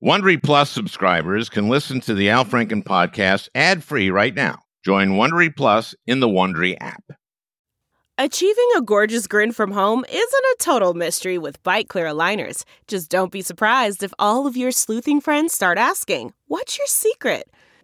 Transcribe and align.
Wondery 0.00 0.40
Plus 0.40 0.70
subscribers 0.70 1.48
can 1.48 1.68
listen 1.68 1.98
to 2.02 2.14
the 2.14 2.30
Al 2.30 2.44
Franken 2.44 2.84
podcast 2.84 3.48
ad 3.52 3.82
free 3.82 4.10
right 4.10 4.32
now. 4.32 4.62
Join 4.84 5.10
Wondery 5.10 5.54
Plus 5.54 5.92
in 6.06 6.20
the 6.20 6.28
Wondery 6.28 6.76
app. 6.80 7.02
Achieving 8.16 8.68
a 8.76 8.82
gorgeous 8.82 9.26
grin 9.26 9.50
from 9.50 9.72
home 9.72 10.04
isn't 10.08 10.20
a 10.20 10.56
total 10.60 10.94
mystery 10.94 11.36
with 11.36 11.60
Byte 11.64 11.88
Clear 11.88 12.06
aligners. 12.06 12.62
Just 12.86 13.10
don't 13.10 13.32
be 13.32 13.42
surprised 13.42 14.04
if 14.04 14.14
all 14.20 14.46
of 14.46 14.56
your 14.56 14.70
sleuthing 14.70 15.20
friends 15.20 15.52
start 15.52 15.78
asking, 15.78 16.32
What's 16.46 16.78
your 16.78 16.86
secret? 16.86 17.48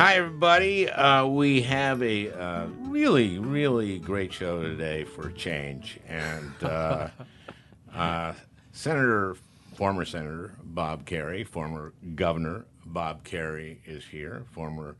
Hi, 0.00 0.14
everybody. 0.14 0.88
Uh, 0.88 1.26
we 1.26 1.60
have 1.60 2.02
a 2.02 2.30
uh, 2.32 2.68
really, 2.84 3.38
really 3.38 3.98
great 3.98 4.32
show 4.32 4.62
today 4.62 5.04
for 5.04 5.28
a 5.28 5.32
change. 5.34 6.00
And 6.08 6.54
uh, 6.62 7.08
uh, 7.94 8.32
Senator, 8.72 9.36
former 9.74 10.06
Senator 10.06 10.54
Bob 10.62 11.04
Kerrey, 11.04 11.46
former 11.46 11.92
Governor 12.14 12.64
Bob 12.86 13.24
Kerrey 13.24 13.76
is 13.84 14.02
here. 14.02 14.46
Former, 14.52 14.96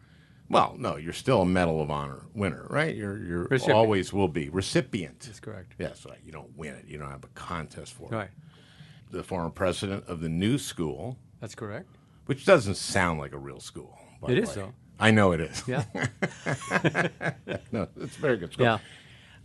well, 0.51 0.75
no, 0.77 0.97
you're 0.97 1.15
still 1.15 1.41
a 1.41 1.47
Medal 1.47 1.81
of 1.81 1.91
Honor 1.91 2.27
winner, 2.35 2.67
right? 2.69 2.95
You're, 2.95 3.25
you're 3.25 3.45
Recipient. 3.45 3.79
always 3.79 4.13
will 4.13 4.29
be 4.29 4.51
recipient. 4.51 5.21
That's 5.21 5.41
correct. 5.41 5.77
Yes, 5.79 6.05
right. 6.05 6.19
You 6.23 6.33
don't 6.33 6.55
win 6.59 6.75
it. 6.75 6.85
You 6.87 6.99
don't 6.99 7.11
have 7.11 7.25
a 7.25 7.29
contest 7.29 7.95
for 7.95 8.13
it. 8.13 8.15
Right. 8.15 8.31
The 9.11 9.23
former 9.23 9.49
president 9.49 10.05
of 10.09 10.21
the 10.21 10.29
new 10.29 10.59
school, 10.59 11.17
That's 11.41 11.55
correct. 11.55 11.89
which 12.27 12.45
doesn't 12.45 12.75
sound 12.75 13.19
like 13.19 13.33
a 13.33 13.39
real 13.39 13.61
school. 13.61 13.97
It 14.29 14.39
is, 14.39 14.55
though. 14.55 14.75
I 15.01 15.11
know 15.11 15.33
it 15.33 15.41
is. 15.41 15.63
Yeah. 15.67 15.85
no, 17.73 17.89
it's 18.01 18.17
very 18.17 18.37
good 18.37 18.53
school. 18.53 18.67
yeah. 18.67 18.79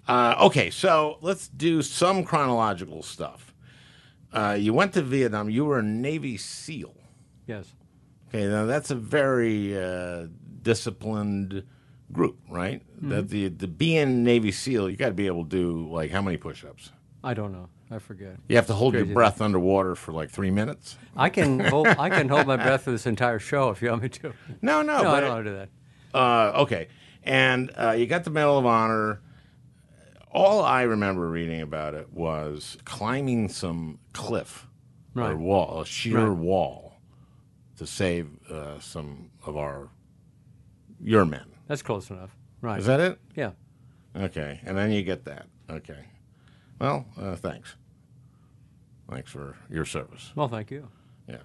Uh, 0.08 0.36
okay, 0.42 0.70
so 0.70 1.18
let's 1.22 1.48
do 1.48 1.82
some 1.82 2.24
chronological 2.24 3.02
stuff. 3.02 3.54
Uh, 4.32 4.56
you 4.60 4.74
went 4.74 4.94
to 4.94 5.02
Vietnam. 5.02 5.50
You 5.50 5.66
were 5.66 5.80
a 5.80 5.84
Navy 5.84 6.38
SEAL. 6.38 6.94
Yes. 7.48 7.74
Okay, 8.28 8.48
now 8.48 8.66
that's 8.66 8.92
a 8.92 8.96
very 8.96 9.82
uh, 9.82 10.28
disciplined 10.62 11.64
group, 12.12 12.38
right? 12.50 12.82
Mm-hmm. 12.98 13.10
That 13.10 13.30
the 13.30 13.48
the 13.48 13.68
being 13.68 14.24
Navy 14.24 14.52
SEAL, 14.52 14.90
you 14.90 14.98
got 14.98 15.08
to 15.08 15.14
be 15.14 15.28
able 15.28 15.44
to 15.44 15.50
do 15.50 15.88
like 15.92 16.12
how 16.12 16.22
many 16.22 16.38
push-ups? 16.38 16.92
I 17.24 17.34
don't 17.34 17.52
know. 17.52 17.70
I 17.92 18.00
forget. 18.00 18.38
You 18.48 18.56
have 18.56 18.68
to 18.68 18.74
hold 18.74 18.96
your 18.96 19.06
breath 19.06 19.42
underwater 19.42 19.94
for 19.96 20.12
like 20.12 20.30
three 20.32 20.50
minutes. 20.52 20.98
I 21.16 21.30
can 21.30 21.60
hold. 21.66 21.88
I 21.88 22.10
can 22.10 22.28
hold 22.30 22.48
my 22.48 22.56
breath 22.58 22.84
for 22.84 22.92
this 22.92 23.06
entire 23.06 23.40
show 23.40 23.70
if 23.70 23.82
you 23.82 23.90
want 23.90 24.04
me 24.04 24.10
to. 24.10 24.34
No, 24.62 24.82
no, 24.82 24.98
No, 24.98 25.04
but 25.04 25.16
I 25.16 25.20
don't 25.22 25.30
want 25.30 25.46
to 25.46 25.52
do 25.52 25.58
that. 25.58 25.70
Uh, 26.18 26.62
okay, 26.64 26.88
and 27.24 27.72
uh, 27.78 27.92
you 27.92 28.08
got 28.08 28.24
the 28.24 28.30
Medal 28.32 28.58
of 28.58 28.66
Honor. 28.66 29.22
All 30.32 30.64
I 30.64 30.82
remember 30.84 31.30
reading 31.30 31.62
about 31.62 31.94
it 31.94 32.12
was 32.12 32.78
climbing 32.86 33.48
some 33.50 34.00
cliff 34.14 34.68
or 35.16 35.36
wall, 35.36 35.82
a 35.82 35.86
sheer 35.86 36.28
Right. 36.28 36.38
wall, 36.38 36.98
to 37.78 37.86
save 37.88 38.28
uh, 38.50 38.80
some 38.80 39.30
of 39.46 39.56
our 39.56 39.90
your 41.00 41.24
men. 41.26 41.46
That's 41.68 41.82
close 41.82 42.10
enough. 42.10 42.36
Right. 42.62 42.80
Is 42.80 42.86
that 42.88 43.00
it? 43.00 43.20
yeah. 43.36 43.52
Okay, 44.16 44.60
and 44.66 44.78
then 44.78 44.92
you 44.92 45.04
get 45.04 45.26
that. 45.26 45.46
Okay, 45.70 46.06
well, 46.80 47.06
uh, 47.20 47.36
thanks. 47.36 47.76
Thanks 49.10 49.32
for 49.32 49.56
your 49.70 49.86
service. 49.86 50.32
Well, 50.36 50.48
thank 50.48 50.72
you. 50.72 50.88
Yeah. 51.28 51.38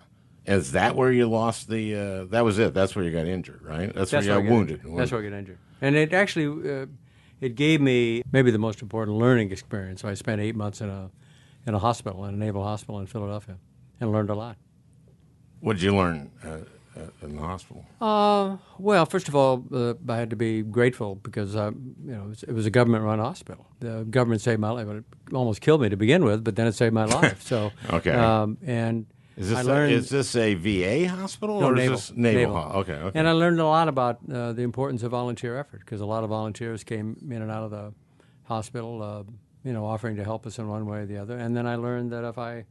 Is 0.47 0.73
that 0.73 0.97
where 0.97 1.13
you 1.13 1.29
lost 1.29 1.69
the? 1.69 1.95
Uh, 1.95 2.25
that 2.31 2.45
was 2.45 2.59
it. 2.59 2.73
That's 2.73 2.97
where 2.97 3.05
you 3.05 3.11
got 3.11 3.27
injured, 3.27 3.63
right? 3.63 3.95
That's, 3.95 4.11
That's 4.11 4.27
where 4.27 4.37
you 4.37 4.41
I 4.41 4.43
got 4.43 4.49
got 4.49 4.55
wounded. 4.55 4.81
injured. 4.85 4.99
That's 4.99 5.13
where 5.13 5.21
I 5.21 5.29
got 5.29 5.37
injured. 5.37 5.59
And 5.83 5.97
it 5.97 6.13
actually, 6.13 6.71
uh, 6.71 6.87
it 7.41 7.55
gave 7.55 7.81
me 7.81 8.23
maybe 8.33 8.51
the 8.51 8.59
most 8.59 8.81
important 8.83 9.19
learning 9.19 9.53
experience. 9.53 10.01
So 10.03 10.09
I 10.09 10.15
spent 10.15 10.41
eight 10.41 10.57
months 10.57 10.81
in 10.81 10.89
a, 10.89 11.11
in 11.67 11.75
a 11.75 11.79
hospital, 11.79 12.25
in 12.25 12.35
a 12.35 12.37
naval 12.39 12.65
hospital 12.65 12.99
in 13.01 13.07
Philadelphia, 13.07 13.59
and 14.01 14.11
learned 14.13 14.31
a 14.31 14.35
lot. 14.35 14.57
What 15.61 15.75
did 15.75 15.83
you 15.83 15.95
learn 15.95 16.31
uh, 16.97 17.01
in 17.27 17.37
the 17.37 17.43
hospital? 17.43 17.85
Uh, 18.01 18.57
well, 18.79 19.07
first 19.07 19.29
of 19.29 19.35
all, 19.37 19.65
uh, 19.73 19.95
I 20.09 20.17
had 20.17 20.31
to 20.31 20.37
be 20.37 20.63
grateful 20.63 21.15
because 21.17 21.55
uh, 21.57 21.71
you 22.05 22.13
know 22.13 22.23
it 22.25 22.29
was, 22.29 22.43
it 22.45 22.53
was 22.53 22.67
a 22.67 22.71
government-run 22.71 23.19
hospital. 23.19 23.67
The 23.81 24.05
government 24.11 24.41
saved 24.41 24.61
my 24.61 24.71
life. 24.71 24.89
It 24.89 25.05
almost 25.33 25.61
killed 25.61 25.81
me 25.83 25.89
to 25.89 25.97
begin 25.97 26.25
with, 26.25 26.43
but 26.45 26.57
then 26.57 26.67
it 26.67 26.73
saved 26.75 26.95
my 26.95 27.05
life. 27.21 27.43
So 27.43 27.71
Okay. 27.91 28.11
um, 28.13 28.59
and 28.67 29.07
Is 29.37 29.49
this 29.51 29.59
I 29.59 29.61
a, 29.63 29.65
learned 29.65 29.93
is 29.95 30.09
this 30.11 30.35
a 30.37 30.55
VA 30.55 31.09
hospital 31.09 31.61
No, 31.61 31.69
or 31.69 31.75
naval. 31.75 31.95
is 31.97 32.09
this 32.09 32.17
naval? 32.17 32.55
Naval. 32.55 32.73
ho- 32.73 32.79
Okay, 32.81 32.93
okay. 32.95 33.19
And 33.19 33.29
I 33.29 33.33
learned 33.33 33.61
a 33.61 33.67
lot 33.67 33.89
about 33.89 34.19
uh, 34.33 34.53
the 34.53 34.63
importance 34.63 35.03
of 35.03 35.11
volunteer 35.13 35.57
effort 35.59 35.81
because 35.81 36.01
a 36.01 36.07
lot 36.07 36.25
of 36.25 36.31
volunteers 36.31 36.85
came 36.85 37.17
in 37.31 37.41
and 37.43 37.51
out 37.51 37.63
of 37.65 37.71
the 37.71 37.93
hospital, 38.45 39.03
uh, 39.03 39.23
you 39.65 39.73
know, 39.73 39.87
offering 39.87 40.17
to 40.17 40.25
help 40.25 40.47
us 40.47 40.59
in 40.59 40.67
one 40.69 40.87
way 40.87 40.99
or 41.01 41.07
the 41.07 41.19
other. 41.19 41.37
And 41.39 41.57
then 41.57 41.67
I 41.67 41.77
learned 41.77 42.11
that 42.13 42.25
if 42.25 42.37
I 42.39 42.65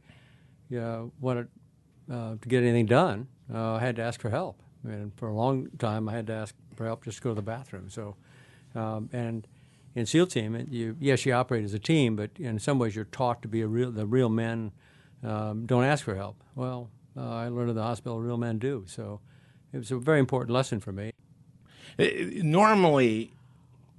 uh, 0.76 1.04
wanted 1.20 1.48
uh, 2.10 2.34
to 2.40 2.48
get 2.48 2.62
anything 2.62 2.86
done, 2.86 3.28
uh, 3.52 3.74
I 3.74 3.80
had 3.80 3.96
to 3.96 4.02
ask 4.02 4.20
for 4.20 4.30
help. 4.30 4.60
And 4.84 5.12
for 5.16 5.28
a 5.28 5.34
long 5.34 5.68
time, 5.78 6.08
I 6.08 6.12
had 6.12 6.26
to 6.28 6.32
ask 6.32 6.54
for 6.74 6.86
help 6.86 7.04
just 7.04 7.18
to 7.18 7.22
go 7.22 7.30
to 7.30 7.34
the 7.34 7.42
bathroom. 7.42 7.90
So, 7.90 8.16
um, 8.74 9.10
and 9.12 9.46
in 9.94 10.06
SEAL 10.06 10.28
team, 10.28 10.54
it, 10.54 10.68
you 10.68 10.96
yes, 11.00 11.26
you 11.26 11.32
operate 11.34 11.64
as 11.64 11.74
a 11.74 11.78
team, 11.78 12.16
but 12.16 12.30
in 12.38 12.58
some 12.58 12.78
ways, 12.78 12.96
you're 12.96 13.04
taught 13.06 13.42
to 13.42 13.48
be 13.48 13.60
a 13.60 13.66
real. 13.66 13.90
The 13.90 14.06
real 14.06 14.28
men 14.30 14.72
um, 15.22 15.66
don't 15.66 15.84
ask 15.84 16.04
for 16.04 16.14
help. 16.14 16.36
Well, 16.54 16.88
uh, 17.16 17.28
I 17.28 17.48
learned 17.48 17.70
at 17.70 17.76
the 17.76 17.82
hospital, 17.82 18.20
real 18.20 18.38
men 18.38 18.58
do. 18.58 18.84
So, 18.86 19.20
it 19.72 19.78
was 19.78 19.90
a 19.90 19.98
very 19.98 20.20
important 20.20 20.54
lesson 20.54 20.80
for 20.80 20.92
me. 20.92 21.12
Uh, 21.98 22.06
Normally, 22.42 23.32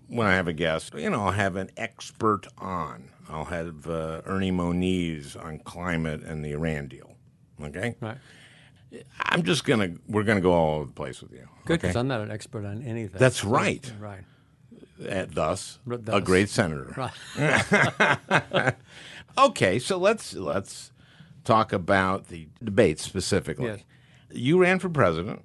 when 0.07 0.25
I 0.25 0.33
have 0.33 0.47
a 0.47 0.53
guest, 0.53 0.93
you 0.95 1.09
know, 1.09 1.25
I'll 1.25 1.31
have 1.31 1.55
an 1.55 1.69
expert 1.77 2.47
on. 2.57 3.09
I'll 3.29 3.45
have 3.45 3.87
uh, 3.87 4.21
Ernie 4.25 4.51
Moniz 4.51 5.35
on 5.35 5.59
climate 5.59 6.23
and 6.23 6.43
the 6.43 6.51
Iran 6.51 6.87
deal. 6.87 7.11
Okay, 7.63 7.95
Right. 8.01 8.17
I'm 9.19 9.43
just 9.43 9.63
gonna 9.65 9.93
we're 10.07 10.23
gonna 10.23 10.41
go 10.41 10.51
all 10.53 10.75
over 10.75 10.85
the 10.85 10.91
place 10.91 11.21
with 11.21 11.31
you. 11.31 11.47
Good, 11.65 11.73
okay? 11.75 11.81
because 11.87 11.95
I'm 11.95 12.07
not 12.07 12.21
an 12.21 12.31
expert 12.31 12.65
on 12.65 12.81
anything. 12.83 13.19
That's 13.19 13.43
right. 13.45 13.91
Right. 13.99 14.23
Uh, 15.07 15.25
thus, 15.29 15.79
R- 15.87 15.93
a 15.93 15.97
thus. 15.97 16.23
great 16.23 16.49
senator. 16.49 16.93
Right. 16.95 18.75
Okay, 19.37 19.79
so 19.79 19.97
let's 19.97 20.33
let's 20.33 20.91
talk 21.45 21.71
about 21.71 22.27
the 22.27 22.49
debate 22.61 22.99
specifically. 22.99 23.65
Yes. 23.67 23.79
You 24.29 24.59
ran 24.59 24.79
for 24.79 24.89
president 24.89 25.41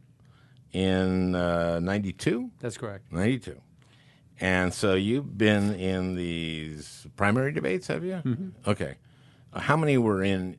in 0.72 1.34
uh, 1.36 1.78
'92. 1.78 2.50
That's 2.60 2.76
correct. 2.76 3.12
92. 3.12 3.60
And 4.40 4.74
so 4.74 4.94
you've 4.94 5.38
been 5.38 5.74
in 5.74 6.14
these 6.16 7.06
primary 7.16 7.52
debates, 7.52 7.86
have 7.86 8.04
you? 8.04 8.20
Mm-hmm. 8.24 8.48
Okay. 8.70 8.96
Uh, 9.52 9.60
how 9.60 9.76
many 9.76 9.96
were 9.96 10.22
in 10.22 10.56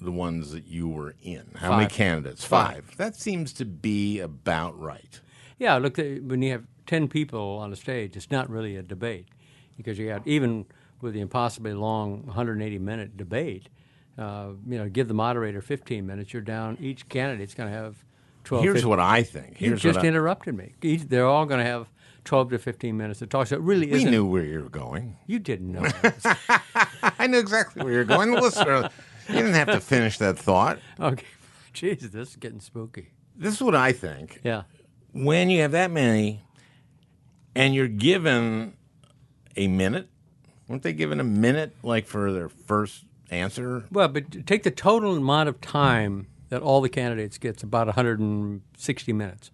the 0.00 0.12
ones 0.12 0.52
that 0.52 0.66
you 0.66 0.88
were 0.88 1.14
in? 1.22 1.52
How 1.56 1.76
many 1.76 1.88
candidates? 1.88 2.44
Five. 2.44 2.96
That 2.96 3.16
seems 3.16 3.52
to 3.54 3.64
be 3.64 4.20
about 4.20 4.78
right. 4.78 5.20
Yeah, 5.58 5.76
look, 5.76 5.96
when 5.96 6.42
you 6.42 6.52
have 6.52 6.64
10 6.86 7.08
people 7.08 7.58
on 7.58 7.72
a 7.72 7.76
stage, 7.76 8.16
it's 8.16 8.30
not 8.30 8.48
really 8.48 8.76
a 8.76 8.82
debate 8.82 9.26
because 9.76 9.98
you 9.98 10.08
got, 10.08 10.26
even 10.26 10.66
with 11.00 11.14
the 11.14 11.20
impossibly 11.20 11.74
long 11.74 12.24
180 12.26 12.78
minute 12.78 13.16
debate, 13.16 13.68
uh, 14.16 14.50
you 14.66 14.78
know, 14.78 14.88
give 14.88 15.08
the 15.08 15.14
moderator 15.14 15.60
15 15.60 16.06
minutes, 16.06 16.32
you're 16.32 16.42
down, 16.42 16.76
each 16.80 17.08
candidate's 17.08 17.54
going 17.54 17.70
to 17.70 17.76
have 17.76 18.04
12 18.44 18.64
Here's 18.64 18.74
15 18.76 18.88
what 18.88 19.00
I 19.00 19.22
think. 19.22 19.60
You 19.60 19.68
Here's 19.68 19.82
just 19.82 19.96
what 19.96 20.04
I, 20.04 20.08
interrupted 20.08 20.56
me. 20.56 20.74
Each, 20.82 21.02
they're 21.02 21.26
all 21.26 21.44
going 21.46 21.58
to 21.58 21.70
have 21.70 21.88
12 22.24 22.50
to 22.50 22.58
15 22.58 22.96
minutes 22.96 23.18
to 23.20 23.26
talk. 23.26 23.46
So 23.46 23.56
it 23.56 23.62
really 23.62 23.86
we 23.86 23.98
isn't. 23.98 24.10
knew 24.10 24.26
where 24.26 24.44
you 24.44 24.62
were 24.62 24.68
going. 24.68 25.16
You 25.26 25.38
didn't 25.38 25.72
know. 25.72 25.88
I 27.18 27.26
knew 27.26 27.38
exactly 27.38 27.82
where 27.82 27.92
you 27.92 27.98
were 27.98 28.04
going. 28.04 28.32
Listen, 28.32 28.88
you 29.28 29.34
didn't 29.34 29.54
have 29.54 29.68
to 29.68 29.80
finish 29.80 30.18
that 30.18 30.38
thought. 30.38 30.78
okay. 31.00 31.24
Jeez, 31.74 32.00
this 32.00 32.30
is 32.30 32.36
getting 32.36 32.60
spooky. 32.60 33.08
This 33.36 33.54
is 33.54 33.62
what 33.62 33.74
I 33.74 33.92
think. 33.92 34.40
Yeah. 34.42 34.62
when 35.12 35.48
you 35.50 35.62
have 35.62 35.72
that 35.72 35.90
many 35.90 36.42
and 37.54 37.74
you're 37.74 37.88
given 37.88 38.74
a 39.56 39.68
minute, 39.68 40.08
weren't 40.66 40.82
they 40.82 40.92
given 40.92 41.20
a 41.20 41.24
minute 41.24 41.74
like 41.82 42.06
for 42.06 42.32
their 42.32 42.48
first 42.48 43.04
answer? 43.30 43.84
Well, 43.92 44.08
but 44.08 44.46
take 44.46 44.62
the 44.64 44.70
total 44.70 45.16
amount 45.16 45.48
of 45.48 45.60
time 45.60 46.26
that 46.48 46.62
all 46.62 46.80
the 46.80 46.88
candidates 46.88 47.38
gets 47.38 47.62
about 47.62 47.86
160 47.86 49.12
minutes, 49.12 49.50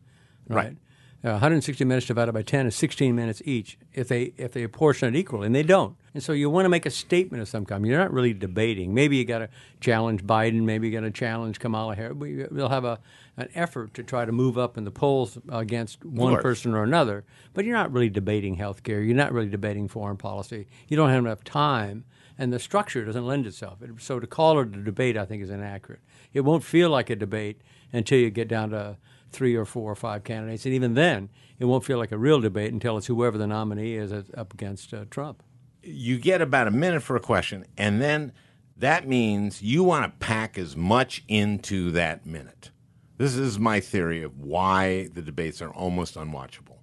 right? 0.48 0.56
Right. 0.56 0.76
Uh, 1.24 1.30
160 1.30 1.86
minutes 1.86 2.06
divided 2.06 2.32
by 2.32 2.42
10 2.42 2.66
is 2.66 2.76
16 2.76 3.16
minutes 3.16 3.40
each 3.46 3.78
if 3.94 4.08
they 4.08 4.34
if 4.36 4.52
they 4.52 4.62
apportion 4.62 5.08
it 5.08 5.18
equally, 5.18 5.46
and 5.46 5.54
they 5.54 5.62
don't. 5.62 5.96
And 6.12 6.22
so 6.22 6.32
you 6.34 6.50
want 6.50 6.66
to 6.66 6.68
make 6.68 6.84
a 6.84 6.90
statement 6.90 7.40
of 7.40 7.48
some 7.48 7.64
kind. 7.64 7.86
You're 7.86 7.98
not 7.98 8.12
really 8.12 8.34
debating. 8.34 8.92
Maybe 8.92 9.16
you 9.16 9.24
got 9.24 9.38
to 9.38 9.48
challenge 9.80 10.22
Biden. 10.22 10.64
Maybe 10.64 10.86
you 10.86 10.92
got 10.92 11.00
to 11.00 11.10
challenge 11.10 11.60
Kamala 11.60 11.96
Harris. 11.96 12.14
We'll 12.18 12.68
have 12.68 12.84
a 12.84 12.98
an 13.38 13.48
effort 13.54 13.94
to 13.94 14.02
try 14.02 14.26
to 14.26 14.32
move 14.32 14.58
up 14.58 14.76
in 14.76 14.84
the 14.84 14.90
polls 14.90 15.38
against 15.48 16.04
one 16.04 16.42
person 16.42 16.74
or 16.74 16.82
another. 16.82 17.24
But 17.54 17.64
you're 17.64 17.74
not 17.74 17.90
really 17.90 18.10
debating 18.10 18.56
health 18.56 18.82
care. 18.82 19.00
You're 19.00 19.16
not 19.16 19.32
really 19.32 19.48
debating 19.48 19.88
foreign 19.88 20.18
policy. 20.18 20.66
You 20.88 20.98
don't 20.98 21.08
have 21.08 21.24
enough 21.24 21.42
time, 21.42 22.04
and 22.36 22.52
the 22.52 22.58
structure 22.58 23.02
doesn't 23.02 23.26
lend 23.26 23.46
itself. 23.46 23.78
So 23.98 24.20
to 24.20 24.26
call 24.26 24.60
it 24.60 24.76
a 24.76 24.82
debate, 24.82 25.16
I 25.16 25.24
think, 25.24 25.42
is 25.42 25.48
inaccurate. 25.48 26.00
It 26.34 26.42
won't 26.42 26.64
feel 26.64 26.90
like 26.90 27.08
a 27.08 27.16
debate 27.16 27.62
until 27.94 28.18
you 28.18 28.28
get 28.28 28.46
down 28.46 28.70
to 28.70 28.98
three 29.34 29.54
or 29.54 29.64
four 29.64 29.90
or 29.90 29.96
five 29.96 30.24
candidates. 30.24 30.64
And 30.64 30.74
even 30.74 30.94
then, 30.94 31.28
it 31.58 31.66
won't 31.66 31.84
feel 31.84 31.98
like 31.98 32.12
a 32.12 32.18
real 32.18 32.40
debate 32.40 32.72
until 32.72 32.96
it's 32.96 33.06
whoever 33.06 33.36
the 33.36 33.46
nominee 33.46 33.94
is 33.94 34.12
up 34.12 34.54
against 34.54 34.94
uh, 34.94 35.04
Trump. 35.10 35.42
You 35.82 36.18
get 36.18 36.40
about 36.40 36.68
a 36.68 36.70
minute 36.70 37.02
for 37.02 37.16
a 37.16 37.20
question, 37.20 37.66
and 37.76 38.00
then 38.00 38.32
that 38.76 39.06
means 39.06 39.62
you 39.62 39.84
want 39.84 40.04
to 40.04 40.26
pack 40.26 40.56
as 40.56 40.76
much 40.76 41.22
into 41.28 41.90
that 41.92 42.24
minute. 42.24 42.70
This 43.18 43.36
is 43.36 43.58
my 43.58 43.80
theory 43.80 44.22
of 44.22 44.40
why 44.40 45.08
the 45.12 45.22
debates 45.22 45.62
are 45.62 45.70
almost 45.70 46.16
unwatchable. 46.16 46.78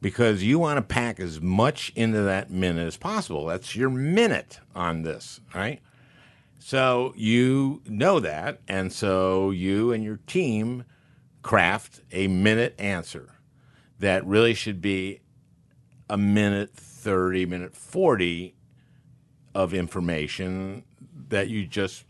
Because 0.00 0.42
you 0.42 0.58
want 0.58 0.78
to 0.78 0.82
pack 0.82 1.20
as 1.20 1.40
much 1.40 1.92
into 1.94 2.22
that 2.22 2.50
minute 2.50 2.86
as 2.86 2.96
possible. 2.96 3.46
That's 3.46 3.76
your 3.76 3.90
minute 3.90 4.58
on 4.74 5.02
this, 5.02 5.40
right? 5.54 5.80
So 6.58 7.12
you 7.16 7.82
know 7.86 8.20
that, 8.20 8.60
and 8.68 8.92
so 8.92 9.50
you 9.50 9.92
and 9.92 10.02
your 10.02 10.20
team 10.26 10.84
craft 11.42 12.00
a 12.12 12.28
minute 12.28 12.74
answer 12.78 13.34
that 13.98 14.24
really 14.26 14.54
should 14.54 14.80
be 14.80 15.20
a 16.08 16.16
minute 16.16 16.70
30, 16.74 17.46
minute 17.46 17.76
40 17.76 18.54
of 19.54 19.74
information 19.74 20.84
that 21.28 21.48
you 21.48 21.66
just 21.66 22.04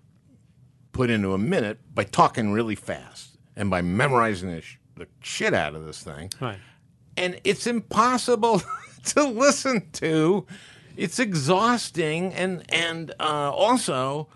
put 0.93 1.11
into 1.11 1.33
a 1.33 1.39
minute 1.39 1.79
by 1.95 2.05
talking 2.05 2.53
really 2.53 2.75
fast 2.75 3.39
and 3.57 3.71
by 3.71 3.83
memorizing 3.83 4.51
the, 4.51 4.61
sh- 4.61 4.79
the 4.97 5.07
shit 5.21 5.55
out 5.55 5.75
of 5.75 5.85
this 5.85 6.03
thing. 6.03 6.31
Right. 6.41 6.59
And 7.17 7.41
it's 7.45 7.67
impossible 7.67 8.63
to 9.07 9.25
listen 9.25 9.91
to. 9.93 10.47
It's 10.97 11.19
exhausting. 11.19 12.33
And, 12.35 12.65
and 12.73 13.13
uh, 13.19 13.51
also, 13.51 14.29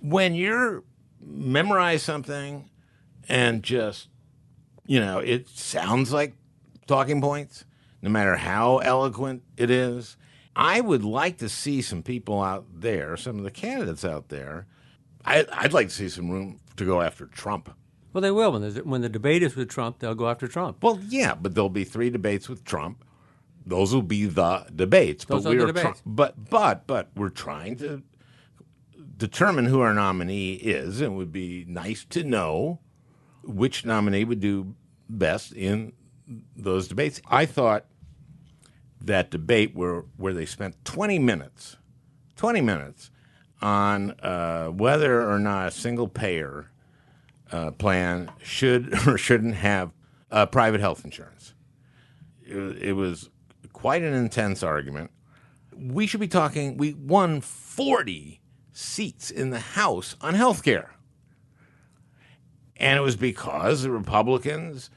when 0.00 0.34
you're 0.34 0.82
memorize 1.22 2.02
something 2.02 2.70
and 3.28 3.62
just 3.62 4.08
you 4.90 4.98
know, 4.98 5.20
it 5.20 5.48
sounds 5.48 6.12
like 6.12 6.34
talking 6.88 7.20
points, 7.20 7.64
no 8.02 8.10
matter 8.10 8.34
how 8.34 8.78
eloquent 8.78 9.44
it 9.56 9.70
is. 9.70 10.16
I 10.56 10.80
would 10.80 11.04
like 11.04 11.38
to 11.38 11.48
see 11.48 11.80
some 11.80 12.02
people 12.02 12.42
out 12.42 12.66
there, 12.74 13.16
some 13.16 13.38
of 13.38 13.44
the 13.44 13.52
candidates 13.52 14.04
out 14.04 14.30
there. 14.30 14.66
I, 15.24 15.46
would 15.62 15.72
like 15.72 15.90
to 15.90 15.94
see 15.94 16.08
some 16.08 16.28
room 16.28 16.58
to 16.74 16.84
go 16.84 17.02
after 17.02 17.26
Trump. 17.26 17.72
Well, 18.12 18.20
they 18.20 18.32
will. 18.32 18.50
When, 18.50 18.74
when 18.78 19.00
the 19.00 19.08
debate 19.08 19.44
is 19.44 19.54
with 19.54 19.68
Trump, 19.68 20.00
they'll 20.00 20.16
go 20.16 20.28
after 20.28 20.48
Trump. 20.48 20.82
Well, 20.82 20.98
yeah, 21.06 21.36
but 21.36 21.54
there'll 21.54 21.68
be 21.68 21.84
three 21.84 22.10
debates 22.10 22.48
with 22.48 22.64
Trump. 22.64 23.04
Those 23.64 23.94
will 23.94 24.02
be 24.02 24.26
the 24.26 24.66
debates. 24.74 25.24
Those 25.24 25.44
but 25.44 25.54
are 25.54 25.66
the 25.66 25.66
debates. 25.72 26.02
but 26.04 26.50
but 26.50 26.88
but 26.88 27.10
we're 27.14 27.28
trying 27.28 27.76
to 27.76 28.02
determine 29.16 29.66
who 29.66 29.82
our 29.82 29.94
nominee 29.94 30.54
is, 30.54 31.00
and 31.00 31.12
it 31.12 31.16
would 31.16 31.30
be 31.30 31.64
nice 31.68 32.04
to 32.06 32.24
know 32.24 32.80
which 33.50 33.84
nominee 33.84 34.24
would 34.24 34.40
do 34.40 34.74
best 35.08 35.52
in 35.52 35.92
those 36.56 36.88
debates. 36.88 37.20
I 37.28 37.46
thought 37.46 37.86
that 39.00 39.30
debate 39.30 39.74
where 39.74 40.04
where 40.16 40.32
they 40.32 40.46
spent 40.46 40.84
20 40.84 41.18
minutes, 41.18 41.76
20 42.36 42.60
minutes 42.60 43.10
on 43.62 44.12
uh, 44.20 44.68
whether 44.68 45.28
or 45.28 45.38
not 45.38 45.68
a 45.68 45.70
single 45.70 46.08
payer 46.08 46.70
uh, 47.52 47.70
plan 47.72 48.30
should 48.42 48.94
or 49.06 49.18
shouldn't 49.18 49.54
have 49.54 49.92
uh, 50.30 50.46
private 50.46 50.80
health 50.80 51.04
insurance. 51.04 51.54
It, 52.42 52.82
it 52.82 52.92
was 52.92 53.30
quite 53.72 54.02
an 54.02 54.14
intense 54.14 54.62
argument. 54.62 55.10
We 55.76 56.06
should 56.06 56.20
be 56.20 56.28
talking. 56.28 56.76
We 56.76 56.94
won 56.94 57.40
40 57.40 58.40
seats 58.72 59.30
in 59.30 59.50
the 59.50 59.60
House 59.60 60.16
on 60.20 60.34
health 60.34 60.62
care. 60.62 60.94
And 62.80 62.98
it 62.98 63.02
was 63.02 63.16
because 63.16 63.82
the 63.82 63.90
Republicans 63.90 64.90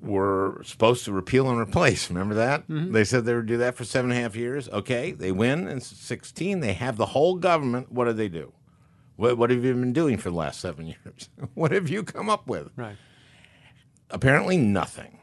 were 0.00 0.62
supposed 0.64 1.04
to 1.06 1.12
repeal 1.12 1.48
and 1.48 1.58
replace. 1.58 2.10
Remember 2.10 2.34
that? 2.34 2.68
Mm-hmm. 2.68 2.92
They 2.92 3.04
said 3.04 3.24
they 3.24 3.34
would 3.34 3.46
do 3.46 3.56
that 3.56 3.74
for 3.74 3.84
seven 3.84 4.10
and 4.10 4.20
a 4.20 4.22
half 4.22 4.36
years. 4.36 4.68
Okay, 4.68 5.12
they 5.12 5.32
win 5.32 5.66
in 5.66 5.80
16. 5.80 6.60
They 6.60 6.74
have 6.74 6.96
the 6.96 7.06
whole 7.06 7.36
government. 7.36 7.90
What 7.90 8.04
do 8.04 8.12
they 8.12 8.28
do? 8.28 8.52
What, 9.16 9.38
what 9.38 9.48
have 9.50 9.64
you 9.64 9.72
been 9.72 9.94
doing 9.94 10.18
for 10.18 10.30
the 10.30 10.36
last 10.36 10.60
seven 10.60 10.86
years? 11.04 11.30
what 11.54 11.72
have 11.72 11.88
you 11.88 12.02
come 12.02 12.28
up 12.28 12.46
with? 12.46 12.70
Right. 12.76 12.96
Apparently 14.10 14.58
nothing. 14.58 15.18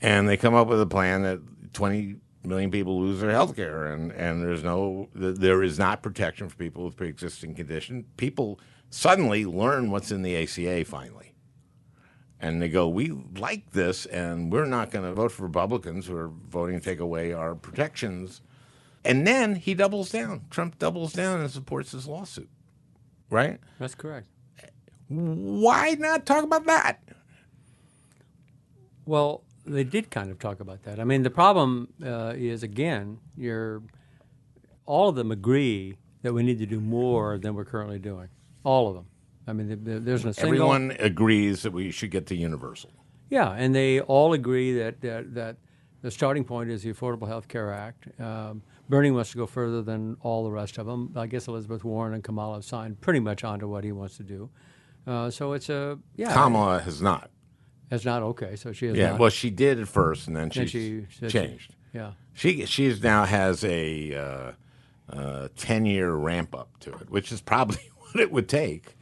And 0.00 0.28
they 0.28 0.36
come 0.36 0.54
up 0.54 0.68
with 0.68 0.80
a 0.80 0.86
plan 0.86 1.22
that 1.22 1.40
20 1.72 2.16
million 2.46 2.70
people 2.70 3.00
lose 3.00 3.20
their 3.20 3.30
health 3.30 3.56
care 3.56 3.86
and, 3.86 4.12
and 4.12 4.42
there's 4.42 4.64
no 4.64 5.08
there 5.14 5.62
is 5.62 5.78
not 5.78 6.02
protection 6.02 6.48
for 6.48 6.56
people 6.56 6.84
with 6.84 6.96
pre-existing 6.96 7.54
condition. 7.54 8.04
People 8.16 8.60
suddenly 8.90 9.44
learn 9.44 9.90
what's 9.90 10.10
in 10.10 10.22
the 10.22 10.36
ACA 10.36 10.84
finally 10.84 11.26
and 12.40 12.60
they 12.60 12.68
go, 12.68 12.88
"We 12.88 13.10
like 13.10 13.70
this, 13.72 14.06
and 14.06 14.52
we're 14.52 14.66
not 14.66 14.90
going 14.90 15.04
to 15.04 15.12
vote 15.12 15.32
for 15.32 15.44
Republicans 15.44 16.06
who 16.06 16.16
are 16.16 16.28
voting 16.28 16.78
to 16.78 16.84
take 16.84 17.00
away 17.00 17.32
our 17.32 17.54
protections." 17.54 18.42
And 19.04 19.26
then 19.26 19.54
he 19.54 19.74
doubles 19.74 20.10
down. 20.10 20.46
Trump 20.50 20.78
doubles 20.78 21.12
down 21.12 21.40
and 21.40 21.50
supports 21.50 21.92
this 21.92 22.06
lawsuit. 22.06 22.50
Right? 23.30 23.60
That's 23.78 23.94
correct. 23.94 24.26
Why 25.08 25.96
not 25.98 26.26
talk 26.26 26.44
about 26.44 26.66
that? 26.66 27.00
Well, 29.04 29.44
they 29.66 29.84
did 29.84 30.10
kind 30.10 30.30
of 30.30 30.38
talk 30.38 30.60
about 30.60 30.82
that. 30.84 31.00
I 31.00 31.04
mean, 31.04 31.22
the 31.22 31.30
problem 31.30 31.88
uh, 32.04 32.34
is 32.36 32.62
again, 32.62 33.18
you're 33.36 33.82
all 34.86 35.08
of 35.08 35.16
them 35.16 35.30
agree 35.30 35.96
that 36.22 36.32
we 36.32 36.42
need 36.42 36.58
to 36.58 36.66
do 36.66 36.80
more 36.80 37.38
than 37.38 37.54
we're 37.54 37.64
currently 37.64 37.98
doing. 37.98 38.28
All 38.64 38.88
of 38.88 38.94
them. 38.94 39.06
I 39.46 39.52
mean, 39.52 39.78
there's 39.82 40.24
a 40.24 40.34
single. 40.34 40.54
Everyone 40.54 40.96
agrees 40.98 41.62
that 41.62 41.72
we 41.72 41.90
should 41.90 42.10
get 42.10 42.26
to 42.26 42.36
universal. 42.36 42.90
Yeah, 43.30 43.52
and 43.52 43.74
they 43.74 44.00
all 44.00 44.32
agree 44.32 44.76
that 44.78 45.00
that, 45.02 45.34
that 45.34 45.56
the 46.02 46.10
starting 46.10 46.44
point 46.44 46.70
is 46.70 46.82
the 46.82 46.92
Affordable 46.92 47.28
Health 47.28 47.48
Care 47.48 47.72
Act. 47.72 48.08
Um, 48.20 48.62
Bernie 48.88 49.10
wants 49.10 49.30
to 49.32 49.36
go 49.36 49.46
further 49.46 49.82
than 49.82 50.16
all 50.20 50.44
the 50.44 50.50
rest 50.50 50.78
of 50.78 50.86
them. 50.86 51.12
I 51.16 51.26
guess 51.26 51.48
Elizabeth 51.48 51.84
Warren 51.84 52.14
and 52.14 52.22
Kamala 52.22 52.54
have 52.54 52.64
signed 52.64 53.00
pretty 53.00 53.20
much 53.20 53.44
onto 53.44 53.68
what 53.68 53.84
he 53.84 53.92
wants 53.92 54.16
to 54.18 54.22
do. 54.22 54.50
Uh, 55.06 55.30
so 55.30 55.52
it's 55.52 55.68
a 55.68 55.98
yeah. 56.16 56.32
Kamala 56.32 56.80
has 56.80 57.00
not. 57.00 57.30
Has 57.90 58.04
not 58.04 58.22
okay. 58.22 58.56
So 58.56 58.72
she 58.72 58.86
has. 58.86 58.96
Yeah. 58.96 59.10
Not. 59.10 59.20
Well, 59.20 59.30
she 59.30 59.50
did 59.50 59.80
at 59.80 59.88
first, 59.88 60.26
and 60.26 60.36
then 60.36 60.50
she 60.50 60.66
changed. 60.66 61.30
She, 61.30 61.68
yeah. 61.92 62.12
She 62.34 62.66
she's 62.66 63.02
now 63.02 63.24
has 63.24 63.64
a 63.64 64.14
uh, 64.14 64.52
uh, 65.12 65.48
ten 65.56 65.86
year 65.86 66.12
ramp 66.12 66.54
up 66.54 66.78
to 66.80 66.90
it, 66.90 67.10
which 67.10 67.30
is 67.32 67.40
probably 67.40 67.78
what 67.98 68.20
it 68.20 68.32
would 68.32 68.48
take 68.48 68.96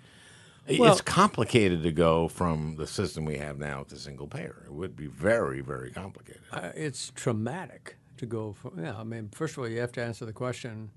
well, 0.78 0.92
it's 0.92 1.00
complicated 1.00 1.82
to 1.82 1.92
go 1.92 2.28
from 2.28 2.76
the 2.76 2.86
system 2.86 3.24
we 3.24 3.36
have 3.36 3.58
now 3.58 3.82
to 3.84 3.96
single 3.96 4.26
payer. 4.26 4.62
It 4.66 4.72
would 4.72 4.96
be 4.96 5.06
very, 5.06 5.60
very 5.60 5.90
complicated. 5.90 6.42
Uh, 6.50 6.70
it's 6.74 7.10
traumatic 7.14 7.96
to 8.16 8.26
go 8.26 8.52
from. 8.52 8.82
Yeah, 8.82 8.96
I 8.96 9.04
mean, 9.04 9.28
first 9.32 9.54
of 9.54 9.58
all, 9.62 9.68
you 9.68 9.80
have 9.80 9.92
to 9.92 10.02
answer 10.02 10.24
the 10.24 10.32
question: 10.32 10.90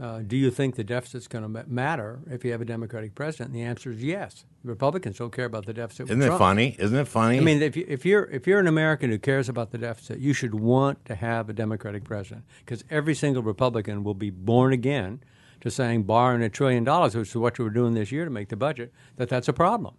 uh, 0.00 0.20
Do 0.20 0.36
you 0.36 0.50
think 0.50 0.76
the 0.76 0.84
deficit's 0.84 1.26
going 1.26 1.42
to 1.42 1.64
matter 1.66 2.20
if 2.30 2.44
you 2.44 2.52
have 2.52 2.60
a 2.60 2.64
Democratic 2.64 3.14
president? 3.14 3.50
And 3.50 3.56
the 3.56 3.62
answer 3.62 3.90
is 3.90 4.02
yes. 4.02 4.44
Republicans 4.62 5.18
don't 5.18 5.32
care 5.32 5.44
about 5.44 5.66
the 5.66 5.72
deficit. 5.72 6.06
Isn't 6.06 6.22
it 6.22 6.26
Trump. 6.26 6.38
funny? 6.38 6.76
Isn't 6.78 6.98
it 6.98 7.08
funny? 7.08 7.38
I 7.38 7.40
mean, 7.40 7.62
if, 7.62 7.76
you, 7.76 7.84
if 7.88 8.04
you're 8.04 8.24
if 8.30 8.46
you're 8.46 8.60
an 8.60 8.66
American 8.66 9.10
who 9.10 9.18
cares 9.18 9.48
about 9.48 9.70
the 9.70 9.78
deficit, 9.78 10.18
you 10.20 10.32
should 10.32 10.54
want 10.54 11.04
to 11.06 11.14
have 11.14 11.48
a 11.48 11.52
Democratic 11.52 12.04
president 12.04 12.44
because 12.60 12.84
every 12.90 13.14
single 13.14 13.42
Republican 13.42 14.04
will 14.04 14.14
be 14.14 14.30
born 14.30 14.72
again 14.72 15.20
to 15.60 15.70
saying 15.70 16.04
borrowing 16.04 16.42
a 16.42 16.48
trillion 16.48 16.84
dollars, 16.84 17.14
which 17.16 17.30
is 17.30 17.36
what 17.36 17.58
you 17.58 17.64
were 17.64 17.70
doing 17.70 17.94
this 17.94 18.12
year 18.12 18.24
to 18.24 18.30
make 18.30 18.48
the 18.48 18.56
budget, 18.56 18.92
that 19.16 19.28
that's 19.28 19.48
a 19.48 19.52
problem. 19.52 19.94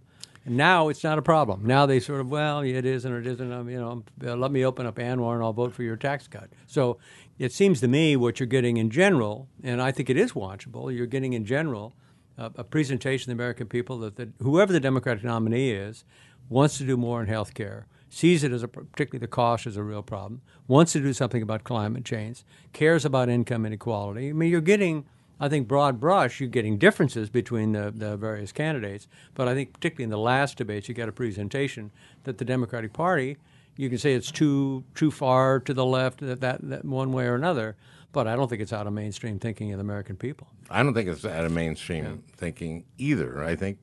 Now 0.45 0.89
it's 0.89 1.03
not 1.03 1.17
a 1.17 1.21
problem. 1.21 1.65
Now 1.65 1.85
they 1.85 1.99
sort 1.99 2.21
of, 2.21 2.29
well, 2.29 2.61
it 2.61 2.85
is 2.85 3.05
and 3.05 3.15
it 3.15 3.27
isn't. 3.27 3.51
Um, 3.51 3.69
you 3.69 3.79
know, 3.79 4.03
uh, 4.25 4.35
let 4.35 4.51
me 4.51 4.65
open 4.65 4.85
up 4.85 4.95
ANWR 4.95 5.35
and 5.35 5.43
I'll 5.43 5.53
vote 5.53 5.73
for 5.73 5.83
your 5.83 5.97
tax 5.97 6.27
cut. 6.27 6.49
So 6.67 6.97
it 7.37 7.51
seems 7.51 7.79
to 7.81 7.87
me 7.87 8.15
what 8.15 8.39
you're 8.39 8.47
getting 8.47 8.77
in 8.77 8.89
general, 8.89 9.47
and 9.63 9.81
I 9.81 9.91
think 9.91 10.09
it 10.09 10.17
is 10.17 10.33
watchable. 10.33 10.95
You're 10.95 11.05
getting 11.05 11.33
in 11.33 11.45
general 11.45 11.93
uh, 12.37 12.49
a 12.55 12.63
presentation 12.63 13.25
to 13.25 13.27
the 13.27 13.33
American 13.33 13.67
people 13.67 13.99
that 13.99 14.15
the, 14.15 14.29
whoever 14.41 14.73
the 14.73 14.79
Democratic 14.79 15.23
nominee 15.23 15.71
is 15.71 16.03
wants 16.47 16.77
to 16.79 16.85
do 16.85 16.97
more 16.97 17.21
in 17.21 17.27
health 17.27 17.53
care 17.53 17.85
sees 18.09 18.43
it 18.43 18.51
as 18.51 18.63
a 18.63 18.67
particularly 18.67 19.19
the 19.19 19.27
cost 19.27 19.67
as 19.67 19.77
a 19.77 19.83
real 19.83 20.01
problem, 20.01 20.41
wants 20.67 20.93
to 20.93 20.99
do 20.99 21.13
something 21.13 21.41
about 21.41 21.63
climate 21.63 22.03
change, 22.03 22.43
cares 22.73 23.05
about 23.05 23.29
income 23.29 23.65
inequality. 23.65 24.29
I 24.29 24.33
mean, 24.33 24.49
you're 24.49 24.61
getting 24.61 25.05
I 25.39 25.47
think 25.49 25.67
broad 25.67 25.99
brush, 25.99 26.39
you're 26.39 26.49
getting 26.49 26.77
differences 26.77 27.29
between 27.29 27.71
the, 27.71 27.91
the 27.95 28.17
various 28.17 28.51
candidates. 28.51 29.07
But 29.35 29.47
I 29.47 29.53
think 29.53 29.73
particularly 29.73 30.03
in 30.03 30.09
the 30.09 30.17
last 30.17 30.57
debates, 30.57 30.89
you 30.89 30.95
get 30.95 31.07
a 31.07 31.13
presentation 31.13 31.91
that 32.23 32.37
the 32.37 32.45
Democratic 32.45 32.91
Party 32.93 33.37
You 33.77 33.87
can 33.89 33.97
say 33.97 34.13
it's 34.13 34.31
too 34.31 34.83
too 34.95 35.11
far 35.11 35.59
to 35.61 35.73
the 35.73 35.85
left, 35.85 36.19
that, 36.19 36.41
that, 36.41 36.59
that 36.69 36.83
one 36.83 37.13
way 37.13 37.25
or 37.27 37.35
another, 37.35 37.77
but 38.11 38.27
I 38.27 38.35
don't 38.35 38.49
think 38.49 38.61
it's 38.61 38.73
out 38.73 38.87
of 38.87 38.93
mainstream 38.93 39.39
thinking 39.39 39.71
of 39.71 39.77
the 39.77 39.81
American 39.81 40.17
people. 40.17 40.47
I 40.69 40.83
don't 40.83 40.93
think 40.93 41.07
it's 41.07 41.23
out 41.23 41.45
of 41.45 41.51
mainstream 41.53 42.23
thinking 42.35 42.83
either. 42.97 43.41
I 43.43 43.55
think 43.55 43.77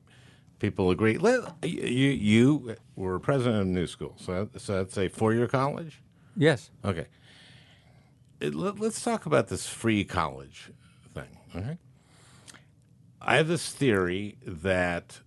people 0.59 0.91
agree. 0.91 1.17
You, 1.63 2.09
you 2.09 2.75
were 2.95 3.19
president 3.19 3.61
of 3.61 3.67
New 3.67 3.87
School, 3.87 4.13
so, 4.17 4.49
so 4.57 4.75
that's 4.75 4.97
a 4.97 5.07
four 5.07 5.33
year 5.33 5.47
college? 5.47 6.01
Yes. 6.35 6.69
Okay. 6.85 7.07
Let, 8.39 8.79
us 8.79 9.01
talk 9.01 9.25
about 9.25 9.47
this 9.47 9.65
free 9.65 10.03
college. 10.03 10.69
Okay. 11.57 11.77
I 13.21 13.35
have 13.37 13.47
this 13.47 13.71
theory 13.71 14.37
that 14.45 15.19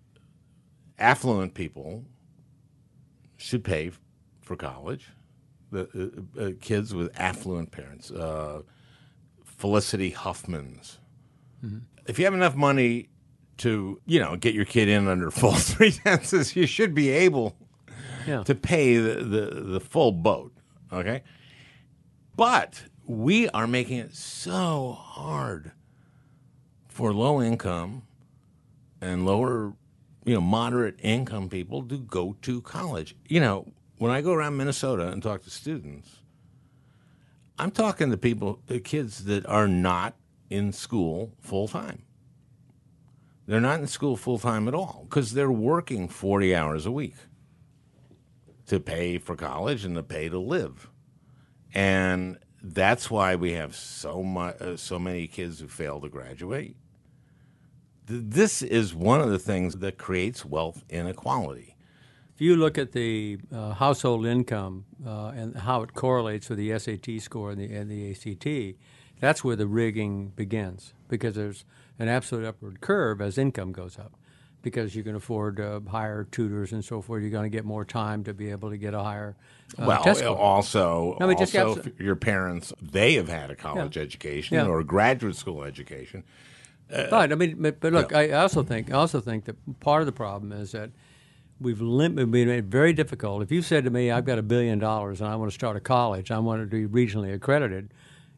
affluent 0.99 1.55
people 1.55 2.05
should 3.37 3.65
pay 3.65 3.91
for 4.41 4.57
college. 4.57 5.09
The 5.73 6.23
uh, 6.39 6.41
uh, 6.41 6.51
kids 6.61 6.95
with 6.95 7.11
affluent 7.19 7.71
parents, 7.71 8.11
uh, 8.11 8.63
Felicity 9.45 10.11
Huffman's. 10.11 10.99
If 12.07 12.19
you 12.19 12.25
have 12.25 12.35
enough 12.35 12.55
money 12.57 13.09
to, 13.59 14.01
you 14.07 14.19
know, 14.21 14.35
get 14.37 14.55
your 14.55 14.65
kid 14.65 14.89
in 14.89 15.07
under 15.07 15.31
full 15.41 15.53
three 15.53 15.93
you 16.57 16.67
should 16.67 16.95
be 16.95 17.11
able 17.11 17.57
Yeah. 18.27 18.43
to 18.45 18.55
pay 18.55 18.97
the, 18.97 19.15
the, 19.23 19.61
the 19.63 19.81
full 19.81 20.13
boat. 20.13 20.53
Okay. 20.93 21.23
But 22.37 22.85
we 23.07 23.49
are 23.51 23.67
making 23.67 23.99
it 23.99 24.15
so 24.15 24.93
hard 24.99 25.73
for 27.01 27.15
low 27.15 27.41
income 27.41 28.03
and 29.01 29.25
lower, 29.25 29.73
you 30.27 30.35
know, 30.35 30.41
moderate 30.43 30.97
income 31.01 31.49
people 31.49 31.83
to 31.83 31.97
go 31.97 32.37
to 32.43 32.61
college. 32.61 33.17
You 33.27 33.41
know, 33.41 33.73
when 33.97 34.13
I 34.13 34.21
go 34.21 34.35
around 34.35 34.59
Minnesota 34.59 35.09
and 35.09 35.23
talk 35.23 35.43
to 35.45 35.51
students, 35.51 36.19
I'm 37.59 37.71
talking 37.71 38.11
to 38.11 38.19
people, 38.19 38.61
the 38.67 38.81
kids 38.81 39.25
that 39.25 39.47
are 39.47 39.67
not 39.67 40.15
in 40.51 40.75
school 40.75 41.33
full 41.41 41.69
time. 41.69 42.03
They're 43.47 43.63
not 43.63 43.81
in 43.81 43.87
school 43.87 44.19
full 44.19 44.39
time 44.39 44.69
at 44.69 44.75
all 44.75 45.07
because 45.09 45.33
they're 45.33 45.51
working 45.51 46.07
40 46.07 46.55
hours 46.55 46.85
a 46.85 46.91
week 46.91 47.17
to 48.67 48.79
pay 48.79 49.17
for 49.17 49.37
college 49.37 49.87
and 49.87 49.95
to 49.95 50.03
pay 50.03 50.29
to 50.29 50.39
live. 50.39 50.91
And 51.73 52.37
that's 52.63 53.11
why 53.11 53.37
we 53.37 53.53
have 53.53 53.75
so 53.75 54.23
much, 54.23 54.61
uh, 54.61 54.77
so 54.77 54.99
many 54.99 55.27
kids 55.29 55.61
who 55.61 55.69
fail 55.69 55.99
to 56.03 56.11
graduate. 56.11 56.77
Th- 58.11 58.23
This 58.27 58.61
is 58.63 58.95
one 58.95 59.21
of 59.21 59.31
the 59.31 59.39
things 59.39 59.77
that 59.77 59.97
creates 59.99 60.45
wealth 60.45 60.85
inequality. 60.91 61.77
If 62.35 62.41
you 62.41 62.57
look 62.57 62.77
at 62.79 62.93
the 62.93 63.39
uh, 63.55 63.75
household 63.75 64.27
income 64.27 64.85
uh, 65.07 65.29
and 65.29 65.57
how 65.57 65.83
it 65.83 65.95
correlates 65.95 66.49
with 66.49 66.59
the 66.59 66.79
SAT 66.79 67.21
score 67.21 67.51
and 67.53 67.61
the, 67.61 67.73
and 67.75 67.91
the 67.91 68.11
ACT, 68.13 68.79
that's 69.21 69.45
where 69.45 69.57
the 69.57 69.67
rigging 69.67 70.29
begins 70.37 70.95
because 71.09 71.35
there's 71.35 71.65
an 71.99 72.09
absolute 72.09 72.47
upward 72.47 72.81
curve 72.81 73.21
as 73.21 73.37
income 73.39 73.73
goes 73.73 73.99
up. 73.99 74.13
Because 74.63 74.95
you 74.95 75.03
can 75.03 75.15
afford 75.15 75.59
uh, 75.59 75.81
higher 75.89 76.25
tutors 76.25 76.73
and 76.73 76.85
so 76.85 77.01
forth, 77.01 77.23
you're 77.23 77.31
going 77.31 77.51
to 77.51 77.55
get 77.57 77.65
more 77.65 77.85
time 77.85 78.25
to 78.25 78.35
be 78.35 78.51
able 78.51 78.69
to 78.71 78.77
get 78.77 78.93
a 78.93 79.03
higher 79.03 79.35
uh, 79.79 79.87
well, 79.87 80.03
test 80.03 80.21
score. 80.21 80.37
also, 80.37 81.17
No, 81.19 81.31
also 81.33 81.83
your 81.99 82.17
parents 82.17 82.73
they 82.81 83.15
have 83.15 83.29
had 83.29 83.51
a 83.51 83.57
college 83.57 83.97
education 83.97 84.57
Yeah. 84.57 84.67
or 84.67 84.81
a 84.81 84.85
graduate 84.85 85.37
school 85.37 85.65
education. 85.65 86.25
But 86.91 87.33
I 87.33 87.35
mean, 87.35 87.57
but, 87.61 87.81
but 87.81 87.93
look, 87.93 88.15
I 88.15 88.31
also 88.33 88.63
think 88.63 88.91
I 88.91 88.95
also 88.95 89.21
think 89.21 89.45
that 89.45 89.81
part 89.81 90.03
of 90.03 90.07
the 90.07 90.13
problem 90.13 90.53
is 90.53 90.73
that 90.73 90.91
we've 91.61 91.81
lim- 91.81 92.17
we've 92.17 92.29
made 92.29 92.49
it 92.49 92.65
very 92.65 92.93
difficult. 92.93 93.43
If 93.43 93.53
you 93.53 93.63
said 93.63 93.85
to 93.85 93.91
me, 93.91 94.11
"I've 94.11 94.25
got 94.25 94.39
a 94.39 94.43
billion 94.43 94.79
dollars 94.79 95.21
and 95.21 95.31
I 95.31 95.37
want 95.37 95.51
to 95.51 95.55
start 95.55 95.77
a 95.77 95.81
college, 95.81 96.31
I 96.31 96.39
want 96.39 96.63
to 96.63 96.67
be 96.67 96.87
regionally 96.87 97.33
accredited," 97.33 97.93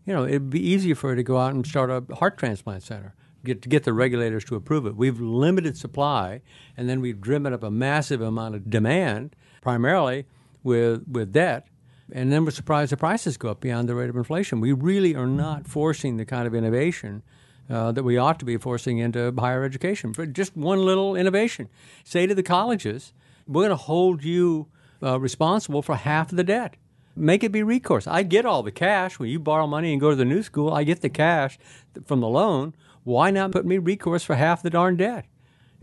you 0.06 0.12
know, 0.12 0.24
it'd 0.24 0.50
be 0.50 0.60
easier 0.60 0.94
for 0.94 1.10
you 1.10 1.16
to 1.16 1.22
go 1.22 1.38
out 1.38 1.54
and 1.54 1.66
start 1.66 1.90
a 1.90 2.14
heart 2.16 2.36
transplant 2.38 2.82
center. 2.82 3.14
Get 3.44 3.62
to 3.62 3.68
get 3.68 3.84
the 3.84 3.92
regulators 3.92 4.44
to 4.46 4.54
approve 4.54 4.86
it. 4.86 4.96
We've 4.96 5.20
limited 5.20 5.76
supply, 5.76 6.42
and 6.76 6.88
then 6.88 7.00
we've 7.00 7.20
driven 7.20 7.52
up 7.52 7.62
a 7.62 7.70
massive 7.70 8.20
amount 8.20 8.54
of 8.54 8.70
demand, 8.70 9.34
primarily 9.62 10.26
with 10.62 11.04
with 11.08 11.32
debt. 11.32 11.66
And 12.14 12.30
then 12.30 12.44
we're 12.44 12.50
surprised 12.50 12.92
the 12.92 12.96
prices 12.98 13.38
go 13.38 13.48
up 13.48 13.60
beyond 13.60 13.88
the 13.88 13.94
rate 13.94 14.10
of 14.10 14.16
inflation. 14.16 14.60
We 14.60 14.72
really 14.72 15.16
are 15.16 15.26
not 15.26 15.66
forcing 15.66 16.18
the 16.18 16.26
kind 16.26 16.46
of 16.46 16.54
innovation 16.54 17.22
uh, 17.72 17.90
that 17.90 18.02
we 18.02 18.18
ought 18.18 18.38
to 18.38 18.44
be 18.44 18.58
forcing 18.58 18.98
into 18.98 19.32
higher 19.38 19.64
education. 19.64 20.12
For 20.12 20.26
just 20.26 20.54
one 20.56 20.84
little 20.84 21.16
innovation, 21.16 21.68
say 22.04 22.26
to 22.26 22.34
the 22.34 22.42
colleges, 22.42 23.14
we're 23.46 23.62
going 23.62 23.70
to 23.70 23.76
hold 23.76 24.22
you 24.22 24.68
uh, 25.02 25.18
responsible 25.18 25.80
for 25.80 25.96
half 25.96 26.30
of 26.30 26.36
the 26.36 26.44
debt. 26.44 26.76
Make 27.16 27.42
it 27.42 27.52
be 27.52 27.62
recourse. 27.62 28.06
I 28.06 28.22
get 28.22 28.44
all 28.44 28.62
the 28.62 28.70
cash 28.70 29.18
when 29.18 29.30
you 29.30 29.38
borrow 29.38 29.66
money 29.66 29.92
and 29.92 30.00
go 30.00 30.10
to 30.10 30.16
the 30.16 30.24
new 30.24 30.42
school. 30.42 30.72
I 30.72 30.84
get 30.84 31.00
the 31.00 31.08
cash 31.08 31.58
from 32.04 32.20
the 32.20 32.28
loan. 32.28 32.74
Why 33.04 33.30
not 33.30 33.52
put 33.52 33.66
me 33.66 33.78
recourse 33.78 34.22
for 34.22 34.34
half 34.36 34.62
the 34.62 34.70
darn 34.70 34.96
debt? 34.96 35.26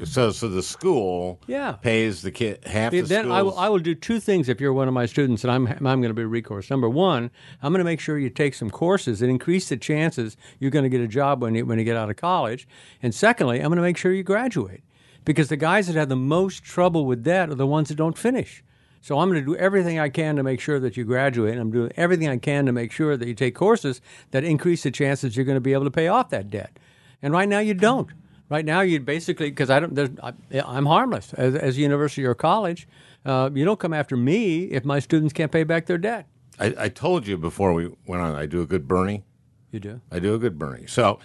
So, 0.05 0.31
so 0.31 0.47
the 0.47 0.63
school 0.63 1.39
Yeah. 1.47 1.73
pays 1.73 2.21
the 2.21 2.31
kid 2.31 2.65
half 2.65 2.91
the 2.91 3.01
then 3.01 3.31
I 3.31 3.41
will, 3.41 3.57
I 3.57 3.69
will 3.69 3.79
do 3.79 3.95
two 3.95 4.19
things 4.19 4.47
if 4.49 4.61
you're 4.61 4.73
one 4.73 4.87
of 4.87 4.93
my 4.93 5.05
students 5.05 5.43
and 5.43 5.51
I'm, 5.51 5.67
I'm 5.67 6.01
going 6.01 6.03
to 6.03 6.13
be 6.13 6.23
recourse. 6.23 6.69
Number 6.69 6.89
one, 6.89 7.31
I'm 7.61 7.71
going 7.73 7.79
to 7.79 7.85
make 7.85 7.99
sure 7.99 8.17
you 8.17 8.29
take 8.29 8.53
some 8.53 8.69
courses 8.69 9.19
that 9.19 9.27
increase 9.29 9.69
the 9.69 9.77
chances 9.77 10.37
you're 10.59 10.71
going 10.71 10.83
to 10.83 10.89
get 10.89 11.01
a 11.01 11.07
job 11.07 11.41
when 11.41 11.55
you, 11.55 11.65
when 11.65 11.79
you 11.79 11.85
get 11.85 11.97
out 11.97 12.09
of 12.09 12.15
college. 12.15 12.67
And 13.03 13.13
secondly, 13.13 13.59
I'm 13.59 13.67
going 13.67 13.77
to 13.77 13.81
make 13.81 13.97
sure 13.97 14.13
you 14.13 14.23
graduate 14.23 14.83
because 15.25 15.49
the 15.49 15.57
guys 15.57 15.87
that 15.87 15.95
have 15.95 16.09
the 16.09 16.15
most 16.15 16.63
trouble 16.63 17.05
with 17.05 17.23
that 17.25 17.49
are 17.49 17.55
the 17.55 17.67
ones 17.67 17.89
that 17.89 17.95
don't 17.95 18.17
finish. 18.17 18.63
So 19.01 19.19
I'm 19.19 19.29
going 19.29 19.39
to 19.43 19.45
do 19.45 19.55
everything 19.55 19.97
I 19.99 20.09
can 20.09 20.35
to 20.35 20.43
make 20.43 20.59
sure 20.59 20.79
that 20.79 20.97
you 20.97 21.05
graduate. 21.05 21.53
And 21.53 21.61
I'm 21.61 21.71
doing 21.71 21.91
everything 21.95 22.27
I 22.27 22.37
can 22.37 22.65
to 22.65 22.71
make 22.71 22.91
sure 22.91 23.15
that 23.15 23.27
you 23.27 23.33
take 23.33 23.55
courses 23.55 24.01
that 24.31 24.43
increase 24.43 24.83
the 24.83 24.91
chances 24.91 25.35
you're 25.35 25.45
going 25.45 25.55
to 25.55 25.61
be 25.61 25.73
able 25.73 25.85
to 25.85 25.91
pay 25.91 26.07
off 26.07 26.29
that 26.29 26.49
debt. 26.49 26.77
And 27.21 27.33
right 27.33 27.47
now 27.47 27.59
you 27.59 27.73
don't. 27.73 28.09
Right 28.49 28.65
now, 28.65 28.81
you'd 28.81 29.05
basically 29.05 29.49
because 29.49 29.69
I 29.69 29.79
don't. 29.79 30.19
I, 30.23 30.33
I'm 30.65 30.87
harmless 30.87 31.33
as, 31.33 31.55
as 31.55 31.77
a 31.77 31.81
university 31.81 32.25
or 32.25 32.33
college. 32.33 32.87
Uh, 33.25 33.49
you 33.53 33.63
don't 33.63 33.79
come 33.79 33.93
after 33.93 34.17
me 34.17 34.63
if 34.65 34.83
my 34.85 34.99
students 34.99 35.33
can't 35.33 35.51
pay 35.51 35.63
back 35.63 35.85
their 35.85 35.97
debt. 35.97 36.27
I, 36.59 36.73
I 36.77 36.89
told 36.89 37.27
you 37.27 37.37
before 37.37 37.73
we 37.73 37.91
went 38.07 38.21
on. 38.23 38.35
I 38.35 38.45
do 38.45 38.61
a 38.61 38.65
good 38.65 38.87
Bernie. 38.87 39.23
You 39.71 39.79
do. 39.79 40.01
I 40.11 40.19
do 40.19 40.33
a 40.33 40.39
good 40.39 40.57
Bernie. 40.57 40.87
So, 40.87 41.19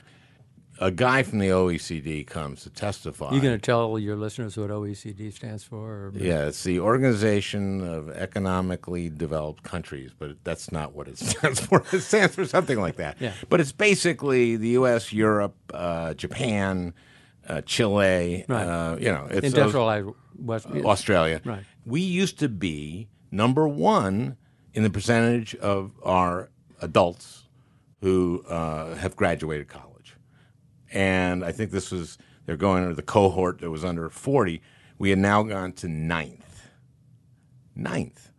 a 0.80 0.90
guy 0.90 1.22
from 1.22 1.38
the 1.38 1.48
OECD 1.48 2.26
comes 2.26 2.62
to 2.64 2.70
testify. 2.70 3.32
You 3.32 3.40
going 3.40 3.58
to 3.58 3.64
tell 3.64 3.98
your 3.98 4.16
listeners 4.16 4.56
what 4.56 4.70
OECD 4.70 5.32
stands 5.32 5.64
for? 5.64 5.78
Or, 5.78 6.12
Yeah, 6.14 6.46
it's 6.46 6.62
the 6.64 6.80
Organization 6.80 7.86
of 7.86 8.10
Economically 8.10 9.08
Developed 9.08 9.62
Countries, 9.62 10.10
but 10.18 10.36
that's 10.44 10.72
not 10.72 10.94
what 10.94 11.08
it 11.08 11.18
stands 11.18 11.60
for. 11.60 11.84
It 11.92 12.00
stands 12.00 12.34
for 12.34 12.44
something 12.44 12.80
like 12.80 12.96
that. 12.96 13.16
Yeah. 13.20 13.32
But 13.48 13.60
it's 13.60 13.72
basically 13.72 14.56
the 14.56 14.70
U.S., 14.70 15.12
Europe, 15.12 15.56
uh, 15.72 16.14
Japan, 16.14 16.92
uh, 17.48 17.60
Chile. 17.62 18.44
Right. 18.48 18.64
Uh, 18.64 18.96
you 18.98 19.10
know, 19.10 19.26
it's 19.30 19.46
Industrialized 19.46 20.08
West. 20.38 20.66
Australia. 20.66 21.40
Right. 21.44 21.64
We 21.84 22.00
used 22.00 22.38
to 22.40 22.48
be 22.48 23.08
number 23.30 23.68
one 23.68 24.36
in 24.72 24.82
the 24.82 24.90
percentage 24.90 25.54
of 25.56 25.92
our 26.02 26.50
adults 26.80 27.44
who 28.00 28.44
uh, 28.48 28.94
have 28.96 29.16
graduated 29.16 29.68
college. 29.68 30.16
And 30.92 31.44
I 31.44 31.52
think 31.52 31.70
this 31.70 31.90
was, 31.90 32.18
they're 32.46 32.56
going 32.56 32.82
under 32.82 32.94
the 32.94 33.02
cohort 33.02 33.60
that 33.60 33.70
was 33.70 33.84
under 33.84 34.08
40. 34.08 34.60
We 34.98 35.10
had 35.10 35.18
now 35.18 35.42
gone 35.42 35.72
to 35.74 35.88
ninth. 35.88 36.68
Ninth. 37.74 38.30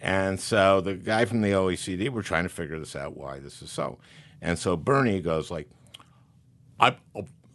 And 0.00 0.38
so 0.38 0.80
the 0.80 0.94
guy 0.94 1.24
from 1.24 1.40
the 1.40 1.50
OECD, 1.50 2.10
we're 2.10 2.22
trying 2.22 2.44
to 2.44 2.48
figure 2.48 2.78
this 2.78 2.94
out 2.94 3.16
why 3.16 3.40
this 3.40 3.60
is 3.62 3.70
so. 3.70 3.98
And 4.40 4.58
so 4.58 4.76
Bernie 4.76 5.20
goes 5.20 5.50
like, 5.50 5.68
I, 6.78 6.96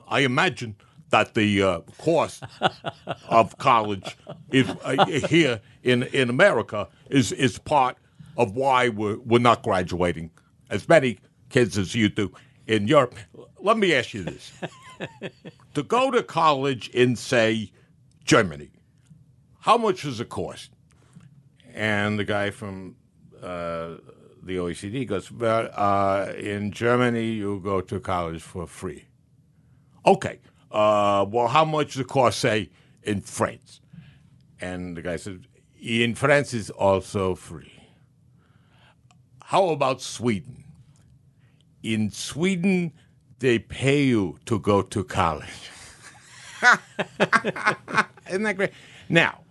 I 0.07 0.22
imagine 0.22 0.75
that 1.10 1.36
the 1.36 1.62
uh, 1.62 1.79
cost 2.00 2.43
of 3.29 3.57
college 3.57 4.17
is 4.51 4.67
uh, 4.83 5.05
here 5.05 5.62
in, 5.83 6.03
in 6.03 6.29
America 6.29 6.88
is, 7.10 7.31
is 7.31 7.60
part 7.60 7.98
of 8.36 8.55
why 8.55 8.89
we're, 8.89 9.19
we're 9.19 9.39
not 9.39 9.62
graduating 9.62 10.31
as 10.69 10.89
many 10.89 11.19
kids 11.50 11.77
as 11.77 11.93
you 11.93 12.10
do 12.10 12.33
in 12.65 12.88
Europe. 12.88 13.15
Let 13.62 13.77
me 13.77 13.93
ask 13.93 14.13
you 14.13 14.24
this. 14.24 14.53
to 15.75 15.83
go 15.83 16.10
to 16.10 16.24
college 16.24 16.89
in, 16.89 17.15
say, 17.15 17.72
Germany, 18.25 18.72
how 19.60 19.77
much 19.77 20.03
does 20.03 20.19
it 20.19 20.29
cost? 20.29 20.72
And 21.74 22.17
the 22.17 22.25
guy 22.25 22.50
from 22.50 22.95
uh, 23.41 23.95
the 24.41 24.57
OECD 24.57 25.07
goes, 25.07 25.31
well, 25.31 25.69
uh, 25.74 26.33
in 26.38 26.72
Germany, 26.72 27.25
you 27.25 27.60
go 27.60 27.81
to 27.81 28.00
college 28.00 28.41
for 28.41 28.67
free. 28.67 29.05
Okay. 30.05 30.39
Uh, 30.72 31.25
well, 31.29 31.48
how 31.48 31.65
much 31.65 31.93
does 31.93 32.00
it 32.00 32.07
cost, 32.07 32.39
say, 32.39 32.69
in 33.03 33.22
France? 33.22 33.81
And 34.60 34.98
the 34.98 35.01
guy 35.01 35.17
said, 35.17 35.45
in 35.79 36.15
France 36.15 36.53
is 36.53 36.69
also 36.69 37.36
free. 37.36 37.72
How 39.43 39.69
about 39.69 40.01
Sweden? 40.01 40.63
In 41.83 42.10
Sweden, 42.10 42.93
they 43.39 43.60
pay 43.60 44.03
you 44.03 44.39
to 44.45 44.57
go 44.60 44.81
to 44.81 45.03
college. 45.03 45.69
Isn't 48.29 48.43
that 48.43 48.55
great? 48.55 48.72
Now, 49.10 49.42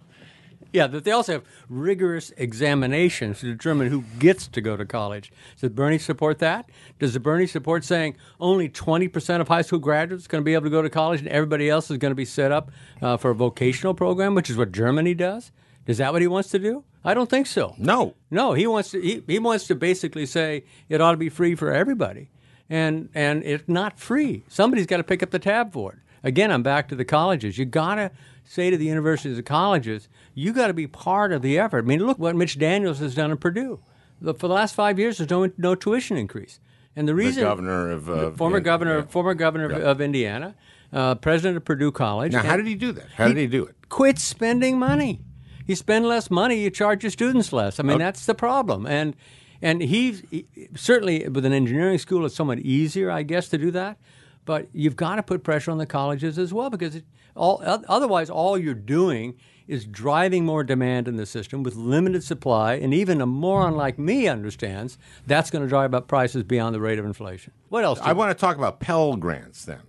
Yeah, 0.72 0.86
that 0.86 1.04
they 1.04 1.10
also 1.10 1.32
have 1.32 1.44
rigorous 1.68 2.32
examinations 2.38 3.40
to 3.40 3.46
determine 3.46 3.88
who 3.88 4.04
gets 4.18 4.48
to 4.48 4.60
go 4.60 4.76
to 4.76 4.86
college. 4.86 5.30
Does 5.60 5.70
Bernie 5.70 5.98
support 5.98 6.38
that? 6.38 6.70
Does 6.98 7.12
the 7.12 7.20
Bernie 7.20 7.46
support 7.46 7.84
saying 7.84 8.16
only 8.40 8.68
20% 8.70 9.40
of 9.40 9.48
high 9.48 9.62
school 9.62 9.78
graduates 9.78 10.24
are 10.24 10.28
going 10.28 10.42
to 10.42 10.44
be 10.44 10.54
able 10.54 10.64
to 10.64 10.70
go 10.70 10.80
to 10.80 10.88
college 10.88 11.20
and 11.20 11.28
everybody 11.28 11.68
else 11.68 11.90
is 11.90 11.98
going 11.98 12.10
to 12.10 12.16
be 12.16 12.24
set 12.24 12.52
up 12.52 12.70
uh, 13.02 13.18
for 13.18 13.30
a 13.32 13.34
vocational 13.34 13.92
program, 13.92 14.34
which 14.34 14.48
is 14.48 14.56
what 14.56 14.72
Germany 14.72 15.12
does? 15.12 15.52
Is 15.86 15.98
that 15.98 16.12
what 16.12 16.22
he 16.22 16.28
wants 16.28 16.50
to 16.50 16.58
do? 16.58 16.84
I 17.04 17.12
don't 17.12 17.28
think 17.28 17.46
so. 17.46 17.74
No. 17.76 18.14
No, 18.30 18.54
he 18.54 18.66
wants 18.66 18.92
to. 18.92 19.00
He, 19.00 19.22
he 19.26 19.38
wants 19.38 19.66
to 19.66 19.74
basically 19.74 20.26
say 20.26 20.64
it 20.88 21.00
ought 21.00 21.10
to 21.10 21.16
be 21.16 21.28
free 21.28 21.56
for 21.56 21.72
everybody, 21.72 22.30
and 22.70 23.08
and 23.14 23.42
it's 23.42 23.64
not 23.66 23.98
free. 23.98 24.44
Somebody's 24.48 24.86
got 24.86 24.98
to 24.98 25.04
pick 25.04 25.22
up 25.22 25.30
the 25.30 25.40
tab 25.40 25.72
for 25.72 25.94
it. 25.94 25.98
Again, 26.22 26.52
I'm 26.52 26.62
back 26.62 26.86
to 26.88 26.94
the 26.94 27.04
colleges. 27.04 27.58
You 27.58 27.64
got 27.64 27.96
to 27.96 28.12
say 28.44 28.70
to 28.70 28.76
the 28.76 28.84
universities 28.84 29.38
and 29.38 29.46
colleges, 29.46 30.08
you 30.34 30.52
got 30.52 30.68
to 30.68 30.74
be 30.74 30.86
part 30.86 31.32
of 31.32 31.42
the 31.42 31.58
effort. 31.58 31.84
I 31.84 31.86
mean, 31.88 32.04
look 32.06 32.18
what 32.18 32.34
Mitch 32.36 32.58
Daniels 32.58 32.98
has 33.00 33.14
done 33.14 33.30
at 33.30 33.40
Purdue. 33.40 33.80
The, 34.20 34.34
for 34.34 34.48
the 34.48 34.54
last 34.54 34.74
five 34.74 34.98
years, 34.98 35.18
there's 35.18 35.30
no 35.30 35.50
no 35.58 35.74
tuition 35.74 36.16
increase, 36.16 36.60
and 36.94 37.08
the 37.08 37.12
The 37.12 37.16
reason 37.16 37.42
governor 37.44 37.90
of 37.90 38.08
uh, 38.08 38.30
former 38.32 38.60
governor 38.60 38.98
yeah. 38.98 39.04
former 39.06 39.34
governor 39.34 39.64
of, 39.66 39.72
Yeah. 39.72 39.90
of 39.90 40.00
Indiana, 40.00 40.54
uh, 40.92 41.16
president 41.16 41.56
of 41.56 41.64
Purdue 41.64 41.90
College. 41.92 42.32
Now, 42.32 42.42
how 42.42 42.56
did 42.56 42.66
he 42.66 42.74
do 42.74 42.92
that? 42.92 43.06
How 43.16 43.28
did 43.28 43.36
he 43.36 43.46
do 43.46 43.64
it? 43.64 43.74
quit 43.88 44.18
spending 44.18 44.78
money. 44.78 45.20
You 45.66 45.76
spend 45.76 46.06
less 46.06 46.30
money, 46.30 46.56
you 46.60 46.70
charge 46.70 47.04
your 47.04 47.10
students 47.10 47.52
less. 47.52 47.78
I 47.78 47.82
mean, 47.82 47.98
that's 47.98 48.26
the 48.26 48.34
problem. 48.34 48.86
And 48.86 49.14
and 49.60 49.80
he's 49.82 50.22
he, 50.30 50.46
certainly 50.74 51.28
with 51.28 51.44
an 51.44 51.52
engineering 51.52 51.98
school, 51.98 52.24
it's 52.26 52.34
somewhat 52.34 52.58
easier, 52.60 53.10
I 53.10 53.22
guess, 53.22 53.48
to 53.50 53.58
do 53.58 53.70
that. 53.72 53.98
But 54.44 54.68
you've 54.72 54.96
got 54.96 55.16
to 55.16 55.22
put 55.22 55.44
pressure 55.44 55.70
on 55.70 55.78
the 55.78 55.86
colleges 55.86 56.36
as 56.38 56.52
well 56.52 56.68
because 56.68 56.96
it, 56.96 57.04
all 57.36 57.62
otherwise, 57.88 58.28
all 58.28 58.58
you're 58.58 58.74
doing 58.74 59.36
is 59.68 59.84
driving 59.84 60.44
more 60.44 60.64
demand 60.64 61.06
in 61.08 61.16
the 61.16 61.26
system 61.26 61.62
with 61.62 61.74
limited 61.76 62.22
supply. 62.24 62.74
And 62.74 62.92
even 62.92 63.20
a 63.20 63.26
moron 63.26 63.76
like 63.76 63.98
me 63.98 64.26
understands 64.28 64.98
that's 65.26 65.50
going 65.50 65.62
to 65.62 65.68
drive 65.68 65.94
up 65.94 66.08
prices 66.08 66.42
beyond 66.42 66.74
the 66.74 66.80
rate 66.80 66.98
of 66.98 67.04
inflation. 67.04 67.52
What 67.68 67.84
else? 67.84 67.98
do 67.98 68.04
I 68.06 68.10
you- 68.10 68.16
want 68.16 68.36
to 68.36 68.40
talk 68.40 68.56
about 68.56 68.80
Pell 68.80 69.16
Grants 69.16 69.64
then, 69.64 69.82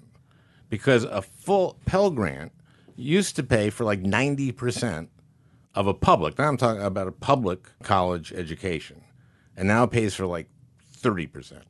because 0.69 1.03
a 1.03 1.21
full 1.21 1.77
Pell 1.85 2.11
Grant 2.11 2.51
used 2.95 3.35
to 3.37 3.43
pay 3.43 3.69
for 3.69 3.83
like 3.83 4.01
ninety 4.01 4.51
percent 4.51 5.09
of 5.75 5.87
a 5.87 5.93
public. 5.93 6.37
Now 6.37 6.47
I'm 6.47 6.57
talking 6.57 6.81
about 6.83 7.07
a 7.07 7.11
public 7.11 7.67
college 7.81 8.31
education, 8.31 9.01
and 9.57 9.67
now 9.67 9.83
it 9.85 9.91
pays 9.91 10.13
for 10.13 10.25
like 10.27 10.47
thirty 10.91 11.25
percent. 11.27 11.63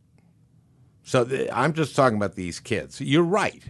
So 1.03 1.25
th- 1.25 1.49
I'm 1.51 1.73
just 1.73 1.95
talking 1.95 2.17
about 2.17 2.35
these 2.35 2.59
kids. 2.59 2.99
You're 3.01 3.23
right. 3.23 3.63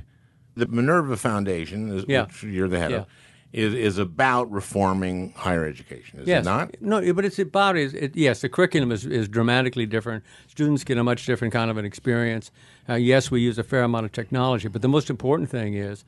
The 0.56 0.68
Minerva 0.68 1.18
Foundation, 1.18 1.90
is, 1.98 2.06
Yeah. 2.08 2.26
which 2.26 2.44
you're 2.44 2.68
the 2.68 2.78
head 2.80 2.92
Yeah. 2.92 2.98
of, 2.98 3.06
is 3.54 3.76
is 3.76 4.00
about 4.00 4.52
reforming 4.52 5.32
higher 5.38 5.66
education. 5.66 6.20
Is 6.20 6.28
yes. 6.28 6.44
it 6.44 6.50
not? 6.50 6.82
No, 6.82 7.14
but 7.14 7.24
it's 7.24 7.38
about 7.38 7.78
is 7.78 7.94
it, 7.94 8.16
yes, 8.16 8.42
the 8.42 8.50
curriculum 8.50 8.92
is, 8.92 9.06
is 9.06 9.30
dramatically 9.30 9.86
different. 9.86 10.24
Students 10.48 10.84
get 10.84 10.98
a 10.98 11.04
much 11.04 11.26
different 11.28 11.54
kind 11.54 11.70
of 11.70 11.78
an 11.78 11.86
experience. 11.86 12.52
Uh, 12.90 12.96
yes, 12.96 13.30
we 13.30 13.42
use 13.42 13.60
a 13.60 13.64
fair 13.64 13.84
amount 13.84 14.06
of 14.06 14.12
technology, 14.12 14.68
but 14.68 14.82
the 14.82 14.90
most 14.90 15.10
important 15.10 15.50
thing 15.52 15.76
is 15.76 16.04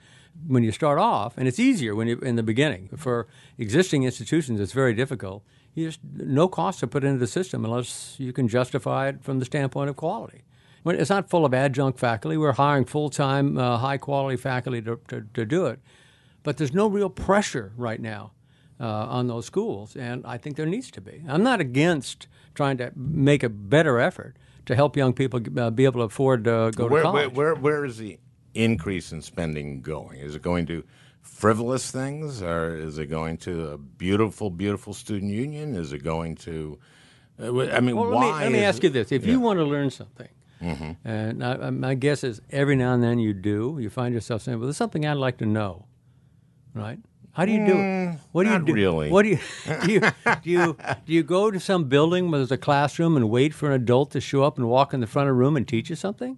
when 0.47 0.63
you 0.63 0.71
start 0.71 0.97
off, 0.97 1.37
and 1.37 1.47
it's 1.47 1.59
easier 1.59 1.95
when 1.95 2.07
you 2.07 2.17
in 2.19 2.35
the 2.35 2.43
beginning. 2.43 2.89
For 2.97 3.27
existing 3.59 4.03
institutions, 4.03 4.59
it's 4.59 4.73
very 4.73 4.95
difficult. 4.95 5.43
You 5.75 5.87
just 5.87 5.99
no 6.15 6.47
cost 6.47 6.79
to 6.79 6.87
put 6.87 7.03
into 7.03 7.19
the 7.19 7.27
system 7.27 7.63
unless 7.63 8.15
you 8.17 8.33
can 8.33 8.47
justify 8.47 9.09
it 9.09 9.23
from 9.23 9.37
the 9.37 9.45
standpoint 9.45 9.91
of 9.91 9.95
quality. 9.95 10.45
When 10.81 10.99
it's 10.99 11.09
not 11.09 11.29
full 11.29 11.45
of 11.45 11.53
adjunct 11.53 11.99
faculty, 11.99 12.37
we're 12.37 12.53
hiring 12.53 12.85
full 12.85 13.09
time, 13.09 13.57
uh, 13.57 13.77
high 13.77 13.97
quality 13.97 14.37
faculty 14.37 14.81
to, 14.83 14.99
to, 15.09 15.25
to 15.33 15.45
do 15.45 15.67
it. 15.67 15.79
But 16.45 16.57
there's 16.57 16.73
no 16.73 16.87
real 16.87 17.09
pressure 17.09 17.73
right 17.75 17.99
now 17.99 18.31
uh, 18.79 18.85
on 19.17 19.27
those 19.27 19.45
schools, 19.45 19.95
and 19.95 20.25
I 20.25 20.37
think 20.37 20.55
there 20.55 20.65
needs 20.67 20.89
to 20.91 21.01
be. 21.01 21.23
I'm 21.27 21.43
not 21.43 21.59
against 21.59 22.27
trying 22.53 22.77
to 22.77 22.91
make 22.95 23.41
a 23.43 23.49
better 23.49 23.99
effort 23.99 24.35
to 24.67 24.75
help 24.75 24.95
young 24.95 25.11
people 25.13 25.39
uh, 25.59 25.69
be 25.71 25.85
able 25.85 25.99
to 26.01 26.05
afford 26.05 26.43
to 26.45 26.71
go 26.75 26.87
Where, 26.87 27.01
to 27.01 27.07
college. 27.09 27.33
where, 27.35 27.55
where 27.55 27.83
is 27.83 27.97
the 27.97 28.17
increase 28.53 29.11
in 29.11 29.21
spending 29.21 29.81
going? 29.81 30.19
Is 30.19 30.35
it 30.35 30.41
going 30.41 30.65
to 30.67 30.83
frivolous 31.21 31.89
things, 31.91 32.41
or 32.43 32.75
is 32.77 32.97
it 32.99 33.07
going 33.07 33.37
to 33.37 33.69
a 33.69 33.77
beautiful, 33.77 34.49
beautiful 34.51 34.93
student 34.93 35.31
union? 35.31 35.75
Is 35.75 35.91
it 35.93 36.03
going 36.03 36.35
to? 36.47 36.77
uh, 37.41 37.45
I 37.71 37.79
mean, 37.81 37.95
Well, 37.95 38.09
why? 38.11 38.25
let 38.27 38.37
me, 38.37 38.43
let 38.43 38.51
me 38.51 38.59
ask 38.63 38.83
you 38.83 38.89
this: 38.89 39.11
If 39.11 39.25
Yeah. 39.25 39.31
you 39.33 39.39
want 39.39 39.57
to 39.59 39.65
learn 39.65 39.89
something, 39.89 40.29
Mm-hmm. 40.61 40.91
and 41.07 41.43
I- 41.43 41.69
my 41.71 41.95
guess 41.95 42.23
is 42.23 42.39
every 42.51 42.75
now 42.77 42.93
and 42.93 43.03
then 43.03 43.19
you 43.19 43.33
do, 43.33 43.77
you 43.79 43.89
find 43.89 44.13
yourself 44.13 44.41
saying, 44.43 44.57
"Well, 44.59 44.67
there's 44.67 44.77
something 44.77 45.05
I'd 45.05 45.17
like 45.17 45.37
to 45.39 45.45
know," 45.45 45.85
right? 46.75 46.99
How 47.33 47.43
do 47.45 47.51
you 47.51 47.65
do 47.65 47.79
it? 47.79 48.19
What 48.31 48.43
do 48.43 48.49
Mm, 48.49 48.51
not 48.51 48.59
you 48.61 48.65
do? 48.67 48.73
really. 48.73 49.09
What 49.09 49.23
do 49.23 49.29
you 49.29 49.39
do? 49.85 49.91
You, 49.93 49.99
do 50.43 50.49
you 50.49 50.77
do 51.05 51.13
you 51.13 51.23
go 51.23 51.51
to 51.51 51.59
some 51.59 51.85
building 51.85 52.29
where 52.31 52.39
there's 52.39 52.51
a 52.51 52.57
classroom 52.57 53.17
and 53.17 53.29
wait 53.29 53.53
for 53.53 53.67
an 53.67 53.73
adult 53.73 54.11
to 54.11 54.21
show 54.21 54.43
up 54.43 54.57
and 54.57 54.67
walk 54.69 54.93
in 54.93 54.99
the 55.01 55.07
front 55.07 55.27
of 55.29 55.35
the 55.35 55.39
room 55.39 55.57
and 55.57 55.67
teach 55.67 55.89
you 55.89 55.95
something? 55.95 56.37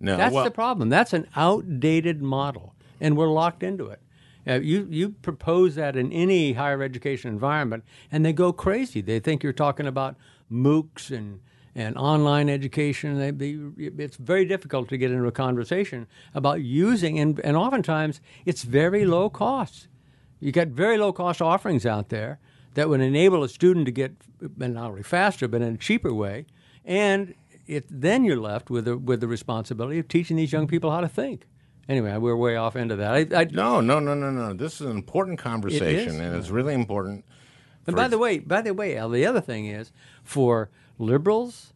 no, 0.00 0.16
That's 0.16 0.34
well, 0.34 0.44
the 0.44 0.50
problem. 0.50 0.88
That's 0.88 1.12
an 1.12 1.28
outdated 1.36 2.20
model, 2.22 2.74
and 3.00 3.16
we're 3.16 3.28
locked 3.30 3.62
into 3.62 3.86
it. 3.86 4.00
Uh, 4.44 4.54
you 4.54 4.88
you 4.90 5.10
propose 5.10 5.76
that 5.76 5.94
in 5.94 6.12
any 6.12 6.54
higher 6.54 6.82
education 6.82 7.30
environment, 7.30 7.84
and 8.10 8.24
they 8.26 8.32
go 8.32 8.52
crazy. 8.52 9.00
They 9.00 9.20
think 9.20 9.44
you're 9.44 9.52
talking 9.52 9.86
about 9.86 10.16
MOOCs 10.50 11.16
and 11.16 11.38
and 11.74 11.96
online 11.96 12.48
education. 12.48 13.18
They, 13.18 13.30
they, 13.30 13.58
it's 14.02 14.16
very 14.16 14.44
difficult 14.44 14.88
to 14.90 14.98
get 14.98 15.10
into 15.10 15.26
a 15.26 15.32
conversation 15.32 16.06
about 16.34 16.62
using, 16.62 17.18
and, 17.18 17.40
and 17.40 17.56
oftentimes 17.56 18.20
it's 18.44 18.62
very 18.62 19.04
low 19.04 19.30
cost. 19.30 19.88
You 20.40 20.52
get 20.52 20.68
very 20.68 20.98
low 20.98 21.12
cost 21.12 21.40
offerings 21.40 21.86
out 21.86 22.08
there 22.08 22.40
that 22.74 22.88
would 22.88 23.00
enable 23.00 23.44
a 23.44 23.48
student 23.48 23.86
to 23.86 23.92
get 23.92 24.12
not 24.56 24.90
only 24.90 25.02
faster 25.02 25.46
but 25.46 25.62
in 25.62 25.74
a 25.74 25.78
cheaper 25.78 26.12
way, 26.12 26.46
and 26.84 27.34
it 27.66 27.86
then 27.88 28.24
you're 28.24 28.40
left 28.40 28.70
with 28.70 28.86
the 28.86 28.98
with 28.98 29.20
the 29.20 29.28
responsibility 29.28 29.98
of 29.98 30.08
teaching 30.08 30.36
these 30.36 30.52
young 30.52 30.66
people 30.66 30.90
how 30.90 31.00
to 31.00 31.08
think. 31.08 31.46
Anyway, 31.88 32.16
we're 32.16 32.36
way 32.36 32.56
off 32.56 32.76
into 32.76 32.96
that. 32.96 33.12
I, 33.12 33.40
I, 33.40 33.44
no, 33.44 33.80
no, 33.80 33.98
no, 33.98 34.14
no, 34.14 34.30
no. 34.30 34.52
This 34.52 34.80
is 34.80 34.82
an 34.82 34.96
important 34.96 35.38
conversation, 35.38 36.20
and 36.20 36.36
it's 36.36 36.50
really 36.50 36.74
important. 36.74 37.24
And 37.86 37.96
by 37.96 38.06
the 38.08 38.18
way, 38.18 38.38
by 38.38 38.62
the 38.62 38.72
way, 38.72 38.96
Al, 38.96 39.08
the 39.08 39.26
other 39.26 39.40
thing 39.40 39.66
is 39.66 39.92
for 40.22 40.70
liberals, 41.02 41.72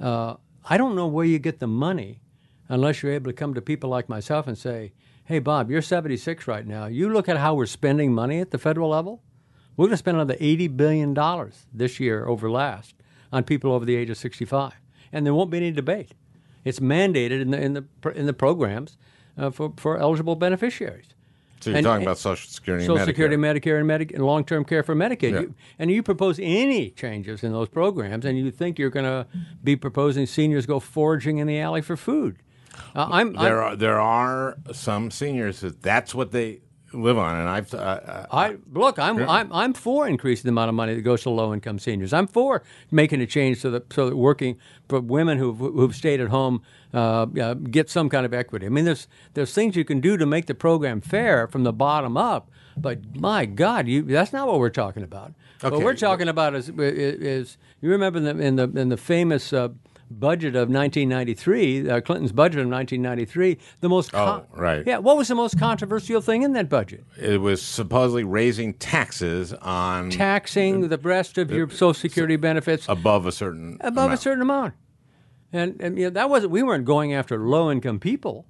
uh, 0.00 0.34
I 0.64 0.76
don't 0.76 0.94
know 0.94 1.06
where 1.06 1.24
you 1.24 1.38
get 1.38 1.60
the 1.60 1.66
money 1.66 2.20
unless 2.68 3.02
you're 3.02 3.12
able 3.12 3.30
to 3.30 3.36
come 3.36 3.54
to 3.54 3.62
people 3.62 3.90
like 3.90 4.08
myself 4.08 4.46
and 4.46 4.56
say, 4.56 4.92
"Hey, 5.24 5.38
Bob, 5.38 5.70
you're 5.70 5.82
76 5.82 6.46
right 6.46 6.66
now. 6.66 6.86
You 6.86 7.10
look 7.10 7.28
at 7.28 7.38
how 7.38 7.54
we're 7.54 7.66
spending 7.66 8.14
money 8.14 8.40
at 8.40 8.50
the 8.50 8.58
federal 8.58 8.90
level. 8.90 9.22
We're 9.76 9.86
going 9.86 9.92
to 9.92 9.98
spend 9.98 10.16
another 10.16 10.36
80 10.40 10.68
billion 10.68 11.14
dollars 11.14 11.66
this 11.72 12.00
year 12.00 12.26
over 12.26 12.50
last 12.50 12.94
on 13.32 13.44
people 13.44 13.72
over 13.72 13.84
the 13.84 13.96
age 13.96 14.10
of 14.10 14.16
65, 14.16 14.72
and 15.12 15.24
there 15.24 15.34
won't 15.34 15.50
be 15.50 15.58
any 15.58 15.70
debate. 15.70 16.12
It's 16.64 16.80
mandated 16.80 17.40
in 17.40 17.50
the 17.50 17.60
in 17.60 17.72
the 17.74 17.84
in 18.14 18.26
the 18.26 18.32
programs 18.32 18.96
uh, 19.36 19.50
for 19.50 19.72
for 19.76 19.98
eligible 19.98 20.36
beneficiaries." 20.36 21.14
So 21.60 21.70
you're 21.70 21.78
and- 21.78 21.84
talking 21.84 22.04
about 22.06 22.18
Social 22.18 22.48
Security, 22.48 22.84
and 22.84 22.88
Social 22.90 23.02
Medicare. 23.04 23.06
Security, 23.06 23.36
Medicare, 23.36 23.78
and, 23.78 23.86
Medi- 23.86 24.14
and 24.14 24.24
long-term 24.24 24.64
care 24.64 24.82
for 24.82 24.94
Medicaid. 24.94 25.32
Yeah. 25.32 25.40
You, 25.40 25.54
and 25.78 25.90
you 25.90 26.02
propose 26.02 26.38
any 26.40 26.90
changes 26.90 27.42
in 27.42 27.52
those 27.52 27.68
programs, 27.68 28.24
and 28.24 28.38
you 28.38 28.50
think 28.50 28.78
you're 28.78 28.90
going 28.90 29.04
to 29.06 29.26
be 29.64 29.76
proposing 29.76 30.26
seniors 30.26 30.66
go 30.66 30.80
foraging 30.80 31.38
in 31.38 31.46
the 31.46 31.58
alley 31.58 31.80
for 31.82 31.96
food. 31.96 32.36
Uh, 32.94 33.08
I'm, 33.10 33.32
There 33.32 33.62
I'm 33.62 33.72
are 33.72 33.76
there 33.76 34.00
are 34.00 34.56
some 34.72 35.10
seniors 35.10 35.60
that 35.60 35.82
that's 35.82 36.14
what 36.14 36.30
they 36.30 36.60
live 36.92 37.18
on, 37.18 37.36
and 37.36 37.48
I've 37.48 37.72
uh, 37.74 38.26
I 38.30 38.56
look. 38.72 38.98
I'm, 38.98 39.28
I'm 39.28 39.52
I'm 39.52 39.72
for 39.74 40.06
increasing 40.06 40.44
the 40.44 40.50
amount 40.50 40.68
of 40.68 40.74
money 40.74 40.94
that 40.94 41.02
goes 41.02 41.22
to 41.22 41.30
low-income 41.30 41.78
seniors. 41.78 42.12
I'm 42.12 42.26
for 42.26 42.62
making 42.90 43.20
a 43.20 43.26
change 43.26 43.60
so 43.60 43.70
that 43.70 43.92
so 43.92 44.08
that 44.08 44.16
working 44.16 44.58
for 44.88 45.00
women 45.00 45.38
who've 45.38 45.58
who've 45.58 45.94
stayed 45.94 46.20
at 46.20 46.28
home 46.28 46.62
uh, 46.94 47.26
uh, 47.40 47.54
get 47.54 47.90
some 47.90 48.08
kind 48.08 48.24
of 48.24 48.32
equity. 48.32 48.66
I 48.66 48.68
mean, 48.68 48.84
there's 48.84 49.08
there's 49.34 49.52
things 49.52 49.76
you 49.76 49.84
can 49.84 50.00
do 50.00 50.16
to 50.16 50.26
make 50.26 50.46
the 50.46 50.54
program 50.54 51.00
fair 51.00 51.46
from 51.46 51.64
the 51.64 51.72
bottom 51.72 52.16
up. 52.16 52.50
But 52.76 53.16
my 53.16 53.44
God, 53.44 53.88
you 53.88 54.02
that's 54.02 54.32
not 54.32 54.46
what 54.46 54.58
we're 54.58 54.70
talking 54.70 55.02
about. 55.02 55.34
What 55.60 55.72
we're 55.82 55.94
talking 55.94 56.28
about 56.28 56.54
is 56.54 56.68
is, 56.68 56.78
is 56.78 57.58
you 57.80 57.90
remember 57.90 58.18
in 58.18 58.24
the 58.24 58.38
in 58.44 58.56
the 58.56 58.80
in 58.80 58.88
the 58.88 58.96
famous. 58.96 59.52
Budget 60.10 60.56
of 60.56 60.70
1993, 60.70 61.90
uh, 61.90 62.00
Clinton's 62.00 62.32
budget 62.32 62.60
of 62.60 62.68
1993. 62.68 63.58
The 63.80 63.88
most 63.88 64.14
Oh, 64.14 64.46
right. 64.52 64.82
yeah. 64.86 64.98
What 64.98 65.16
was 65.18 65.28
the 65.28 65.34
most 65.34 65.58
controversial 65.58 66.20
thing 66.22 66.42
in 66.42 66.54
that 66.54 66.68
budget? 66.68 67.04
it 67.20 67.40
was 67.40 67.60
supposedly 67.60 68.24
raising 68.24 68.72
taxes 68.74 69.52
on 69.52 70.10
taxing 70.10 70.88
the 70.88 70.98
rest 70.98 71.36
of 71.36 71.50
your 71.50 71.68
Social 71.68 71.94
Security 71.94 72.36
benefits 72.36 72.86
above 72.88 73.26
a 73.26 73.32
certain 73.32 73.76
above 73.80 74.10
a 74.12 74.16
certain 74.16 74.42
amount. 74.42 74.74
And, 75.52 75.80
and 75.80 75.98
you 75.98 76.04
know, 76.04 76.10
that 76.10 76.28
wasn't. 76.30 76.52
We 76.52 76.62
weren't 76.62 76.84
going 76.84 77.14
after 77.14 77.38
low 77.38 77.70
income 77.70 77.98
people. 78.00 78.46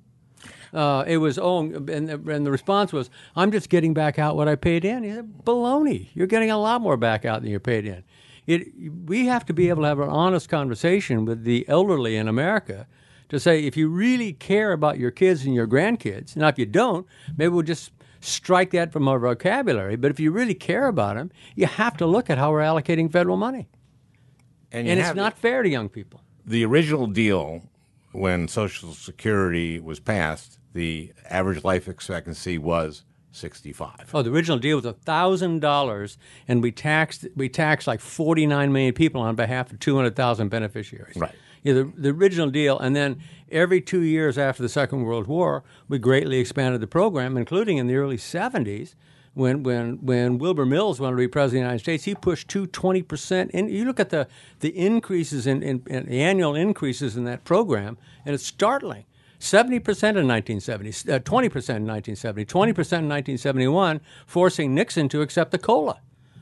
Uh, 0.73 1.03
it 1.07 1.17
was 1.17 1.39
oh, 1.39 1.61
and 1.61 2.09
the, 2.09 2.21
and 2.31 2.45
the 2.45 2.51
response 2.51 2.93
was, 2.93 3.09
"I'm 3.35 3.51
just 3.53 3.69
getting 3.71 3.95
back 3.95 4.19
out 4.19 4.37
what 4.37 4.49
I 4.49 4.55
paid 4.55 4.85
in." 4.85 5.03
He 5.03 5.11
said, 5.11 5.45
"Baloney! 5.45 6.09
You're 6.15 6.27
getting 6.27 6.51
a 6.51 6.59
lot 6.59 6.81
more 6.83 6.97
back 6.97 7.25
out 7.25 7.41
than 7.43 7.51
you 7.51 7.59
paid 7.59 7.87
in." 7.87 8.05
It, 8.49 8.69
we 9.07 9.27
have 9.27 9.45
to 9.47 9.53
be 9.53 9.69
able 9.69 9.83
to 9.83 9.89
have 9.89 10.01
an 10.01 10.09
honest 10.09 10.49
conversation 10.49 11.27
with 11.27 11.45
the 11.45 11.69
elderly 11.69 12.17
in 12.17 12.29
America 12.29 12.87
to 13.29 13.39
say, 13.39 13.65
if 13.65 13.77
you 13.77 13.89
really 13.91 14.33
care 14.33 14.73
about 14.73 14.99
your 14.99 15.11
kids 15.11 15.45
and 15.45 15.55
your 15.55 15.67
grandkids, 15.67 16.35
now 16.35 16.49
if 16.49 16.59
you 16.59 16.65
don't, 16.65 17.07
maybe 17.37 17.51
we'll 17.51 17.63
just 17.63 17.93
strike 18.21 18.71
that 18.71 18.91
from 18.91 19.07
our 19.07 19.19
vocabulary. 19.19 19.97
But 19.97 20.11
if 20.11 20.19
you 20.19 20.31
really 20.33 20.55
care 20.55 20.87
about 20.89 21.17
them, 21.17 21.31
you 21.55 21.67
have 21.67 21.97
to 21.99 22.07
look 22.07 22.31
at 22.31 22.39
how 22.39 22.51
we're 22.51 22.63
allocating 22.63 23.13
federal 23.13 23.37
money. 23.37 23.69
you 24.73 24.93
And 24.93 24.99
it's 24.99 25.15
not 25.15 25.37
fair 25.39 25.63
to 25.63 25.69
young 25.69 25.89
people. 25.91 26.23
the 26.47 26.65
original 26.65 27.07
deal 27.07 27.63
when 28.13 28.49
Social 28.49 28.95
Security 28.95 29.79
was 29.79 30.01
passed. 30.01 30.59
The 30.73 31.13
average 31.29 31.65
life 31.65 31.87
expectancy 31.87 32.57
was 32.57 33.05
sixty-five. 33.33 34.11
Oh, 34.13 34.23
the 34.23 34.31
original 34.31 34.59
deal 34.59 34.81
was 34.81 34.87
thousand 35.05 35.61
dollars, 35.61 36.19
and 36.47 36.63
we 36.63 36.73
taxed 36.73 37.27
we 37.37 37.49
taxed 37.49 37.87
like 37.87 38.01
forty 38.01 38.47
nine 38.47 38.73
million 38.73 38.95
people 38.95 39.21
on 39.21 39.35
behalf 39.35 39.73
of 39.73 39.79
two 39.81 39.97
hundred 39.97 40.17
thousand 40.17 40.49
beneficiaries. 40.49 41.17
Right. 41.17 41.35
Yeah, 41.63 41.73
the, 41.75 41.93
the 41.97 42.09
original 42.11 42.51
deal, 42.51 42.79
and 42.79 42.95
then 42.95 43.21
every 43.51 43.81
two 43.81 44.03
years 44.03 44.39
after 44.39 44.63
the 44.63 44.69
Second 44.69 45.03
World 45.03 45.27
War, 45.27 45.65
we 45.89 45.99
greatly 45.99 46.39
expanded 46.39 46.81
the 46.81 46.87
program, 46.87 47.37
including 47.37 47.79
in 47.79 47.87
the 47.87 47.97
early 47.97 48.17
seventies. 48.17 48.95
When, 49.35 49.63
when, 49.63 50.05
when 50.05 50.39
Wilbur 50.39 50.67
Mills 50.67 50.99
wanted 50.99 51.15
to 51.15 51.21
be 51.21 51.29
president 51.29 51.45
of 51.45 51.53
the 51.53 51.67
United 51.69 51.79
States, 51.79 52.05
he 52.05 52.15
pushed 52.17 52.49
two 52.49 52.67
20%. 52.67 53.51
And 53.55 53.71
you 53.71 53.85
look 53.85 54.01
at 54.01 54.11
the, 54.11 54.27
the 54.59 54.77
increases 54.77 55.47
in, 55.47 55.63
in, 55.63 55.85
in 55.87 56.07
the 56.07 56.21
annual 56.23 56.57
increases 56.57 57.17
in 57.17 57.23
that 57.25 57.45
program, 57.45 57.99
and 58.27 58.35
it's 58.35 58.45
startling. 58.45 59.05
70% 59.41 59.77
in 60.17 60.27
1970, 60.27 60.89
uh, 61.13 61.19
20% 61.21 61.45
in 61.77 61.87
1970, 61.87 62.45
20% 62.45 62.69
in 62.69 63.09
1971, 63.09 64.01
forcing 64.27 64.75
Nixon 64.75 65.09
to 65.09 65.23
accept 65.23 65.53
the 65.53 65.59
COLA. 65.59 66.01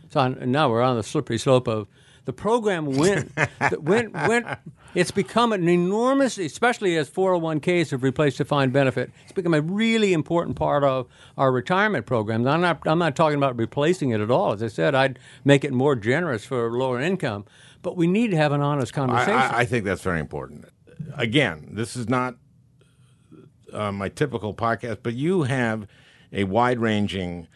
So 0.08 0.20
on, 0.20 0.50
now 0.50 0.70
we're 0.70 0.82
on 0.82 0.96
the 0.96 1.02
slippery 1.02 1.38
slope 1.38 1.68
of 1.68 1.88
the 2.24 2.32
program 2.32 2.86
went, 2.86 3.34
the- 3.70 3.80
went, 3.80 4.12
went, 4.12 4.46
it's 4.94 5.10
become 5.10 5.52
an 5.52 5.68
enormous, 5.68 6.38
especially 6.38 6.96
as 6.96 7.08
401ks 7.08 7.90
have 7.90 8.02
replaced 8.02 8.38
defined 8.38 8.72
benefit, 8.72 9.10
it's 9.24 9.32
become 9.32 9.54
a 9.54 9.60
really 9.60 10.12
important 10.12 10.56
part 10.56 10.82
of 10.82 11.06
our 11.36 11.52
retirement 11.52 12.06
programs. 12.06 12.46
I'm 12.46 12.60
not, 12.60 12.80
I'm 12.86 12.98
not 12.98 13.14
talking 13.14 13.38
about 13.38 13.56
replacing 13.56 14.10
it 14.10 14.20
at 14.20 14.30
all. 14.30 14.52
As 14.52 14.62
I 14.62 14.68
said, 14.68 14.94
I'd 14.94 15.18
make 15.44 15.64
it 15.64 15.72
more 15.72 15.96
generous 15.96 16.44
for 16.44 16.70
lower 16.70 17.00
income, 17.00 17.44
but 17.82 17.96
we 17.96 18.06
need 18.06 18.30
to 18.32 18.36
have 18.36 18.52
an 18.52 18.60
honest 18.60 18.92
I, 18.94 18.96
conversation. 18.96 19.32
I, 19.32 19.58
I 19.60 19.64
think 19.64 19.84
that's 19.84 20.02
very 20.02 20.20
important. 20.20 20.64
Again, 21.14 21.68
this 21.72 21.94
is 21.94 22.08
not 22.08 22.36
uh, 23.76 23.92
my 23.92 24.08
typical 24.08 24.54
podcast, 24.54 24.98
but 25.02 25.14
you 25.14 25.42
have 25.44 25.86
a 26.32 26.44
wide-ranging 26.44 27.46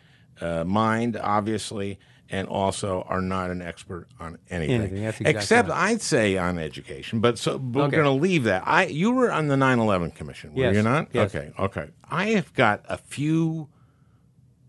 uh, 0.40 0.64
mind, 0.64 1.16
obviously, 1.16 1.98
and 2.28 2.46
also 2.46 3.02
are 3.08 3.20
not 3.20 3.50
an 3.50 3.60
expert 3.60 4.06
on 4.20 4.38
anything, 4.50 4.80
Anything, 4.82 4.98
exactly 4.98 5.26
except 5.30 5.68
right. 5.68 5.90
I'd 5.90 6.00
say 6.02 6.36
on 6.38 6.58
education. 6.58 7.20
But 7.20 7.38
so 7.38 7.58
but 7.58 7.80
Okay. 7.80 7.96
we're 7.96 8.02
going 8.04 8.16
to 8.18 8.22
leave 8.22 8.44
that. 8.44 8.62
I 8.66 8.84
you 8.86 9.10
were 9.10 9.32
on 9.32 9.48
the 9.48 9.56
9/11 9.56 10.14
commission, 10.14 10.54
were 10.54 10.62
Yes, 10.62 10.76
you 10.76 10.82
not? 10.82 11.08
yes. 11.12 11.34
Okay, 11.34 11.50
okay. 11.58 11.88
I 12.08 12.26
have 12.30 12.54
got 12.54 12.84
a 12.88 12.96
few 12.96 13.68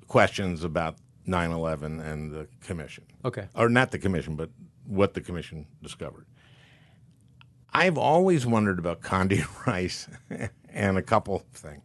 questions 0.08 0.64
about 0.64 0.96
9/11 1.28 2.00
and 2.04 2.32
the 2.32 2.48
commission 2.66 3.04
okay. 3.24 3.48
or 3.56 3.70
not 3.70 3.92
the 3.92 4.00
commission, 4.00 4.36
but 4.36 4.50
what 4.88 5.14
the 5.14 5.22
commission 5.22 5.68
discovered. 5.84 6.26
I've 7.74 7.98
always 7.98 8.46
wondered 8.46 8.80
about 8.80 9.02
Condi 9.02 9.46
Rice 9.68 10.08
and 10.74 10.98
a 10.98 11.02
couple 11.02 11.36
of 11.36 11.42
things. 11.54 11.82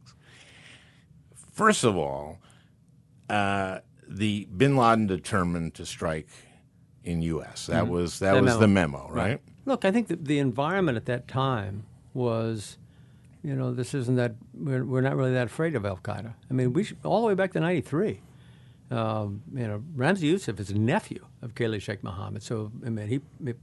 First 1.53 1.85
of 1.85 1.97
all, 1.97 2.39
uh, 3.31 3.81
the 4.09 4.47
Bin 4.57 4.77
Laden 4.77 5.07
determined 5.07 5.75
to 5.75 5.87
strike 5.87 6.29
in 7.05 7.23
U.S. 7.23 7.67
That 7.67 7.89
was 7.89 8.19
that 8.19 8.35
The 8.35 8.43
was 8.43 8.47
memo. 8.51 8.61
the 8.61 8.69
memo, 8.69 9.09
right? 9.11 9.41
Look, 9.65 9.85
I 9.85 9.91
think 9.91 10.09
that 10.09 10.25
the 10.27 10.39
environment 10.39 10.97
at 10.97 11.07
that 11.07 11.27
time 11.27 11.85
was, 12.15 12.79
you 13.43 13.55
know, 13.55 13.73
this 13.73 13.95
isn't 13.95 14.17
that 14.17 14.35
we're, 14.55 14.85
we're 14.85 15.01
not 15.01 15.17
really 15.17 15.33
that 15.33 15.47
afraid 15.47 15.75
of 15.75 15.85
Al 15.85 15.97
Qaeda. 15.99 16.35
I 16.51 16.55
mean, 16.55 16.73
we 16.73 16.85
should, 16.85 16.99
all 17.05 17.21
the 17.23 17.27
way 17.29 17.35
back 17.35 17.53
to 17.55 17.61
'93. 17.61 18.21
Um, 18.89 19.43
you 19.53 19.67
know, 19.67 19.83
Ramzi 19.97 20.23
Youssef 20.23 20.61
is 20.61 20.71
a 20.71 20.79
nephew 20.79 21.25
of 21.43 21.57
Khalid 21.57 21.83
Sheikh 21.83 22.05
Mohammed, 22.05 22.43
so 22.45 22.71
I 22.85 22.91
mean, 22.91 23.09
he, 23.09 23.21
he 23.45 23.55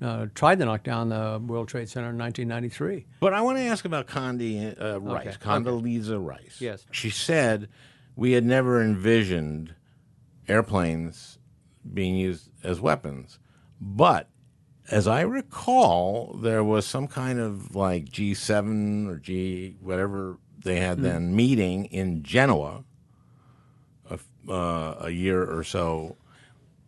uh, 0.00 0.26
tried 0.34 0.58
to 0.58 0.64
knock 0.64 0.82
down 0.84 1.08
the 1.08 1.40
World 1.44 1.68
Trade 1.68 1.88
Center 1.88 2.10
in 2.10 2.18
1993. 2.18 3.06
But 3.20 3.34
I 3.34 3.40
want 3.40 3.58
to 3.58 3.64
ask 3.64 3.84
about 3.84 4.06
Condi 4.06 4.80
uh, 4.80 5.00
Rice, 5.00 5.26
Okay, 5.26 5.36
Condoleezza 5.44 6.24
Rice. 6.24 6.60
Yes. 6.60 6.86
She 6.90 7.10
said 7.10 7.68
we 8.16 8.32
had 8.32 8.44
never 8.44 8.82
envisioned 8.82 9.74
airplanes 10.48 11.38
being 11.92 12.16
used 12.16 12.50
as 12.62 12.80
weapons. 12.80 13.38
But 13.80 14.28
as 14.90 15.06
I 15.06 15.20
recall, 15.20 16.38
there 16.40 16.64
was 16.64 16.86
some 16.86 17.06
kind 17.06 17.38
of 17.38 17.74
like 17.74 18.06
G7 18.06 19.08
or 19.08 19.18
G 19.18 19.76
whatever 19.80 20.38
they 20.64 20.80
had 20.80 20.98
then 21.00 21.34
meeting 21.36 21.84
in 21.86 22.22
Genoa 22.22 22.84
a, 24.10 24.18
uh, 24.50 24.96
a 25.00 25.10
year 25.10 25.44
or 25.44 25.62
so 25.62 26.16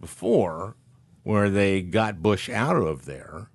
before 0.01 0.77
where 1.23 1.51
they 1.51 1.83
got 1.83 2.23
Bush 2.23 2.49
out 2.49 2.77
of 2.77 3.05
there 3.05 3.51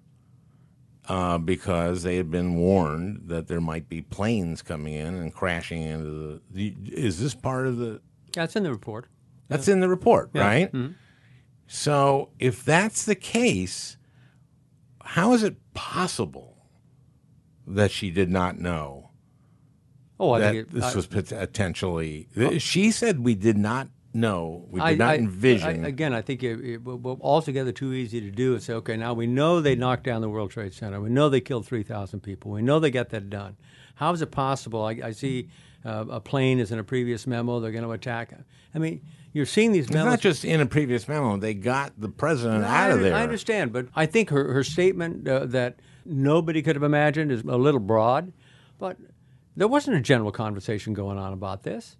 uh, 1.07 1.37
because 1.37 2.03
they 2.03 2.17
had 2.17 2.29
been 2.31 2.55
warned 2.55 3.23
that 3.27 3.47
there 3.47 3.61
might 3.61 3.89
be 3.89 4.01
planes 4.01 4.61
coming 4.61 4.93
in 4.93 5.15
and 5.15 5.33
crashing 5.33 5.81
into 5.81 6.09
the. 6.09 6.41
the 6.51 6.75
is 6.93 7.19
this 7.19 7.35
part 7.35 7.67
of 7.67 7.77
the? 7.77 8.01
That's 8.33 8.55
in 8.55 8.63
the 8.63 8.71
report. 8.71 9.07
That's 9.47 9.67
in 9.67 9.79
the 9.79 9.89
report, 9.89 10.31
right? 10.33 10.71
Mm-hmm. 10.71 10.93
So 11.67 12.29
if 12.39 12.63
that's 12.65 13.05
the 13.05 13.15
case, 13.15 13.97
how 15.01 15.33
is 15.33 15.43
it 15.43 15.55
possible 15.73 16.57
that 17.67 17.91
she 17.91 18.09
did 18.11 18.29
not 18.29 18.59
know 18.59 19.09
Oh, 20.19 20.31
I 20.31 20.39
that 20.39 20.51
think 20.53 20.67
it, 20.67 20.71
this 20.73 20.83
I- 20.83 20.95
was 20.95 21.07
potentially? 21.07 22.27
She 22.59 22.89
said 22.91 23.19
we 23.19 23.35
did 23.35 23.57
not 23.57 23.89
know. 24.15 24.65
We 24.69 24.79
did 24.79 24.85
I- 24.85 24.95
not 24.95 25.09
I- 25.11 25.17
envision. 25.17 25.85
I- 25.85 25.87
again, 25.87 26.13
I 26.13 26.21
think 26.21 26.41
it, 26.43 26.59
it, 26.65 26.83
well, 26.83 27.17
altogether 27.21 27.71
too 27.71 27.93
easy 27.93 28.21
to 28.21 28.31
do 28.31 28.55
is 28.55 28.63
say, 28.63 28.73
okay, 28.73 28.97
now 28.97 29.13
we 29.13 29.27
know 29.27 29.61
they 29.61 29.75
knocked 29.75 30.03
down 30.05 30.21
the 30.21 30.29
World 30.29 30.51
Trade 30.51 30.73
Center. 30.73 30.99
We 31.01 31.09
know 31.09 31.29
they 31.29 31.41
killed 31.41 31.65
3,000 31.65 32.21
people. 32.21 32.51
We 32.51 32.61
know 32.61 32.79
they 32.79 32.91
got 32.91 33.09
that 33.09 33.29
done. 33.29 33.57
How 33.95 34.11
is 34.13 34.21
it 34.21 34.31
possible? 34.31 34.83
I, 34.83 34.99
I 35.03 35.11
see 35.11 35.49
uh, 35.85 36.05
a 36.09 36.19
plane 36.19 36.59
is 36.59 36.71
in 36.71 36.79
a 36.79 36.83
previous 36.83 37.27
memo. 37.27 37.59
They're 37.59 37.71
going 37.71 37.83
to 37.83 37.91
attack. 37.91 38.33
I 38.73 38.79
mean, 38.79 39.01
you're 39.33 39.45
seeing 39.45 39.71
these 39.71 39.85
it's 39.85 39.93
memos. 39.93 40.11
not 40.11 40.19
just 40.21 40.43
in 40.43 40.59
a 40.61 40.65
previous 40.65 41.07
memo. 41.07 41.37
They 41.37 41.53
got 41.53 41.93
the 41.99 42.09
president 42.09 42.61
No, 42.61 42.67
out 42.67 42.91
of 42.91 43.01
there. 43.01 43.13
I 43.13 43.21
understand, 43.23 43.71
but 43.71 43.87
I 43.95 44.05
think 44.05 44.29
her, 44.31 44.51
her 44.53 44.63
statement 44.63 45.27
uh, 45.27 45.45
that 45.47 45.79
nobody 46.05 46.61
could 46.61 46.75
have 46.75 46.83
imagined 46.83 47.31
is 47.31 47.41
a 47.41 47.57
little 47.57 47.79
broad. 47.79 48.33
But 48.77 48.97
there 49.55 49.67
wasn't 49.67 49.95
a 49.97 50.01
general 50.01 50.31
conversation 50.31 50.93
going 50.93 51.17
on 51.17 51.31
about 51.33 51.63
this. 51.63 51.95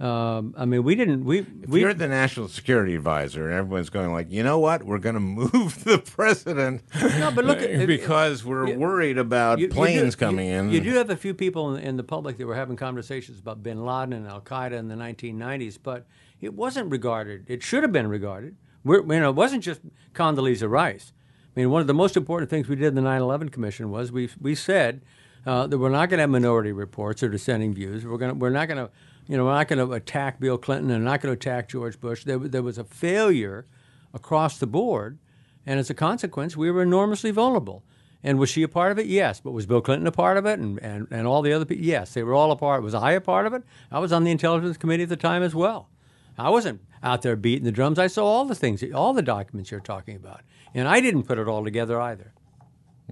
Um, 0.00 0.54
I 0.56 0.64
mean, 0.64 0.82
we 0.82 0.94
didn't. 0.94 1.24
We 1.24 1.40
If 1.40 1.68
we 1.68 1.80
you're 1.80 1.92
the 1.92 2.08
national 2.08 2.48
security 2.48 2.94
advisor 2.94 3.44
and 3.50 3.54
everyone's 3.58 3.90
going 3.90 4.12
like, 4.12 4.30
you 4.30 4.42
know 4.42 4.58
what, 4.58 4.82
we're 4.84 4.98
going 4.98 5.14
to 5.14 5.20
move 5.20 5.84
the 5.84 5.98
president 5.98 6.82
No, 7.18 7.30
but 7.30 7.44
look 7.44 7.58
because 7.86 8.42
we're 8.44 8.68
you- 8.68 8.78
worried 8.78 9.18
about 9.18 9.58
You- 9.58 9.66
you 9.66 9.72
planes 9.72 10.14
do- 10.14 10.20
coming 10.20 10.48
you- 10.48 10.54
in. 10.54 10.70
You 10.70 10.80
do 10.80 10.94
have 10.94 11.10
a 11.10 11.16
few 11.16 11.34
people 11.34 11.74
in, 11.74 11.82
in 11.84 11.96
the 11.98 12.02
public 12.02 12.38
that 12.38 12.46
were 12.46 12.54
having 12.54 12.76
conversations 12.76 13.38
about 13.38 13.62
Bin 13.62 13.84
Laden 13.84 14.14
and 14.14 14.26
Al 14.26 14.40
Qaeda 14.40 14.72
in 14.72 14.88
the 14.88 14.94
1990s, 14.94 15.76
but 15.82 16.06
it 16.40 16.54
wasn't 16.54 16.90
regarded. 16.90 17.44
It 17.48 17.62
should 17.62 17.82
have 17.82 17.92
been 17.92 18.08
regarded. 18.08 18.56
We're, 18.84 19.00
you 19.02 19.20
know, 19.20 19.28
it 19.28 19.36
wasn't 19.36 19.62
just 19.62 19.82
Condoleezza 20.14 20.66
Rice. 20.70 21.12
I 21.54 21.60
mean, 21.60 21.68
one 21.70 21.82
of 21.82 21.86
the 21.86 21.92
most 21.94 22.16
important 22.16 22.48
things 22.48 22.68
we 22.68 22.76
did 22.76 22.86
in 22.86 22.94
the 22.94 23.02
9/11 23.02 23.52
Commission 23.52 23.90
was 23.90 24.10
we 24.10 24.30
we 24.40 24.54
said 24.54 25.02
uh, 25.44 25.66
that 25.66 25.76
we're 25.76 25.90
not 25.90 26.08
going 26.08 26.16
to 26.18 26.22
have 26.22 26.30
minority 26.30 26.72
reports 26.72 27.22
or 27.22 27.28
dissenting 27.28 27.74
views. 27.74 28.06
We're 28.06 28.16
going 28.16 28.38
we're 28.38 28.48
not 28.48 28.68
going 28.68 28.78
to 28.86 28.90
you 29.30 29.36
know 29.36 29.44
we're 29.44 29.54
not 29.54 29.68
going 29.68 29.78
to 29.78 29.92
attack 29.94 30.40
Bill 30.40 30.58
Clinton 30.58 30.90
and 30.90 31.04
not 31.04 31.20
going 31.20 31.32
to 31.32 31.38
attack 31.38 31.68
George 31.68 32.00
Bush. 32.00 32.24
There, 32.24 32.36
there 32.36 32.64
was 32.64 32.78
a 32.78 32.84
failure 32.84 33.64
across 34.12 34.58
the 34.58 34.66
board, 34.66 35.20
and 35.64 35.78
as 35.78 35.88
a 35.88 35.94
consequence, 35.94 36.56
we 36.56 36.68
were 36.68 36.82
enormously 36.82 37.30
vulnerable. 37.30 37.84
And 38.24 38.40
was 38.40 38.50
she 38.50 38.64
a 38.64 38.68
part 38.68 38.90
of 38.90 38.98
it? 38.98 39.06
Yes. 39.06 39.38
But 39.38 39.52
was 39.52 39.66
Bill 39.66 39.80
Clinton 39.80 40.08
a 40.08 40.12
part 40.12 40.36
of 40.36 40.46
it 40.46 40.58
and, 40.58 40.80
and, 40.80 41.06
and 41.12 41.28
all 41.28 41.42
the 41.42 41.52
other 41.52 41.64
people? 41.64 41.84
Yes, 41.84 42.12
they 42.12 42.24
were 42.24 42.34
all 42.34 42.50
a 42.50 42.56
part. 42.56 42.82
Was 42.82 42.92
I 42.92 43.12
a 43.12 43.20
part 43.20 43.46
of 43.46 43.54
it? 43.54 43.62
I 43.92 44.00
was 44.00 44.12
on 44.12 44.24
the 44.24 44.32
Intelligence 44.32 44.76
Committee 44.76 45.04
at 45.04 45.08
the 45.08 45.16
time 45.16 45.44
as 45.44 45.54
well. 45.54 45.88
I 46.36 46.50
wasn't 46.50 46.80
out 47.00 47.22
there 47.22 47.36
beating 47.36 47.64
the 47.64 47.72
drums. 47.72 48.00
I 48.00 48.08
saw 48.08 48.26
all 48.26 48.44
the 48.44 48.56
things, 48.56 48.82
all 48.92 49.12
the 49.12 49.22
documents 49.22 49.70
you're 49.70 49.78
talking 49.78 50.16
about. 50.16 50.40
And 50.74 50.88
I 50.88 51.00
didn't 51.00 51.22
put 51.22 51.38
it 51.38 51.46
all 51.46 51.62
together 51.62 52.00
either. 52.00 52.34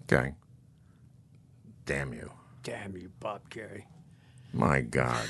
okay. 0.02 0.34
Damn 1.86 2.12
you. 2.12 2.32
Damn 2.64 2.96
you, 2.96 3.12
Bob 3.20 3.48
Kerrey. 3.50 3.84
My 4.52 4.80
God. 4.80 5.24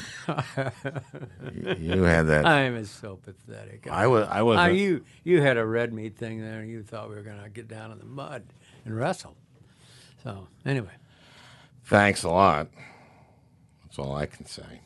you, 1.55 1.75
you 1.79 2.03
had 2.03 2.27
that. 2.29 2.47
I'm 2.47 2.85
so 2.85 3.17
pathetic. 3.17 3.89
I 3.91 4.07
was. 4.07 4.29
I 4.31 4.43
was. 4.43 4.59
Ah, 4.59 4.67
you, 4.67 5.05
you 5.25 5.43
had 5.43 5.57
a 5.57 5.67
red 5.67 5.93
meat 5.93 6.17
thing 6.17 6.41
there, 6.41 6.61
and 6.61 6.71
you 6.71 6.83
thought 6.83 7.09
we 7.09 7.17
were 7.17 7.23
going 7.23 7.43
to 7.43 7.49
get 7.49 7.69
down 7.69 7.91
in 7.91 7.99
the 7.99 8.05
mud 8.05 8.45
and 8.85 8.97
wrestle. 8.97 9.37
So, 10.23 10.47
anyway. 10.65 10.93
Thanks 11.85 12.23
a 12.23 12.29
lot. 12.29 12.69
That's 13.85 13.99
all 13.99 14.15
I 14.15 14.27
can 14.27 14.47
say. 14.47 14.81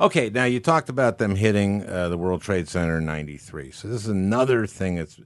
Okay, 0.00 0.30
now 0.30 0.44
you 0.44 0.60
talked 0.60 0.88
about 0.88 1.18
them 1.18 1.36
hitting 1.36 1.86
uh, 1.86 2.08
the 2.08 2.18
World 2.18 2.42
Trade 2.42 2.68
Center 2.68 2.98
in 2.98 3.06
'93. 3.06 3.70
So 3.70 3.88
this 3.88 4.02
is 4.02 4.08
another 4.08 4.66
thing 4.66 4.96
that's 4.96 5.20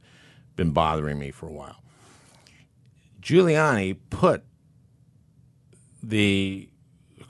been 0.54 0.72
bothering 0.72 1.18
me 1.18 1.30
for 1.30 1.46
a 1.46 1.52
while. 1.52 1.82
Giuliani 3.20 3.96
put 4.10 4.44
the 6.02 6.69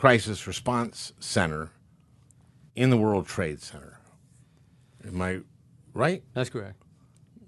Crisis 0.00 0.46
Response 0.46 1.12
Center 1.20 1.72
in 2.74 2.88
the 2.88 2.96
World 2.96 3.26
Trade 3.26 3.60
Center. 3.60 4.00
Am 5.06 5.20
I 5.20 5.40
right? 5.92 6.22
That's 6.32 6.48
correct. 6.48 6.82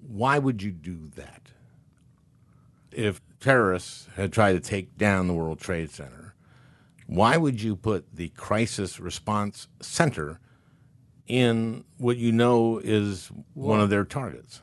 Why 0.07 0.39
would 0.39 0.63
you 0.63 0.71
do 0.71 1.09
that? 1.17 1.49
If 2.91 3.23
terrorists 3.41 4.07
had 4.17 4.35
tried 4.35 4.53
to 4.53 4.61
take 4.61 4.99
down 4.99 5.29
the 5.29 5.33
World 5.33 5.61
Trade 5.61 5.91
Center, 5.93 6.35
why 7.07 7.39
would 7.39 7.63
you 7.63 7.75
put 7.75 8.15
the 8.15 8.29
Crisis 8.29 9.01
Response 9.01 9.69
Center 9.81 10.39
in 11.27 11.85
what 11.97 12.19
you 12.19 12.33
know 12.33 12.83
is 12.85 13.31
one 13.55 13.81
of 13.81 13.89
their 13.89 14.05
targets? 14.05 14.61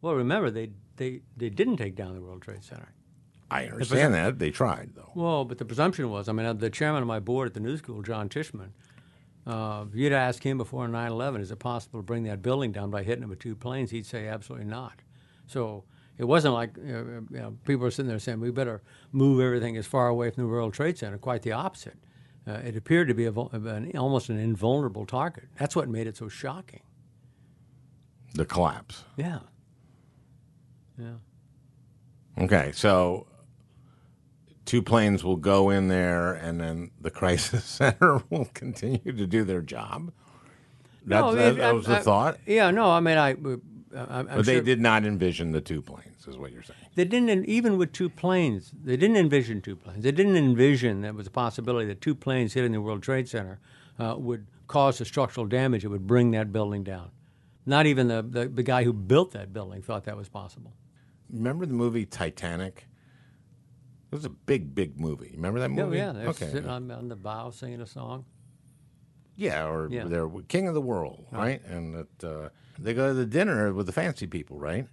Well, 0.00 0.14
remember 0.14 0.50
they 0.50 0.70
they 0.96 1.20
they 1.36 1.50
didn't 1.50 1.76
take 1.76 1.96
down 1.96 2.14
the 2.14 2.22
World 2.22 2.40
Trade 2.40 2.64
Center. 2.64 2.94
I 3.50 3.66
understand 3.66 4.14
that. 4.14 4.38
They 4.38 4.50
tried, 4.50 4.90
though. 4.94 5.12
Well, 5.14 5.44
but 5.44 5.58
the 5.58 5.64
presumption 5.64 6.10
was, 6.10 6.28
I 6.28 6.32
mean, 6.32 6.58
the 6.58 6.70
chairman 6.70 7.02
of 7.02 7.08
my 7.08 7.20
board 7.20 7.46
at 7.46 7.54
the 7.54 7.60
New 7.60 7.76
School, 7.76 8.02
John 8.02 8.28
Tishman, 8.28 8.70
uh, 9.46 9.84
you'd 9.94 10.12
ask 10.12 10.42
him 10.42 10.58
before 10.58 10.88
9 10.88 11.10
11, 11.10 11.40
is 11.40 11.50
it 11.52 11.58
possible 11.58 12.00
to 12.00 12.02
bring 12.02 12.24
that 12.24 12.42
building 12.42 12.72
down 12.72 12.90
by 12.90 13.04
hitting 13.04 13.22
it 13.22 13.28
with 13.28 13.38
two 13.38 13.54
planes? 13.54 13.92
He'd 13.92 14.06
say 14.06 14.26
absolutely 14.26 14.66
not. 14.66 15.02
So 15.46 15.84
it 16.18 16.24
wasn't 16.24 16.54
like 16.54 16.76
uh, 16.76 16.82
you 16.82 17.26
know, 17.30 17.56
people 17.64 17.82
were 17.82 17.90
sitting 17.92 18.08
there 18.08 18.18
saying, 18.18 18.40
we 18.40 18.50
better 18.50 18.82
move 19.12 19.40
everything 19.40 19.76
as 19.76 19.86
far 19.86 20.08
away 20.08 20.30
from 20.30 20.44
the 20.44 20.48
World 20.48 20.74
Trade 20.74 20.98
Center. 20.98 21.18
Quite 21.18 21.42
the 21.42 21.52
opposite. 21.52 21.98
Uh, 22.48 22.54
it 22.64 22.76
appeared 22.76 23.08
to 23.08 23.14
be 23.14 23.26
a, 23.26 23.32
an, 23.32 23.92
almost 23.96 24.28
an 24.28 24.38
invulnerable 24.38 25.06
target. 25.06 25.44
That's 25.58 25.76
what 25.76 25.88
made 25.88 26.08
it 26.08 26.16
so 26.16 26.28
shocking. 26.28 26.82
The 28.34 28.44
collapse. 28.44 29.04
Yeah. 29.16 29.40
Yeah. 30.98 31.14
Okay, 32.38 32.72
so 32.72 33.26
two 34.66 34.82
planes 34.82 35.24
will 35.24 35.36
go 35.36 35.70
in 35.70 35.88
there, 35.88 36.34
and 36.34 36.60
then 36.60 36.90
the 37.00 37.10
crisis 37.10 37.64
center 37.80 38.22
will 38.30 38.48
continue 38.52 39.12
to 39.12 39.26
do 39.26 39.42
their 39.44 39.62
job. 39.62 40.12
That's, 41.06 41.22
No, 41.22 41.34
that, 41.34 41.56
that 41.56 41.74
was 41.74 41.86
the 41.86 41.94
I- 41.94 41.98
I- 41.98 42.02
thought. 42.02 42.38
Yeah, 42.46 42.70
no, 42.70 42.90
I 42.90 43.00
mean, 43.00 43.16
I. 43.16 43.32
uh, 43.32 43.56
I'm, 43.96 44.28
I'm 44.28 44.36
But 44.38 44.46
they 44.46 44.54
sure- 44.56 44.62
did 44.62 44.80
not 44.80 45.04
envision 45.06 45.52
the 45.52 45.60
two 45.60 45.80
planes, 45.80 46.26
is 46.26 46.36
what 46.36 46.52
you're 46.52 46.62
saying. 46.62 46.78
They 46.96 47.04
didn't 47.04 47.44
even 47.46 47.78
with 47.78 47.92
two 47.92 48.08
planes. 48.10 48.72
They 48.84 48.96
didn't 48.96 49.16
envision 49.16 49.62
two 49.62 49.76
planes. 49.76 50.02
They 50.02 50.12
didn't 50.12 50.36
envision 50.36 51.00
there 51.02 51.12
was 51.14 51.26
a 51.26 51.30
possibility 51.30 51.86
that 51.88 52.00
two 52.00 52.14
planes 52.14 52.52
hitting 52.54 52.72
the 52.72 52.80
World 52.80 53.02
Trade 53.02 53.28
Center 53.28 53.58
uh, 53.98 54.16
would 54.18 54.46
cause 54.66 54.98
the 54.98 55.04
structural 55.04 55.46
damage 55.46 55.82
that 55.82 55.90
would 55.90 56.06
bring 56.06 56.32
that 56.32 56.52
building 56.52 56.82
down. 56.82 57.10
Not 57.66 57.86
even 57.86 58.08
the, 58.08 58.22
the 58.22 58.48
the 58.48 58.62
guy 58.62 58.84
who 58.84 58.92
built 58.92 59.32
that 59.32 59.52
building 59.52 59.82
thought 59.82 60.04
that 60.04 60.16
was 60.16 60.28
possible. 60.28 60.72
Remember 61.30 61.66
the 61.66 61.74
movie 61.74 62.04
Titanic? 62.06 62.86
It 64.10 64.14
was 64.14 64.24
a 64.24 64.30
big, 64.30 64.74
big 64.74 65.00
movie. 65.00 65.32
Remember 65.34 65.58
that 65.60 65.70
Yeah, 65.70 65.84
movie? 65.84 65.96
yeah. 65.98 66.12
They're 66.12 66.28
okay. 66.28 66.50
sitting 66.50 66.68
on, 66.70 66.90
on 66.90 67.08
the 67.08 67.16
bow 67.16 67.50
singing 67.50 67.80
a 67.80 67.86
song. 67.86 68.24
Yeah, 69.34 69.66
or 69.68 69.88
Yeah. 69.90 70.04
they're 70.04 70.28
king 70.48 70.68
of 70.68 70.74
the 70.74 70.80
world, 70.80 71.26
right? 71.30 71.62
And 71.66 71.94
that 71.94 72.24
uh, 72.24 72.48
they 72.78 72.94
go 72.94 73.08
to 73.08 73.14
the 73.14 73.26
dinner 73.26 73.72
with 73.72 73.86
the 73.86 73.92
fancy 73.92 74.26
people, 74.26 74.58
right? 74.58 74.86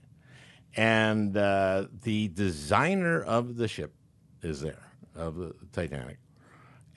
And 0.75 1.37
uh, 1.37 1.85
the 2.01 2.27
designer 2.29 3.21
of 3.21 3.55
the 3.57 3.67
ship 3.67 3.93
is 4.41 4.59
there 4.61 4.91
of 5.15 5.35
the 5.35 5.53
Titanic, 5.71 6.17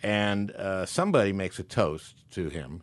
and 0.03 0.51
uh, 0.53 0.87
somebody 0.87 1.33
makes 1.33 1.59
a 1.59 1.63
toast 1.63 2.25
to 2.31 2.49
him 2.49 2.83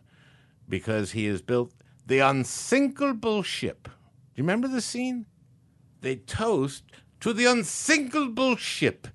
because 0.68 1.10
he 1.12 1.26
has 1.26 1.42
built 1.42 1.72
the 2.06 2.20
unsinkable 2.20 3.42
ship. 3.42 3.84
Do 3.84 3.90
you 4.36 4.44
remember 4.44 4.68
the 4.68 4.80
scene? 4.80 5.26
They 6.00 6.16
toast 6.16 6.84
to 7.20 7.32
the 7.32 7.46
unsinkable 7.46 8.56
ship. 8.56 9.08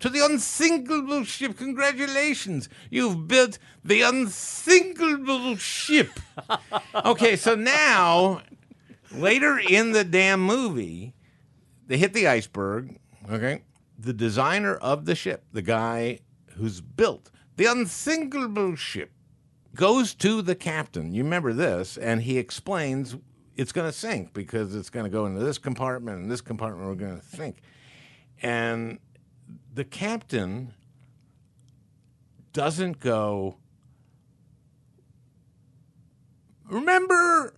To 0.00 0.08
the 0.08 0.24
unsinkable 0.24 1.24
ship. 1.24 1.56
Congratulations. 1.56 2.68
You've 2.90 3.26
built 3.26 3.58
the 3.84 4.02
unsinkable 4.02 5.56
ship. 5.56 6.20
okay, 7.04 7.36
so 7.36 7.54
now, 7.54 8.42
later 9.12 9.58
in 9.58 9.92
the 9.92 10.04
damn 10.04 10.40
movie, 10.40 11.14
they 11.86 11.96
hit 11.96 12.12
the 12.12 12.28
iceberg. 12.28 12.98
Okay. 13.30 13.62
The 13.98 14.12
designer 14.12 14.74
of 14.74 15.04
the 15.04 15.14
ship, 15.14 15.44
the 15.52 15.62
guy 15.62 16.20
who's 16.56 16.80
built 16.80 17.30
the 17.56 17.66
unsinkable 17.66 18.74
ship, 18.74 19.10
goes 19.74 20.14
to 20.14 20.42
the 20.42 20.54
captain. 20.54 21.12
You 21.12 21.24
remember 21.24 21.52
this, 21.52 21.96
and 21.96 22.22
he 22.22 22.38
explains 22.38 23.16
it's 23.56 23.72
going 23.72 23.88
to 23.88 23.96
sink 23.96 24.32
because 24.32 24.74
it's 24.74 24.90
going 24.90 25.04
to 25.04 25.10
go 25.10 25.26
into 25.26 25.40
this 25.40 25.58
compartment 25.58 26.22
and 26.22 26.30
this 26.30 26.40
compartment. 26.40 26.88
We're 26.88 26.94
going 26.94 27.20
to 27.20 27.26
sink, 27.26 27.58
and 28.42 28.98
the 29.74 29.84
captain 29.84 30.72
doesn't 32.52 33.00
go. 33.00 33.56
Remember 36.68 37.54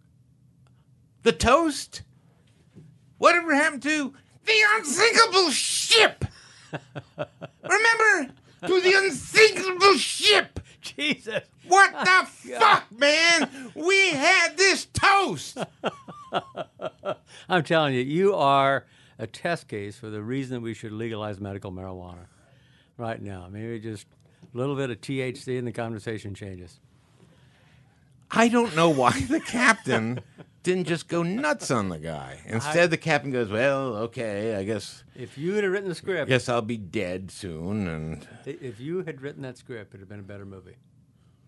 the 1.22 1.32
toast? 1.32 2.02
Whatever 3.18 3.54
happened 3.54 3.82
to 3.82 4.14
the 4.46 4.60
unsinkable 4.76 5.50
ship? 5.50 6.24
Remember 7.62 8.32
to 8.66 8.80
the 8.80 8.94
unsinkable 8.96 9.96
ship? 9.96 10.60
Jesus. 10.80 11.42
What 11.68 11.92
the 11.92 12.26
fuck, 12.58 12.86
man? 12.98 13.72
We 13.74 14.10
had 14.10 14.56
this 14.56 14.86
toast. 14.86 15.58
I'm 17.48 17.64
telling 17.64 17.94
you, 17.94 18.00
you 18.00 18.34
are 18.34 18.86
a 19.18 19.26
test 19.26 19.68
case 19.68 19.96
for 19.96 20.10
the 20.10 20.22
reason 20.22 20.54
that 20.56 20.60
we 20.60 20.74
should 20.74 20.92
legalize 20.92 21.40
medical 21.40 21.72
marijuana 21.72 22.26
right 22.98 23.20
now. 23.20 23.48
Maybe 23.50 23.78
just 23.80 24.06
a 24.54 24.56
little 24.56 24.76
bit 24.76 24.90
of 24.90 25.00
THC 25.00 25.58
and 25.58 25.66
the 25.66 25.72
conversation 25.72 26.34
changes. 26.34 26.80
I 28.30 28.48
don't 28.48 28.74
know 28.74 28.90
why 28.90 29.12
the 29.28 29.40
captain 29.40 30.20
didn't 30.62 30.86
just 30.88 31.06
go 31.08 31.22
nuts 31.22 31.70
on 31.70 31.88
the 31.90 31.98
guy. 31.98 32.40
Instead, 32.46 32.90
the 32.90 32.96
captain 32.96 33.30
goes, 33.30 33.48
"Well, 33.50 33.94
okay, 34.08 34.56
I 34.56 34.64
guess, 34.64 35.04
If 35.14 35.38
you 35.38 35.54
had 35.54 35.64
written 35.64 35.88
the 35.88 35.94
script, 35.94 36.28
guess 36.28 36.48
I'll 36.48 36.60
be 36.62 36.76
dead 36.76 37.30
soon." 37.30 37.86
And 37.86 38.26
if 38.44 38.80
you 38.80 39.02
had 39.04 39.22
written 39.22 39.42
that 39.42 39.56
script, 39.58 39.90
it'd 39.94 40.00
have 40.00 40.08
been 40.08 40.20
a 40.20 40.24
better 40.24 40.44
movie. 40.44 40.74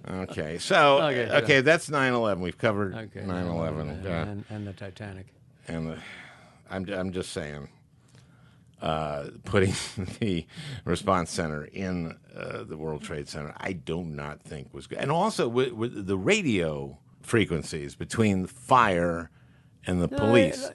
okay, 0.09 0.59
so 0.59 0.98
Okay, 1.02 1.28
okay, 1.42 1.61
that's 1.62 1.90
9/11. 1.90 2.38
We've 2.40 2.57
covered 2.57 2.94
Okay. 2.94 3.20
9/11, 3.22 3.81
and, 3.90 4.07
uh, 4.07 4.11
and, 4.11 4.44
and 4.48 4.66
the 4.66 4.72
Titanic. 4.72 5.26
and 5.66 5.90
the, 5.90 5.98
I'm 6.70 6.88
I'm 6.92 7.12
just 7.12 7.33
saying, 7.33 7.68
uh, 8.81 9.28
putting 9.44 9.74
the 10.20 10.46
response 10.85 11.31
center 11.31 11.64
in 11.64 12.16
uh, 12.37 12.64
the 12.64 12.76
World 12.76 13.02
Trade 13.02 13.28
Center, 13.28 13.54
I 13.57 13.72
do 13.72 14.04
not 14.04 14.42
think 14.42 14.72
was 14.72 14.87
good. 14.87 14.98
And 14.98 15.11
also 15.11 15.48
with, 15.48 15.72
with 15.72 16.07
the 16.07 16.16
radio 16.16 16.98
frequencies 17.22 17.94
between 17.94 18.42
the 18.42 18.48
fire 18.48 19.31
and 19.87 20.00
the 20.00 20.09
police. 20.09 20.70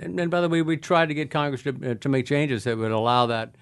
And, 0.00 0.18
and 0.18 0.30
by 0.30 0.40
the 0.40 0.48
way, 0.48 0.62
we 0.62 0.76
tried 0.76 1.06
to 1.06 1.14
get 1.14 1.30
Congress 1.30 1.62
to, 1.62 1.92
uh, 1.92 1.94
to 1.94 2.08
make 2.08 2.26
changes 2.26 2.64
that 2.64 2.76
would 2.76 2.90
allow 2.90 3.26
that, 3.26 3.54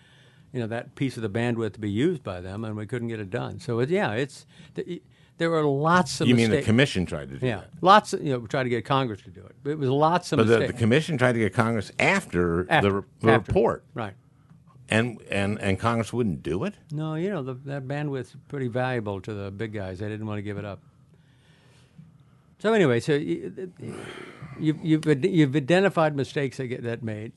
you 0.53 0.61
know, 0.61 0.67
that 0.69 0.95
piece 0.95 1.17
of 1.17 1.23
the 1.23 1.29
bandwidth 1.29 1.75
to 1.75 1.81
be 1.81 1.91
used 1.91 2.23
by 2.23 2.41
them, 2.41 2.65
and 2.65 2.77
we 2.77 2.87
couldn't 2.87 3.09
get 3.09 3.21
it 3.21 3.31
done. 3.31 3.61
So 3.61 3.79
it, 3.81 3.91
yeah, 3.91 4.13
it's 4.13 4.47
th- 4.75 5.03
there 5.41 5.51
were 5.51 5.63
lots 5.65 6.21
of 6.21 6.29
you 6.29 6.35
mean 6.35 6.51
the 6.51 6.63
commission 6.63 7.07
tried 7.07 7.31
to 7.31 7.39
do 7.39 7.47
yeah, 7.47 7.57
that? 7.57 7.71
lots. 7.81 8.13
Of, 8.13 8.23
you 8.23 8.31
know, 8.33 8.47
tried 8.47 8.65
to 8.65 8.69
get 8.69 8.85
Congress 8.85 9.23
to 9.23 9.31
do 9.31 9.41
it, 9.41 9.57
but 9.65 9.71
it 9.71 9.79
was 9.79 9.89
lots 9.89 10.31
of 10.33 10.37
But 10.37 10.47
the, 10.47 10.67
the 10.67 10.73
commission 10.73 11.17
tried 11.19 11.33
to 11.33 11.39
get 11.39 11.55
Congress 11.55 11.91
after, 11.99 12.67
After- 12.71 12.89
the, 12.89 12.95
re- 12.95 13.03
the 13.23 13.31
after. 13.33 13.51
report, 13.53 13.85
right. 13.95 14.13
and, 14.91 15.19
and 15.31 15.59
and 15.61 15.79
Congress 15.81 16.13
wouldn't 16.13 16.43
do 16.43 16.65
it. 16.65 16.75
No, 16.93 17.15
you 17.15 17.31
know 17.31 17.43
the, 17.43 17.55
that 17.65 17.89
bandwidth's 17.89 18.37
pretty 18.49 18.69
valuable 18.69 19.21
to 19.23 19.33
the 19.33 19.51
big 19.51 19.73
guys. 19.73 19.99
They 19.99 20.09
didn't 20.09 20.27
want 20.27 20.39
to 20.39 20.43
give 20.43 20.59
it 20.59 20.65
up. 20.67 20.81
So 22.59 22.75
anyway, 22.75 23.01
so 23.01 23.15
you, 23.15 23.71
you've, 24.59 24.85
you've 24.85 25.25
you've 25.25 25.57
identified 25.57 26.15
mistakes 26.15 26.59
that 26.59 26.67
get 26.67 26.83
that 26.83 27.03
made 27.03 27.33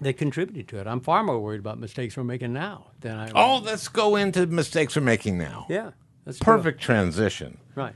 that 0.00 0.16
contributed 0.16 0.68
to 0.68 0.78
it. 0.78 0.86
I'm 0.86 1.00
far 1.00 1.24
more 1.24 1.40
worried 1.40 1.58
about 1.60 1.78
mistakes 1.80 2.16
we're 2.16 2.22
making 2.24 2.52
now 2.52 2.86
than 3.00 3.16
I. 3.16 3.30
Oh, 3.34 3.58
let's 3.58 3.88
go 3.88 4.14
into 4.14 4.46
mistakes 4.46 4.94
we're 4.94 5.02
making 5.02 5.36
now. 5.38 5.66
yeah, 5.68 5.90
that's 6.30 6.38
true. 6.38 6.56
Perfect 6.56 6.80
transition. 6.80 7.58
Right. 7.74 7.94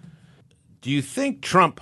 Do 0.80 0.90
you 0.90 1.02
think 1.02 1.40
Trump 1.40 1.80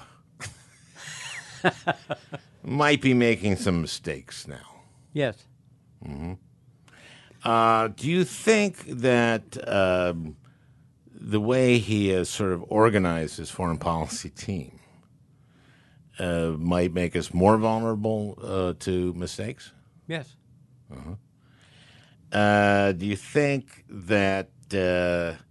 might 2.63 3.01
be 3.01 3.15
making 3.15 3.57
some 3.57 3.81
mistakes 3.81 4.47
now? 4.47 4.83
Yes. 5.15 5.47
Uh, 7.43 7.89
do 7.89 8.11
you 8.11 8.25
think 8.25 8.85
that 8.87 9.57
um, 9.67 10.37
the 11.11 11.41
way 11.41 11.79
he 11.79 12.09
has 12.09 12.29
sort 12.29 12.53
of 12.53 12.63
organized 12.69 13.39
his 13.39 13.51
foreign 13.51 13.79
policy 13.79 14.29
team 14.29 14.79
uh, 16.19 16.53
might 16.59 16.93
make 16.93 17.17
us 17.17 17.33
more 17.33 17.57
vulnerable 17.57 18.39
uh, 18.43 18.75
to 18.81 19.15
mistakes? 19.15 19.73
Yes. 20.07 20.37
Uh, 22.31 22.93
do 22.93 23.07
you 23.07 23.17
think 23.17 23.85
that 23.89 24.51
uh, 24.75 25.43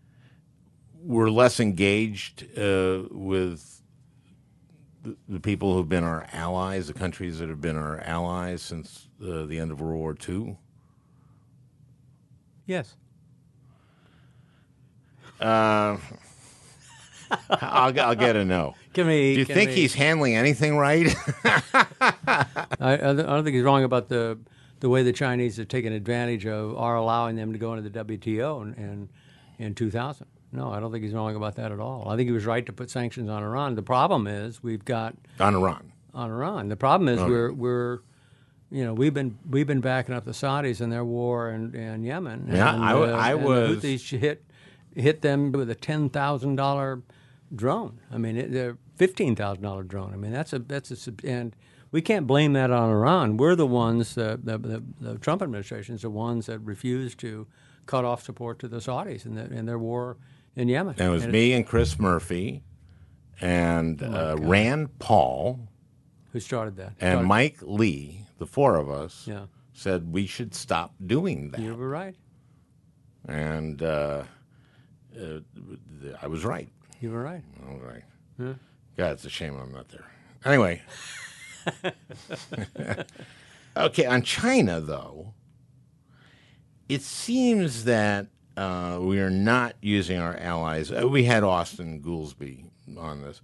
we're 1.04 1.30
less 1.30 1.60
engaged 1.60 2.44
uh, 2.58 3.04
with 3.10 3.82
the, 5.04 5.16
the 5.28 5.40
people 5.40 5.74
who've 5.74 5.90
been 5.90 6.04
our 6.04 6.28
allies, 6.32 6.88
the 6.88 6.94
countries 6.94 7.40
that 7.40 7.50
have 7.50 7.62
been 7.62 7.76
our 7.76 8.00
allies 8.02 8.62
since 8.62 9.08
uh, 9.24 9.46
the 9.46 9.58
end 9.60 9.72
of 9.72 9.82
World 9.82 9.98
War 9.98 10.16
II? 10.28 10.58
Yes. 12.66 12.96
Uh, 15.40 15.98
I'll, 17.50 18.00
I'll 18.00 18.16
get 18.16 18.36
a 18.36 18.46
no. 18.46 18.76
Can 18.94 19.08
we? 19.08 19.34
Do 19.34 19.40
you 19.40 19.46
think 19.46 19.70
we- 19.70 19.76
he's 19.78 19.94
handling 19.94 20.36
anything 20.36 20.78
right? 20.78 21.08
I, 21.44 22.46
I 22.80 22.98
don't 22.98 23.20
I 23.22 23.24
don't 23.24 23.44
think 23.44 23.56
he's 23.56 23.64
wrong 23.64 23.84
about 23.84 24.10
the 24.10 24.38
the 24.82 24.90
way 24.90 25.02
the 25.04 25.14
Chinese 25.14 25.58
have 25.58 25.68
taken 25.68 25.94
advantage 25.94 26.46
of 26.46 26.76
our 26.78 26.96
allowing 26.96 27.36
them 27.36 27.54
to 27.54 27.60
go 27.60 27.74
into 27.74 27.88
the 27.90 28.04
WTO 28.04 28.64
in, 28.64 28.74
in, 28.84 29.10
in 29.68 29.76
2000. 29.76 30.26
No, 30.52 30.72
I 30.72 30.80
don't 30.80 30.92
think 30.92 31.04
he's 31.04 31.14
wrong 31.14 31.36
about 31.36 31.56
that 31.56 31.72
at 31.72 31.80
all. 31.80 32.10
I 32.10 32.16
think 32.18 32.28
he 32.28 32.34
was 32.34 32.46
right 32.46 32.66
to 32.66 32.74
put 32.74 32.90
sanctions 32.90 33.30
on 33.30 33.42
Iran. 33.44 33.76
The 33.76 33.82
problem 33.84 34.28
is 34.28 34.62
we've 34.62 34.84
got 34.84 35.16
On 35.40 35.56
Iran. 35.56 35.92
on 36.14 36.30
Iran. 36.30 36.68
The 36.70 36.76
problem 36.76 37.08
is 37.08 37.22
we're 37.22 37.52
we're 37.54 38.00
you 38.70 38.84
know 38.86 38.94
we've 38.94 39.14
been 39.14 39.38
we've 39.50 39.68
been 39.68 39.82
backing 39.82 40.14
up 40.16 40.26
the 40.26 40.32
Saudis 40.32 40.82
in 40.82 40.90
their 40.90 41.06
war 41.06 41.50
in, 41.52 41.74
in 41.76 42.04
Yemen. 42.04 42.48
Yeah, 42.52 42.74
and, 42.76 42.84
I 42.84 42.92
w- 42.94 43.12
I 43.14 43.36
was- 43.36 43.82
the 43.82 43.96
Houthis 43.98 44.18
hit 44.20 44.44
hit 44.96 45.22
them 45.22 45.52
with 45.54 45.70
a 45.70 45.76
ten 45.76 46.10
thousand 46.10 46.58
dollar 46.58 47.02
drone. 47.56 48.00
I 48.12 48.18
mean, 48.18 48.36
it, 48.38 48.52
they're 48.52 48.78
fifteen 48.96 49.36
thousand 49.36 49.64
dollar 49.64 49.84
drone. 49.84 50.14
I 50.14 50.18
mean, 50.18 50.32
that's 50.34 50.52
a 50.54 50.60
that's 50.60 50.92
a 51.08 51.14
and 51.24 51.56
we 51.92 52.02
can't 52.02 52.28
blame 52.28 52.54
that 52.54 52.72
on 52.72 52.90
Iran. 52.90 53.38
We're 53.38 53.56
the 53.56 53.68
ones 53.68 54.18
uh, 54.18 54.38
the, 54.44 54.58
the 54.58 54.84
the 55.00 55.18
Trump 55.18 55.42
administration 55.42 55.96
is 55.96 56.02
the 56.02 56.10
ones 56.10 56.46
that 56.48 56.60
refused 56.60 57.20
to 57.20 57.48
cut 57.86 58.06
off 58.06 58.22
support 58.24 58.60
to 58.60 58.68
the 58.68 58.78
Saudis 58.78 59.26
in, 59.26 59.36
the, 59.36 59.46
in 59.52 59.66
their 59.66 59.80
war 59.80 60.16
in 60.56 60.68
Yemen. 60.68 60.96
And 60.98 61.08
it 61.08 61.10
was 61.12 61.24
And 61.24 61.32
me 61.32 61.54
and 61.54 61.66
Chris 61.66 61.98
Murphy 62.00 62.64
and 63.40 64.02
uh, 64.04 64.36
Rand 64.40 65.00
Paul 65.00 65.68
who 66.32 66.40
started 66.40 66.78
that. 66.78 66.94
and 67.00 67.14
Started- 67.20 67.28
Mike 67.28 67.58
Lee, 67.62 68.26
the 68.38 68.46
four 68.46 68.76
of 68.78 68.90
us, 68.90 69.26
Yeah. 69.28 69.46
said 69.74 70.12
we 70.12 70.26
should 70.28 70.54
stop 70.56 70.94
doing 71.06 71.52
that. 71.52 71.60
You 71.60 71.76
were 71.76 71.90
right. 71.90 72.16
And 73.28 73.82
uh, 73.84 74.24
uh, 75.20 75.40
I 76.22 76.28
was 76.28 76.44
right. 76.46 76.70
You 77.02 77.12
were 77.12 77.22
right. 77.24 77.44
All 77.68 77.78
right. 77.80 78.04
God, 78.98 79.12
it's 79.14 79.26
a 79.26 79.30
shame 79.30 79.56
I'm 79.58 79.72
not 79.72 79.90
there. 79.90 80.06
Anyway. 80.46 80.82
okay, 83.78 84.06
on 84.06 84.22
China, 84.24 84.80
though, 84.82 85.34
it 86.90 87.02
seems 87.02 87.84
that 87.86 88.28
uh, 88.62 89.00
we 89.00 89.20
are 89.20 89.30
not 89.30 89.76
using 89.82 90.20
our 90.20 90.36
allies. 90.38 90.92
Uh, 90.92 91.08
we 91.08 91.24
had 91.24 91.44
Austan 91.44 92.02
Goolsbee 92.02 92.66
on 92.98 93.22
this. 93.22 93.42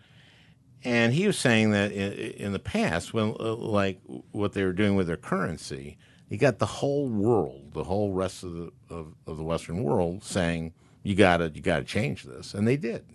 And 0.83 1.13
he 1.13 1.25
was 1.27 1.37
saying 1.37 1.71
that 1.71 1.91
in, 1.91 2.13
in 2.13 2.51
the 2.53 2.59
past, 2.59 3.13
when 3.13 3.35
uh, 3.39 3.55
like 3.55 3.99
what 4.31 4.53
they 4.53 4.63
were 4.63 4.73
doing 4.73 4.95
with 4.95 5.07
their 5.07 5.17
currency, 5.17 5.97
you 6.29 6.37
got 6.37 6.59
the 6.59 6.65
whole 6.65 7.07
world, 7.07 7.73
the 7.73 7.83
whole 7.85 8.13
rest 8.13 8.43
of 8.43 8.53
the 8.53 8.71
of, 8.89 9.13
of 9.25 9.37
the 9.37 9.43
Western 9.43 9.83
world 9.83 10.23
saying 10.23 10.73
you 11.03 11.15
got 11.15 11.37
to 11.37 11.49
you 11.53 11.61
got 11.61 11.79
to 11.79 11.85
change 11.85 12.23
this, 12.23 12.53
and 12.53 12.67
they 12.67 12.77
did. 12.77 13.05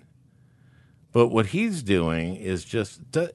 But 1.12 1.29
what 1.29 1.47
he's 1.47 1.83
doing 1.83 2.37
is 2.37 2.65
just, 2.65 3.11
do- 3.11 3.29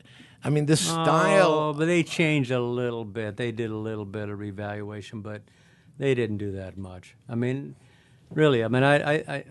I 0.43 0.49
mean, 0.49 0.65
this 0.65 0.89
Oh, 0.89 1.03
style. 1.03 1.73
but 1.73 1.85
they 1.85 2.01
changed 2.03 2.49
a 2.51 2.59
little 2.59 3.05
bit. 3.05 3.37
They 3.37 3.51
did 3.51 3.69
a 3.69 3.75
little 3.77 4.05
bit 4.05 4.29
of 4.29 4.39
revaluation, 4.39 5.21
but 5.21 5.43
they 5.99 6.15
didn't 6.15 6.37
do 6.37 6.51
that 6.53 6.75
much. 6.75 7.15
I 7.29 7.35
mean, 7.35 7.75
really, 8.31 8.63
I 8.63 8.67
mean, 8.67 8.83
I, 8.83 8.95
I, 8.95 9.13
I 9.27 9.43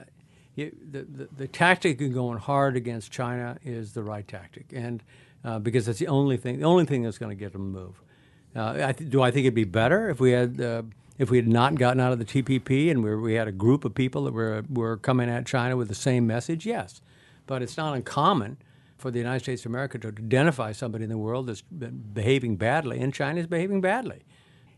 you, 0.54 0.74
the, 0.90 1.02
the 1.02 1.28
the 1.36 1.48
tactic 1.48 2.00
of 2.00 2.14
going 2.14 2.38
hard 2.38 2.76
against 2.76 3.12
China 3.12 3.58
is 3.62 3.92
the 3.92 4.02
right 4.02 4.26
tactic, 4.26 4.72
and 4.72 5.02
uh, 5.44 5.58
because 5.58 5.86
that's 5.86 5.98
the 5.98 6.08
only 6.08 6.36
thing, 6.36 6.58
the 6.60 6.64
only 6.64 6.86
thing 6.86 7.02
that's 7.02 7.18
going 7.18 7.30
to 7.30 7.36
get 7.38 7.52
them 7.52 7.72
to 7.72 7.80
move. 7.80 8.02
Uh, 8.54 8.86
I 8.88 8.92
th- 8.92 9.10
do 9.10 9.20
I 9.22 9.30
think 9.30 9.44
it'd 9.44 9.54
be 9.54 9.64
better 9.64 10.08
if 10.08 10.18
we 10.18 10.32
had 10.32 10.60
uh, 10.60 10.82
if 11.18 11.30
we 11.30 11.36
had 11.36 11.46
not 11.48 11.74
gotten 11.74 12.00
out 12.00 12.12
of 12.12 12.18
the 12.18 12.24
TPP 12.24 12.90
and 12.90 13.04
we, 13.04 13.14
we 13.14 13.34
had 13.34 13.48
a 13.48 13.52
group 13.52 13.84
of 13.84 13.94
people 13.94 14.24
that 14.24 14.32
were 14.32 14.64
were 14.70 14.96
coming 14.96 15.28
at 15.28 15.44
China 15.44 15.76
with 15.76 15.88
the 15.88 15.94
same 15.94 16.26
message? 16.26 16.64
Yes, 16.64 17.02
but 17.46 17.62
it's 17.62 17.76
not 17.76 17.94
uncommon 17.94 18.56
for 18.96 19.10
the 19.10 19.18
United 19.18 19.40
States 19.40 19.66
of 19.66 19.70
America 19.70 19.98
to 19.98 20.08
identify 20.08 20.72
somebody 20.72 21.04
in 21.04 21.10
the 21.10 21.18
world 21.18 21.48
that's 21.48 21.60
behaving 21.60 22.56
badly, 22.56 22.98
and 22.98 23.12
China's 23.12 23.46
behaving 23.46 23.82
badly. 23.82 24.22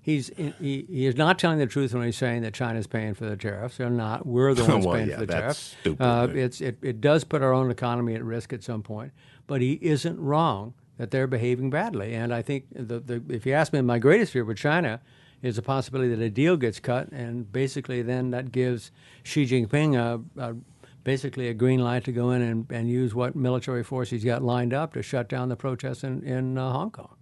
He's 0.09 0.31
he, 0.59 0.87
he 0.89 1.05
is 1.05 1.17
not 1.17 1.39
telling 1.39 1.59
the 1.59 1.67
truth 1.67 1.93
when 1.93 2.03
he's 2.03 2.17
saying 2.17 2.41
that 2.41 2.55
China's 2.55 2.87
paying 2.87 3.13
for 3.13 3.27
the 3.27 3.37
tariffs. 3.37 3.77
They're 3.77 3.91
not. 3.91 4.25
We're 4.25 4.55
the 4.55 4.65
ones 4.73 4.87
Well, 4.87 4.95
paying 4.95 5.09
yeah, 5.11 5.17
for 5.17 5.21
the 5.21 5.27
that's 5.27 5.41
tariffs. 5.43 5.77
stupid. 5.83 6.03
Uh, 6.03 6.29
it's 6.33 6.63
it, 6.63 6.79
it 6.81 7.03
does 7.03 7.25
put 7.25 7.43
our 7.43 7.53
own 7.53 7.71
economy 7.71 8.15
at 8.15 8.25
risk 8.25 8.55
at 8.55 8.65
some 8.65 8.83
point, 8.83 9.13
but 9.47 9.61
he 9.61 9.75
isn't 9.83 10.19
wrong 10.19 10.73
that 10.97 11.11
they're 11.11 11.27
behaving 11.27 11.69
badly. 11.69 12.15
And 12.15 12.33
I 12.33 12.41
think 12.41 12.65
the, 12.73 13.01
the 13.01 13.23
if 13.29 13.45
you 13.45 13.53
ask 13.53 13.75
me, 13.75 13.83
my 13.83 13.99
greatest 13.99 14.33
fear 14.33 14.47
with 14.47 14.57
China 14.57 15.03
is 15.43 15.57
the 15.57 15.63
possibility 15.63 16.15
that 16.15 16.25
a 16.25 16.31
deal 16.31 16.57
gets 16.57 16.81
cut, 16.81 17.13
and 17.13 17.53
basically 17.53 18.01
then 18.01 18.31
that 18.31 18.51
gives 18.51 18.91
Xi 19.25 19.45
Jinping 19.45 19.95
a, 19.95 20.23
a 20.43 20.57
basically 21.05 21.49
a 21.49 21.55
green 21.55 21.81
light 21.81 22.05
to 22.05 22.13
go 22.13 22.31
in 22.31 22.41
and, 22.41 22.67
and 22.71 22.89
use 22.89 23.15
what 23.15 23.37
military 23.37 23.85
force 23.85 24.09
he's 24.09 24.25
got 24.25 24.43
lined 24.43 24.73
up 24.73 24.95
to 24.95 25.03
shut 25.03 25.29
down 25.29 25.51
the 25.51 25.57
protests 25.57 26.03
in, 26.03 26.23
in 26.23 26.57
uh, 26.57 26.73
Hong 26.73 26.93
Kong. 26.93 27.15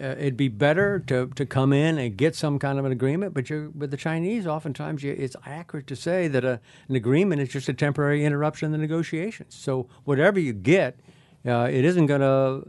Uh, 0.00 0.14
it'd 0.18 0.36
be 0.36 0.48
better 0.48 0.98
to, 0.98 1.26
to 1.28 1.44
come 1.44 1.72
in 1.72 1.98
and 1.98 2.16
get 2.16 2.34
some 2.34 2.58
kind 2.58 2.78
of 2.78 2.84
an 2.84 2.92
agreement, 2.92 3.34
but 3.34 3.50
you're, 3.50 3.68
with 3.70 3.90
the 3.90 3.96
Chinese, 3.96 4.46
oftentimes 4.46 5.02
you, 5.02 5.12
it's 5.12 5.36
accurate 5.44 5.86
to 5.86 5.94
say 5.94 6.28
that 6.28 6.44
a, 6.44 6.60
an 6.88 6.96
agreement 6.96 7.42
is 7.42 7.50
just 7.50 7.68
a 7.68 7.74
temporary 7.74 8.24
interruption 8.24 8.66
in 8.66 8.72
the 8.72 8.78
negotiations. 8.78 9.54
So 9.54 9.88
whatever 10.04 10.40
you 10.40 10.54
get, 10.54 10.98
uh, 11.46 11.68
it 11.70 11.84
isn't 11.84 12.06
going 12.06 12.22
to 12.22 12.68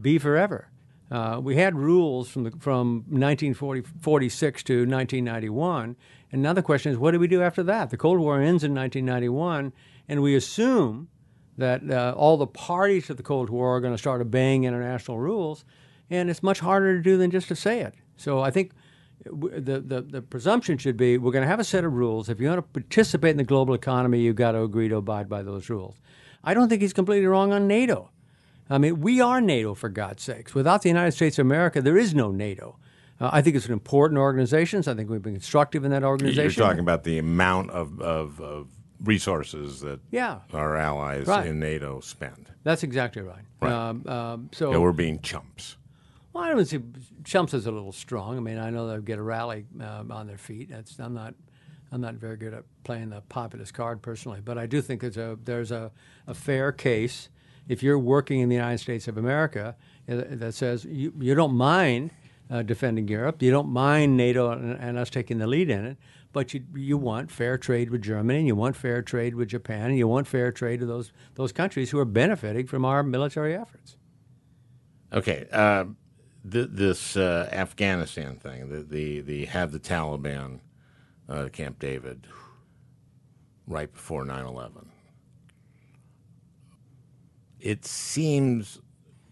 be 0.00 0.18
forever. 0.18 0.70
Uh, 1.10 1.38
we 1.42 1.56
had 1.56 1.76
rules 1.76 2.30
from 2.30 2.44
the, 2.44 2.50
from 2.58 3.04
1946 3.08 4.62
to 4.62 4.72
1991, 4.86 5.94
and 6.32 6.42
now 6.42 6.54
the 6.54 6.62
question 6.62 6.90
is, 6.90 6.96
what 6.96 7.10
do 7.10 7.18
we 7.18 7.28
do 7.28 7.42
after 7.42 7.62
that? 7.62 7.90
The 7.90 7.98
Cold 7.98 8.18
War 8.18 8.36
ends 8.40 8.64
in 8.64 8.74
1991, 8.74 9.74
and 10.08 10.22
we 10.22 10.34
assume 10.34 11.08
that 11.58 11.82
uh, 11.90 12.14
all 12.16 12.38
the 12.38 12.46
parties 12.46 13.08
to 13.08 13.14
the 13.14 13.22
Cold 13.22 13.50
War 13.50 13.76
are 13.76 13.80
going 13.80 13.92
to 13.92 13.98
start 13.98 14.22
obeying 14.22 14.64
international 14.64 15.18
rules, 15.18 15.66
and 16.12 16.28
it's 16.30 16.42
much 16.42 16.60
harder 16.60 16.96
to 16.96 17.02
do 17.02 17.16
than 17.16 17.30
just 17.30 17.48
to 17.48 17.56
say 17.56 17.80
it. 17.80 17.94
So 18.16 18.40
I 18.40 18.50
think 18.50 18.72
the, 19.24 19.80
the, 19.80 20.02
the 20.02 20.22
presumption 20.22 20.76
should 20.78 20.96
be 20.96 21.16
we're 21.16 21.32
going 21.32 21.42
to 21.42 21.48
have 21.48 21.60
a 21.60 21.64
set 21.64 21.84
of 21.84 21.92
rules. 21.94 22.28
If 22.28 22.40
you 22.40 22.48
want 22.48 22.58
to 22.58 22.80
participate 22.80 23.30
in 23.30 23.36
the 23.38 23.44
global 23.44 23.74
economy, 23.74 24.20
you've 24.20 24.36
got 24.36 24.52
to 24.52 24.62
agree 24.62 24.88
to 24.88 24.96
abide 24.96 25.28
by 25.28 25.42
those 25.42 25.70
rules. 25.70 25.96
I 26.44 26.54
don't 26.54 26.68
think 26.68 26.82
he's 26.82 26.92
completely 26.92 27.26
wrong 27.26 27.52
on 27.52 27.66
NATO. 27.66 28.10
I 28.68 28.78
mean, 28.78 29.00
we 29.00 29.20
are 29.20 29.40
NATO, 29.40 29.74
for 29.74 29.88
God's 29.88 30.22
sakes. 30.22 30.54
Without 30.54 30.82
the 30.82 30.88
United 30.88 31.12
States 31.12 31.38
of 31.38 31.46
America, 31.46 31.80
there 31.82 31.96
is 31.98 32.14
no 32.14 32.30
NATO. 32.30 32.78
Uh, 33.20 33.30
I 33.32 33.42
think 33.42 33.56
it's 33.56 33.66
an 33.66 33.72
important 33.72 34.18
organization. 34.18 34.80
I 34.86 34.94
think 34.94 35.08
we've 35.10 35.22
been 35.22 35.34
constructive 35.34 35.84
in 35.84 35.90
that 35.92 36.04
organization. 36.04 36.42
You're 36.58 36.68
talking 36.68 36.80
about 36.80 37.04
the 37.04 37.18
amount 37.18 37.70
of, 37.70 38.00
of, 38.00 38.40
of 38.40 38.68
resources 39.02 39.80
that 39.80 40.00
Yeah. 40.10 40.40
our 40.52 40.76
allies 40.76 41.26
Right. 41.26 41.46
in 41.46 41.58
NATO 41.60 42.00
spend. 42.00 42.50
That's 42.64 42.82
exactly 42.82 43.22
right. 43.22 43.44
Right. 43.60 43.72
Um, 43.72 44.06
um, 44.06 44.48
so 44.52 44.72
Yeah, 44.72 44.78
we're 44.78 44.92
being 44.92 45.20
chumps. 45.20 45.76
Well, 46.32 46.44
I 46.44 46.48
don't 46.48 46.64
see 46.64 46.80
chumps 47.24 47.52
is 47.52 47.66
a 47.66 47.70
little 47.70 47.92
strong. 47.92 48.36
I 48.36 48.40
mean, 48.40 48.58
I 48.58 48.70
know 48.70 48.88
they'll 48.88 49.00
get 49.00 49.18
a 49.18 49.22
rally 49.22 49.66
um, 49.80 50.10
on 50.10 50.26
their 50.26 50.38
feet. 50.38 50.70
That's 50.70 50.98
I'm 50.98 51.14
not 51.14 51.34
I'm 51.90 52.00
not 52.00 52.14
very 52.14 52.36
good 52.36 52.54
at 52.54 52.64
playing 52.84 53.10
the 53.10 53.20
populist 53.28 53.74
card 53.74 54.00
personally, 54.00 54.40
but 54.42 54.56
I 54.56 54.66
do 54.66 54.80
think 54.80 55.02
there's 55.02 55.18
a 55.18 55.38
there's 55.44 55.70
a, 55.70 55.92
a 56.26 56.34
fair 56.34 56.72
case 56.72 57.28
if 57.68 57.82
you're 57.82 57.98
working 57.98 58.40
in 58.40 58.48
the 58.48 58.54
United 58.54 58.78
States 58.78 59.06
of 59.08 59.18
America 59.18 59.76
uh, 60.08 60.22
that 60.30 60.54
says 60.54 60.84
you 60.86 61.12
you 61.20 61.34
don't 61.34 61.54
mind 61.54 62.10
uh, 62.50 62.62
defending 62.62 63.08
Europe, 63.08 63.42
you 63.42 63.50
don't 63.50 63.68
mind 63.68 64.16
NATO 64.16 64.50
and, 64.50 64.78
and 64.78 64.98
us 64.98 65.10
taking 65.10 65.38
the 65.38 65.46
lead 65.46 65.68
in 65.68 65.84
it, 65.84 65.96
but 66.32 66.54
you 66.54 66.64
you 66.74 66.96
want 66.96 67.30
fair 67.30 67.58
trade 67.58 67.90
with 67.90 68.00
Germany, 68.00 68.38
and 68.38 68.48
you 68.48 68.56
want 68.56 68.74
fair 68.74 69.02
trade 69.02 69.34
with 69.34 69.48
Japan, 69.48 69.90
and 69.90 69.98
you 69.98 70.08
want 70.08 70.26
fair 70.26 70.50
trade 70.50 70.80
with 70.80 70.88
those 70.88 71.12
those 71.34 71.52
countries 71.52 71.90
who 71.90 71.98
are 71.98 72.06
benefiting 72.06 72.66
from 72.66 72.86
our 72.86 73.02
military 73.02 73.54
efforts. 73.54 73.96
Okay, 75.12 75.46
uh, 75.52 75.84
th- 76.50 76.68
this 76.70 77.16
uh, 77.16 77.48
Afghanistan 77.52 78.36
thing, 78.36 78.68
the, 78.68 78.82
the 78.82 79.20
the 79.20 79.44
have 79.46 79.72
the 79.72 79.80
Taliban 79.80 80.60
uh, 81.28 81.48
Camp 81.52 81.78
David 81.78 82.26
right 83.66 83.92
before 83.92 84.24
9/11. 84.24 84.86
It 87.60 87.84
seems 87.84 88.80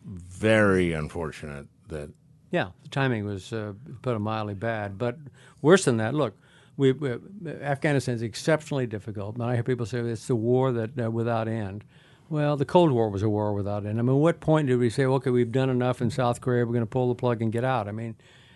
very 0.05 0.93
unfortunate 0.93 1.67
that 1.89 2.11
Yeah, 2.51 2.69
the 2.83 2.89
timing 2.89 3.25
was 3.25 3.53
uh, 3.53 3.73
put 4.03 4.15
it 4.15 4.19
mildly 4.21 4.55
bad, 4.55 4.99
but 4.99 5.17
worse 5.63 5.85
than 5.85 5.97
that. 5.99 6.15
Look, 6.15 6.39
we, 6.77 6.93
we 6.93 7.17
Afghanistan 7.61 8.15
is 8.15 8.23
exceptionally 8.23 8.87
difficult. 8.87 9.37
But 9.37 9.49
I 9.49 9.55
hear 9.55 9.65
people 9.65 9.87
say 9.87 9.99
it's 9.99 10.27
the 10.27 10.37
war 10.37 10.73
that 10.73 10.99
uh, 10.99 11.11
without 11.11 11.49
end. 11.49 11.85
Well, 12.31 12.57
the 12.57 12.65
Cold 12.65 12.93
War 12.93 13.11
was 13.11 13.25
a 13.25 13.29
war 13.29 13.53
without 13.53 13.85
end. 13.85 13.99
I 13.99 14.03
mean, 14.03 14.19
what 14.19 14.39
point 14.39 14.69
did 14.69 14.77
we 14.77 14.89
say, 14.89 15.05
okay, 15.05 15.31
we've 15.31 15.51
done 15.51 15.69
enough 15.69 16.01
in 16.01 16.11
South 16.11 16.41
Korea, 16.41 16.65
we're 16.65 16.73
going 16.73 16.83
to 16.83 16.87
pull 16.87 17.09
the 17.09 17.15
plug 17.17 17.43
and 17.43 17.51
get 17.51 17.65
out? 17.65 17.89
I 17.89 17.93
mean, 17.93 18.15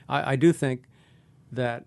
I, 0.09 0.33
I 0.33 0.37
do 0.37 0.53
think 0.53 0.85
that 1.51 1.85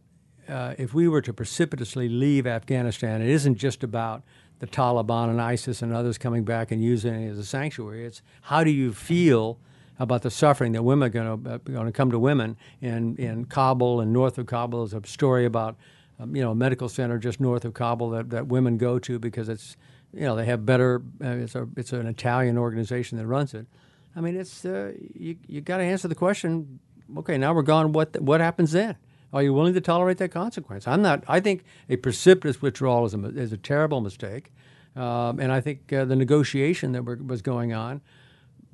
uh, 0.50 0.74
if 0.78 0.94
we 0.94 1.08
were 1.08 1.22
to 1.22 1.32
precipitously 1.32 2.10
leave 2.10 2.46
Afghanistan, 2.46 3.22
it 3.22 3.30
isn't 3.30 3.56
just 3.56 3.84
about 3.84 4.24
the 4.60 4.68
Taliban 4.68 5.30
and 5.30 5.42
ISIS 5.42 5.82
and 5.82 5.94
others 5.94 6.18
coming 6.18 6.44
back 6.44 6.72
and 6.72 6.84
using 6.84 7.14
it 7.14 7.32
as 7.32 7.40
a 7.40 7.46
sanctuary. 7.46 8.06
It's 8.06 8.22
how 8.42 8.66
do 8.66 8.70
you 8.70 8.92
feel 8.92 9.58
about 9.98 10.24
the 10.24 10.32
suffering 10.32 10.74
that 10.74 10.84
women 10.84 11.08
are 11.08 11.10
going 11.10 11.44
to, 11.44 11.50
uh, 11.50 11.58
going 11.60 11.86
to 11.86 11.94
come 11.94 12.12
to 12.12 12.20
women 12.20 12.58
in, 12.82 13.16
in 13.16 13.46
Kabul 13.46 14.02
and 14.02 14.12
north 14.12 14.38
of 14.38 14.46
Kabul. 14.46 14.86
There's 14.86 15.06
a 15.06 15.08
story 15.08 15.46
about 15.46 15.78
um, 16.20 16.36
you 16.36 16.42
know 16.42 16.52
a 16.52 16.56
medical 16.56 16.90
center 16.90 17.18
just 17.18 17.40
north 17.40 17.64
of 17.64 17.74
Kabul 17.74 18.10
that, 18.10 18.30
that 18.32 18.48
women 18.48 18.78
go 18.78 19.00
to 19.00 19.20
because 19.20 19.48
it's 19.48 19.78
you 20.18 20.24
know, 20.24 20.36
they 20.36 20.45
have 20.45 20.65
better. 20.65 21.03
Uh, 21.24 21.43
it's 21.43 21.53
a 21.53 21.68
it's 21.78 21.93
an 21.93 22.07
Italian 22.07 22.57
organization 22.57 23.20
that 23.20 23.28
runs 23.28 23.53
it. 23.53 23.68
I 24.15 24.22
mean, 24.22 24.36
it's 24.36 24.65
uh, 24.65 24.93
you 25.13 25.38
you 25.47 25.61
got 25.61 25.78
to 25.78 25.84
answer 25.84 26.07
the 26.07 26.15
question. 26.15 26.80
Okay, 27.18 27.38
now 27.38 27.53
we're 27.53 27.61
gone. 27.61 27.93
What 27.93 28.20
what 28.20 28.41
happens 28.41 28.72
then? 28.72 28.95
Are 29.32 29.43
you 29.43 29.53
willing 29.53 29.76
to 29.76 29.82
tolerate 29.82 30.18
that 30.18 30.32
consequence? 30.32 30.88
I'm 30.88 31.03
not. 31.03 31.24
I 31.28 31.39
think 31.39 31.63
a 31.88 31.97
precipitous 31.97 32.61
withdrawal 32.61 33.05
is 33.05 33.13
a, 33.13 33.26
is 33.28 33.51
a 33.53 33.57
terrible 33.57 34.01
mistake, 34.01 34.51
um, 34.95 35.39
and 35.39 35.51
I 35.51 35.61
think 35.61 35.93
uh, 35.93 36.05
the 36.05 36.15
negotiation 36.15 36.93
that 36.93 37.05
were, 37.05 37.18
was 37.18 37.43
going 37.43 37.74
on, 37.74 38.01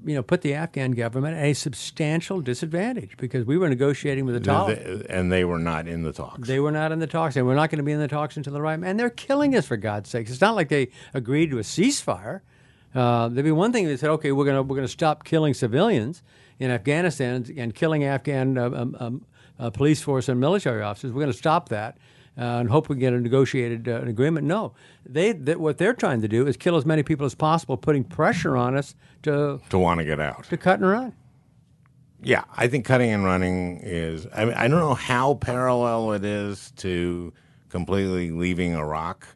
you 0.06 0.16
know, 0.16 0.24
put 0.24 0.41
the 0.41 0.54
Afghan 0.54 0.91
government 0.91 1.38
at 1.38 1.43
a 1.43 1.54
substantial 1.54 2.41
disadvantage 2.41 3.16
because 3.18 3.45
we 3.45 3.58
were 3.58 3.70
negotiating 3.70 4.26
with 4.26 4.36
the 4.36 4.49
Taliban. 4.49 5.06
and 5.10 5.32
they 5.32 5.45
were 5.45 5.60
not 5.60 5.88
in 5.88 6.04
the 6.04 6.12
talks. 6.12 6.47
They 6.47 6.60
were 6.60 6.72
not 6.72 6.91
in 6.91 6.99
the 6.99 7.08
talks. 7.08 7.36
They 7.36 7.41
were 7.41 7.56
not 7.56 7.70
going 7.70 7.78
to 7.78 7.84
be 7.84 7.91
in 7.91 7.99
the 7.99 8.08
talks 8.08 8.38
until 8.38 8.54
the 8.54 8.62
right. 8.62 8.80
And 8.82 8.99
they're 8.99 9.10
killing 9.10 9.56
us 9.56 9.66
for 9.66 9.78
God's 9.78 10.10
sakes. 10.10 10.32
It's 10.32 10.41
not 10.41 10.56
like 10.56 10.70
they 10.70 10.89
agreed 11.14 11.51
to 11.51 11.60
a 11.60 11.64
ceasefire. 11.64 12.41
Uh, 12.93 13.28
there'd 13.30 13.45
be 13.45 13.51
one 13.51 13.72
thing 13.72 13.86
if 13.86 13.89
they 13.89 13.97
said, 13.97 14.10
okay, 14.12 14.32
we're 14.32 14.45
going 14.45 14.58
to 14.58 14.62
we're 14.62 14.76
going 14.76 14.88
to 14.88 14.91
stop 14.91 15.24
killing 15.24 15.54
civilians 15.54 16.22
in 16.60 16.70
Afghanistan 16.70 17.45
and 17.58 17.74
killing 17.74 18.04
Afghan 18.04 18.58
uh, 18.58 18.66
um, 18.66 18.95
um, 18.99 19.26
uh, 19.60 19.70
police 19.70 20.01
force 20.01 20.30
and 20.30 20.39
military 20.39 20.82
officers. 20.82 21.12
We're 21.12 21.22
going 21.22 21.32
to 21.32 21.38
stop 21.38 21.70
that 21.70 21.97
and 22.36 22.69
hope 22.69 22.89
we 22.89 22.95
get 22.95 23.13
a 23.13 23.19
negotiated 23.19 23.88
uh, 23.88 24.01
agreement. 24.01 24.47
No, 24.47 24.73
they 25.05 25.34
what 25.34 25.77
they're 25.77 25.93
trying 25.93 26.21
to 26.21 26.27
do 26.27 26.47
is 26.47 26.57
kill 26.57 26.75
as 26.77 26.86
many 26.86 27.03
people 27.03 27.25
as 27.25 27.36
possible, 27.36 27.77
putting 27.77 28.03
pressure 28.03 28.57
on 28.57 28.75
us 28.75 28.95
to 29.23 29.59
to 29.69 29.77
want 29.79 29.99
to 29.99 30.05
get 30.05 30.19
out. 30.19 30.43
to 30.45 30.57
cut 30.57 30.79
and 30.79 30.89
run. 30.89 31.13
Yeah, 32.25 32.45
I 32.55 32.67
think 32.67 32.86
cutting 32.86 33.11
and 33.11 33.23
running 33.25 33.79
is. 33.84 34.27
I 34.34 34.45
mean, 34.45 34.53
I 34.53 34.67
don't 34.67 34.79
know 34.79 34.93
how 34.93 35.34
parallel 35.36 36.13
it 36.13 36.23
is 36.23 36.71
to 36.77 37.34
completely 37.69 38.31
leaving 38.31 38.73
Iraq 38.75 39.27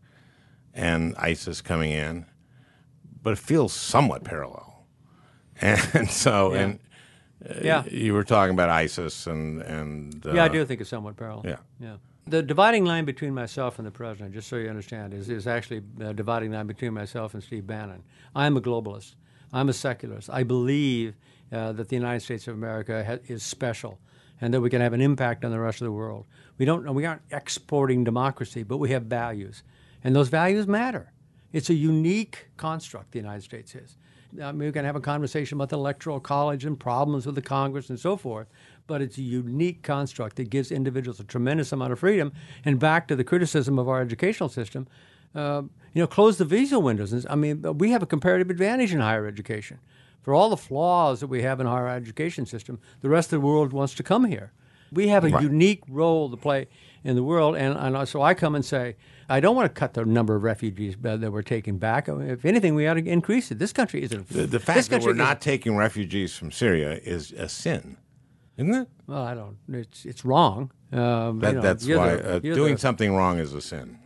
and 0.73 1.13
ISIS 1.17 1.59
coming 1.61 1.91
in, 1.91 2.25
but 3.23 3.31
it 3.33 3.39
feels 3.39 3.73
somewhat 3.73 4.23
parallel. 4.23 4.85
And 5.61 6.07
so, 6.09 6.53
Yeah. 6.53 6.59
and 6.61 6.79
uh, 7.49 7.53
Yeah. 7.63 7.83
you 7.85 8.13
were 8.13 8.23
talking 8.23 8.53
about 8.53 8.69
ISIS 8.69 9.27
and 9.27 9.61
and 9.63 10.25
uh, 10.25 10.33
Yeah, 10.33 10.43
I 10.45 10.47
do 10.49 10.63
think 10.65 10.81
it's 10.81 10.89
somewhat 10.89 11.17
parallel. 11.17 11.43
Yeah. 11.45 11.57
yeah. 11.79 11.95
The 12.29 12.43
dividing 12.43 12.83
line 12.83 13.05
between 13.05 13.33
myself 13.33 13.79
and 13.79 13.87
the 13.87 13.91
president, 13.91 14.33
just 14.33 14.49
so 14.49 14.57
you 14.57 14.67
understand, 14.67 15.13
is, 15.13 15.29
is 15.29 15.47
actually 15.47 15.81
a 16.01 16.13
dividing 16.13 16.51
line 16.51 16.67
between 16.67 16.93
myself 16.93 17.33
and 17.33 17.41
Steve 17.41 17.65
Bannon. 17.65 18.03
I'm 18.35 18.57
a 18.57 18.61
globalist. 18.61 19.15
I'm 19.53 19.69
a 19.69 19.73
secularist. 19.73 20.29
I 20.29 20.43
believe 20.43 21.15
uh, 21.53 21.71
that 21.71 21.87
the 21.87 21.95
United 21.95 22.19
States 22.19 22.45
of 22.49 22.55
America 22.55 23.05
ha- 23.05 23.19
is 23.27 23.43
special 23.43 23.99
and 24.41 24.53
that 24.53 24.59
we 24.59 24.69
can 24.69 24.81
have 24.81 24.91
an 24.91 24.99
impact 24.99 25.45
on 25.45 25.51
the 25.51 25.59
rest 25.59 25.79
of 25.79 25.85
the 25.85 25.91
world. 25.91 26.25
We 26.57 26.65
don't. 26.65 26.93
We 26.93 27.05
aren't 27.05 27.21
exporting 27.31 28.03
democracy, 28.03 28.63
but 28.63 28.77
we 28.77 28.91
have 28.91 29.03
values, 29.03 29.63
and 30.03 30.15
those 30.15 30.27
values 30.27 30.67
matter. 30.67 31.13
It's 31.53 31.69
a 31.69 31.73
unique 31.73 32.49
construct 32.57 33.11
the 33.11 33.19
United 33.19 33.43
States 33.43 33.73
is. 33.73 33.95
I 34.41 34.51
mean, 34.51 34.67
we 34.67 34.71
can 34.71 34.83
have 34.83 34.97
a 34.97 35.01
conversation 35.01 35.57
about 35.57 35.69
the 35.69 35.77
Electoral 35.77 36.19
College 36.19 36.65
and 36.65 36.77
problems 36.77 37.25
with 37.25 37.35
the 37.35 37.41
Congress 37.41 37.89
and 37.89 37.99
so 37.99 38.17
forth, 38.17 38.47
but 38.87 39.01
it's 39.01 39.17
a 39.17 39.21
unique 39.21 39.83
construct 39.83 40.37
that 40.37 40.49
gives 40.49 40.71
individuals 40.71 41.19
a 41.19 41.23
tremendous 41.23 41.71
amount 41.71 41.93
of 41.93 41.99
freedom. 41.99 42.31
And 42.65 42.79
back 42.79 43.07
to 43.09 43.15
the 43.15 43.23
criticism 43.23 43.77
of 43.77 43.87
our 43.87 44.01
educational 44.01 44.49
system, 44.49 44.87
uh, 45.35 45.63
you 45.93 46.01
know, 46.01 46.07
close 46.07 46.37
the 46.37 46.45
visa 46.45 46.79
windows. 46.79 47.25
I 47.29 47.35
mean, 47.35 47.61
we 47.77 47.91
have 47.91 48.01
a 48.01 48.07
comparative 48.07 48.49
advantage 48.49 48.93
in 48.93 48.99
higher 48.99 49.27
education. 49.27 49.79
For 50.21 50.33
all 50.33 50.49
the 50.49 50.57
flaws 50.57 51.19
that 51.19 51.27
we 51.27 51.41
have 51.43 51.59
in 51.59 51.67
our 51.67 51.87
education 51.87 52.45
system, 52.45 52.79
the 53.01 53.09
rest 53.09 53.27
of 53.31 53.39
the 53.41 53.45
world 53.45 53.71
wants 53.71 53.93
to 53.95 54.03
come 54.03 54.25
here. 54.25 54.51
We 54.91 55.09
have 55.09 55.25
a 55.25 55.41
unique 55.41 55.83
role 55.89 56.29
to 56.29 56.37
play 56.37 56.67
in 57.03 57.15
the 57.15 57.23
world, 57.23 57.55
and, 57.55 57.77
and 57.77 58.07
so 58.07 58.21
I 58.21 58.33
come 58.33 58.55
and 58.55 58.63
say, 58.63 58.95
I 59.29 59.41
don't 59.41 59.55
want 59.55 59.73
to 59.73 59.79
cut 59.79 59.93
the 59.93 60.05
number 60.05 60.35
of 60.35 60.43
refugees 60.43 60.95
that 61.01 61.31
we're 61.31 61.41
taking 61.41 61.77
back. 61.77 62.07
I 62.07 62.13
mean, 62.13 62.29
if 62.29 62.45
anything, 62.45 62.75
we 62.75 62.87
ought 62.87 62.93
to 62.93 63.05
increase 63.05 63.51
it. 63.51 63.59
This 63.59 63.73
country 63.73 64.01
is 64.01 64.13
a 64.13 64.19
the, 64.19 64.47
the 64.47 64.59
fact 64.59 64.89
that 64.89 65.01
we're 65.03 65.13
not 65.13 65.41
taking 65.41 65.75
refugees 65.75 66.35
from 66.35 66.51
Syria 66.51 66.99
is 67.03 67.33
a 67.33 67.49
sin, 67.49 67.97
isn't 68.57 68.73
it? 68.73 68.87
Well, 69.07 69.23
I 69.23 69.33
don't. 69.33 69.57
It's 69.69 70.05
it's 70.05 70.25
wrong. 70.25 70.71
Um, 70.91 71.39
That, 71.39 71.49
you 71.49 71.53
know, 71.55 71.61
that's 71.61 71.85
you're 71.85 71.97
why 71.99 72.15
the- 72.15 72.35
uh, 72.35 72.39
doing 72.39 72.73
the- 72.75 72.79
something 72.79 73.13
wrong 73.13 73.39
is 73.39 73.53
a 73.53 73.61
sin. 73.61 73.99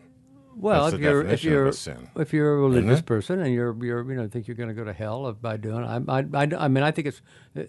Well, 0.54 0.84
that's 0.84 0.96
if 0.96 1.02
you're 1.02 1.26
if 1.26 1.44
you're 1.44 1.68
a 1.68 1.74
sin. 1.74 2.10
if 2.16 2.34
you're 2.34 2.54
a 2.56 2.60
religious 2.60 3.02
person 3.02 3.40
and 3.40 3.54
you're 3.54 3.74
you're 3.84 4.04
you 4.12 4.18
know 4.18 4.28
think 4.28 4.48
you're 4.48 4.58
going 4.58 4.70
to 4.70 4.76
go 4.76 4.84
to 4.84 4.94
hell 4.94 5.32
by 5.34 5.58
doing, 5.58 5.84
it, 5.84 5.88
I, 5.88 6.20
I, 6.20 6.44
I, 6.44 6.66
I 6.66 6.68
mean 6.68 6.84
I 6.84 6.92
think 6.92 7.08
it's 7.08 7.22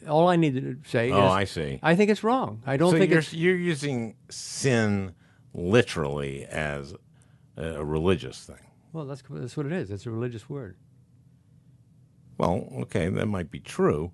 all 0.08 0.28
I 0.28 0.36
need 0.36 0.54
to 0.56 0.76
say. 0.90 1.10
Oh, 1.10 1.24
is, 1.26 1.32
I 1.32 1.44
see. 1.44 1.78
I 1.82 1.94
think 1.94 2.10
it's 2.10 2.24
wrong. 2.24 2.62
I 2.66 2.76
don't 2.76 2.90
so 2.90 2.98
think 2.98 3.10
you're, 3.10 3.20
it's 3.20 3.32
you're 3.32 3.56
using 3.56 4.16
sin 4.28 5.14
literally 5.54 6.44
as 6.46 6.94
a, 7.56 7.64
a 7.76 7.84
religious 7.84 8.44
thing. 8.44 8.66
well. 8.92 9.06
That's 9.06 9.22
that's 9.30 9.56
what 9.56 9.64
it 9.66 9.72
is. 9.72 9.90
It's 9.90 10.04
a 10.04 10.10
religious 10.10 10.50
word. 10.50 10.76
Well, 12.36 12.68
okay, 12.82 13.08
that 13.08 13.26
might 13.26 13.50
be 13.50 13.60
true, 13.60 14.10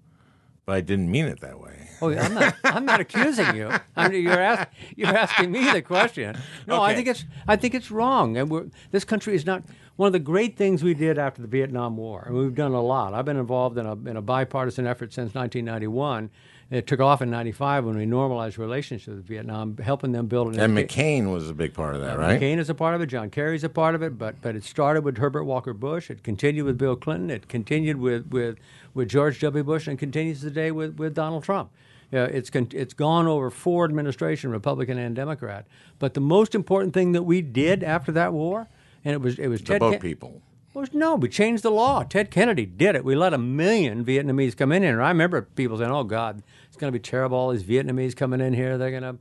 but 0.68 0.74
I 0.74 0.82
didn't 0.82 1.10
mean 1.10 1.24
it 1.24 1.40
that 1.40 1.58
way. 1.58 1.88
Oh, 2.02 2.10
I'm 2.14 2.34
not. 2.34 2.54
I'm 2.62 2.84
not 2.84 3.00
accusing 3.06 3.56
you. 3.56 3.70
I 3.96 4.08
mean, 4.10 4.22
you're 4.22 4.38
ask, 4.38 4.68
you're 4.96 5.16
asking 5.16 5.50
me 5.50 5.64
the 5.72 5.80
question. 5.80 6.36
No, 6.66 6.82
I 6.82 6.94
think 6.94 7.08
it's 7.08 7.24
I 7.48 7.56
think 7.56 7.72
it's 7.72 7.90
wrong. 7.90 8.36
And 8.36 8.50
we're, 8.50 8.66
this 8.90 9.02
country 9.02 9.34
is 9.34 9.46
not 9.46 9.62
one 9.96 10.08
of 10.08 10.12
the 10.12 10.18
great 10.18 10.58
things 10.58 10.84
we 10.84 10.92
did 10.92 11.18
after 11.18 11.40
the 11.40 11.48
Vietnam 11.48 11.96
War. 11.96 12.24
And 12.26 12.36
we've 12.36 12.54
done 12.54 12.72
a 12.72 12.82
lot. 12.82 13.14
I've 13.14 13.24
been 13.24 13.38
involved 13.38 13.78
in 13.78 13.86
a 13.86 13.92
in 13.92 14.18
a 14.18 14.20
bipartisan 14.20 14.86
effort 14.86 15.14
since 15.14 15.34
1991. 15.34 16.28
It 16.70 16.86
took 16.86 17.00
off 17.00 17.22
in 17.22 17.30
'95 17.30 17.86
when 17.86 17.96
we 17.96 18.04
normalized 18.04 18.58
relationships 18.58 19.16
with 19.16 19.26
Vietnam, 19.26 19.78
helping 19.78 20.12
them 20.12 20.26
build 20.26 20.54
an. 20.54 20.60
And 20.60 20.76
McCain 20.76 21.32
was 21.32 21.48
a 21.48 21.54
big 21.54 21.72
part 21.72 21.94
of 21.94 22.02
that, 22.02 22.18
right? 22.18 22.38
McCain 22.38 22.58
is 22.58 22.68
a 22.68 22.74
part 22.74 22.94
of 22.94 23.00
it. 23.00 23.06
John 23.06 23.30
Kerry's 23.30 23.64
a 23.64 23.70
part 23.70 23.94
of 23.94 24.02
it. 24.02 24.18
But 24.18 24.42
but 24.42 24.54
it 24.54 24.64
started 24.64 25.02
with 25.02 25.16
Herbert 25.16 25.44
Walker 25.44 25.72
Bush. 25.72 26.10
It 26.10 26.22
continued 26.22 26.66
with 26.66 26.76
Bill 26.76 26.94
Clinton. 26.94 27.30
It 27.30 27.48
continued 27.48 27.96
with 27.96 28.26
with, 28.26 28.58
with 28.92 29.08
George 29.08 29.40
W. 29.40 29.64
Bush, 29.64 29.86
and 29.86 29.98
continues 29.98 30.42
today 30.42 30.70
with, 30.70 30.98
with 30.98 31.14
Donald 31.14 31.42
Trump. 31.42 31.70
Yeah, 32.12 32.24
it's 32.24 32.50
con- 32.50 32.68
it's 32.72 32.92
gone 32.92 33.26
over 33.26 33.50
four 33.50 33.86
administration, 33.86 34.50
Republican 34.50 34.98
and 34.98 35.16
Democrat. 35.16 35.66
But 35.98 36.12
the 36.12 36.20
most 36.20 36.54
important 36.54 36.92
thing 36.92 37.12
that 37.12 37.22
we 37.22 37.40
did 37.40 37.82
after 37.82 38.12
that 38.12 38.34
war, 38.34 38.68
and 39.06 39.14
it 39.14 39.22
was 39.22 39.38
it 39.38 39.48
was 39.48 39.60
The 39.60 39.66
Ted 39.66 39.80
boat 39.80 40.00
people. 40.00 40.42
Was 40.74 40.92
no, 40.94 41.14
we 41.14 41.28
changed 41.28 41.62
the 41.62 41.70
law. 41.70 42.02
Ted 42.02 42.30
Kennedy 42.30 42.66
did 42.66 42.94
it. 42.94 43.04
We 43.04 43.14
let 43.14 43.34
a 43.34 43.38
million 43.38 44.04
Vietnamese 44.04 44.56
come 44.56 44.72
in 44.72 44.82
here. 44.82 44.92
And 44.92 45.02
I 45.02 45.08
remember 45.08 45.42
people 45.42 45.78
saying, 45.78 45.90
"Oh 45.90 46.04
God, 46.04 46.42
it's 46.68 46.76
going 46.76 46.92
to 46.92 46.98
be 46.98 47.02
terrible. 47.02 47.38
All 47.38 47.50
these 47.50 47.64
Vietnamese 47.64 48.14
coming 48.14 48.40
in 48.40 48.52
here. 48.52 48.78
They're 48.78 48.90
going 48.90 49.02
to, 49.02 49.16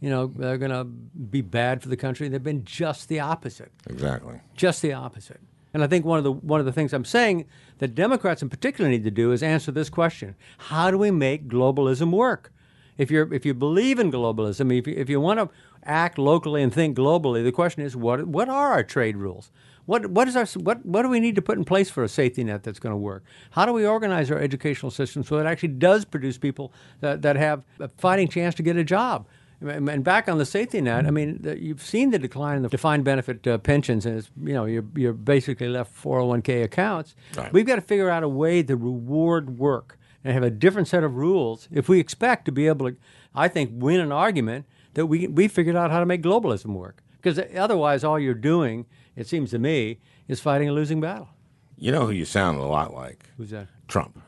you 0.00 0.10
know, 0.10 0.26
they're 0.26 0.58
going 0.58 0.70
to 0.70 0.84
be 0.84 1.40
bad 1.40 1.82
for 1.82 1.88
the 1.88 1.96
country." 1.96 2.28
They've 2.28 2.42
been 2.42 2.64
just 2.64 3.08
the 3.08 3.20
opposite. 3.20 3.72
Exactly. 3.88 4.40
Just 4.54 4.82
the 4.82 4.92
opposite. 4.92 5.40
And 5.74 5.82
I 5.82 5.86
think 5.86 6.04
one 6.04 6.18
of 6.18 6.24
the 6.24 6.32
one 6.32 6.60
of 6.60 6.66
the 6.66 6.72
things 6.72 6.92
I'm 6.92 7.04
saying 7.04 7.46
that 7.78 7.94
Democrats 7.94 8.42
in 8.42 8.48
particular 8.48 8.90
need 8.90 9.04
to 9.04 9.10
do 9.10 9.32
is 9.32 9.42
answer 9.42 9.72
this 9.72 9.90
question: 9.90 10.36
How 10.58 10.90
do 10.90 10.98
we 10.98 11.10
make 11.10 11.48
globalism 11.48 12.10
work? 12.10 12.52
If 12.98 13.10
you're 13.10 13.32
if 13.32 13.46
you 13.46 13.54
believe 13.54 13.98
in 13.98 14.12
globalism, 14.12 14.76
if 14.78 14.86
you, 14.86 14.94
if 14.96 15.08
you 15.08 15.20
want 15.20 15.40
to 15.40 15.48
act 15.84 16.18
locally 16.18 16.62
and 16.62 16.72
think 16.72 16.96
globally, 16.96 17.42
the 17.42 17.52
question 17.52 17.82
is 17.82 17.96
what 17.96 18.26
what 18.26 18.48
are 18.48 18.72
our 18.72 18.84
trade 18.84 19.16
rules? 19.16 19.50
What 19.86 20.06
what 20.06 20.28
is 20.28 20.36
our 20.36 20.46
what 20.60 20.84
what 20.86 21.02
do 21.02 21.08
we 21.08 21.20
need 21.20 21.34
to 21.36 21.42
put 21.42 21.58
in 21.58 21.64
place 21.64 21.90
for 21.90 22.04
a 22.04 22.08
safety 22.08 22.44
net 22.44 22.62
that's 22.62 22.78
going 22.78 22.92
to 22.92 22.96
work? 22.96 23.24
How 23.50 23.66
do 23.66 23.72
we 23.72 23.86
organize 23.86 24.30
our 24.30 24.38
educational 24.38 24.90
system 24.90 25.24
so 25.24 25.38
it 25.38 25.46
actually 25.46 25.70
does 25.70 26.04
produce 26.04 26.38
people 26.38 26.72
that, 27.00 27.22
that 27.22 27.36
have 27.36 27.64
a 27.80 27.88
fighting 27.88 28.28
chance 28.28 28.54
to 28.56 28.62
get 28.62 28.76
a 28.76 28.84
job? 28.84 29.26
And 29.60 30.02
back 30.02 30.28
on 30.28 30.38
the 30.38 30.44
safety 30.44 30.80
net, 30.80 31.06
I 31.06 31.12
mean, 31.12 31.38
the, 31.40 31.60
you've 31.60 31.82
seen 31.82 32.10
the 32.10 32.18
decline 32.18 32.56
in 32.56 32.62
the 32.64 32.68
defined 32.68 33.04
benefit 33.04 33.46
uh, 33.46 33.58
pensions, 33.58 34.04
and 34.06 34.18
it's, 34.18 34.28
you 34.42 34.54
know, 34.54 34.64
you're, 34.64 34.84
you're 34.96 35.12
basically 35.12 35.68
left 35.68 35.94
401k 36.02 36.64
accounts. 36.64 37.14
Right. 37.36 37.52
We've 37.52 37.66
got 37.66 37.76
to 37.76 37.80
figure 37.80 38.10
out 38.10 38.24
a 38.24 38.28
way 38.28 38.64
to 38.64 38.74
reward 38.74 39.58
work 39.58 40.00
and 40.24 40.34
have 40.34 40.42
a 40.42 40.50
different 40.50 40.88
set 40.88 41.04
of 41.04 41.14
rules 41.14 41.68
if 41.70 41.88
we 41.88 42.00
expect 42.00 42.44
to 42.46 42.52
be 42.52 42.66
able 42.66 42.90
to, 42.90 42.96
I 43.36 43.46
think, 43.46 43.70
win 43.74 44.00
an 44.00 44.10
argument 44.10 44.66
that 44.94 45.06
we 45.06 45.26
we 45.26 45.48
figured 45.48 45.76
out 45.76 45.90
how 45.90 46.00
to 46.00 46.06
make 46.06 46.22
globalism 46.22 46.74
work. 46.74 47.02
Because 47.20 47.40
otherwise, 47.56 48.02
all 48.02 48.18
you're 48.18 48.34
doing, 48.34 48.84
it 49.16 49.26
seems 49.26 49.50
to 49.50 49.58
me, 49.58 49.98
is 50.28 50.40
fighting 50.40 50.68
a 50.68 50.72
losing 50.72 51.00
battle. 51.00 51.28
You 51.76 51.92
know 51.92 52.06
who 52.06 52.12
you 52.12 52.24
sound 52.24 52.58
a 52.58 52.64
lot 52.64 52.94
like? 52.94 53.26
Who's 53.36 53.50
that? 53.50 53.68
Trump. 53.88 54.20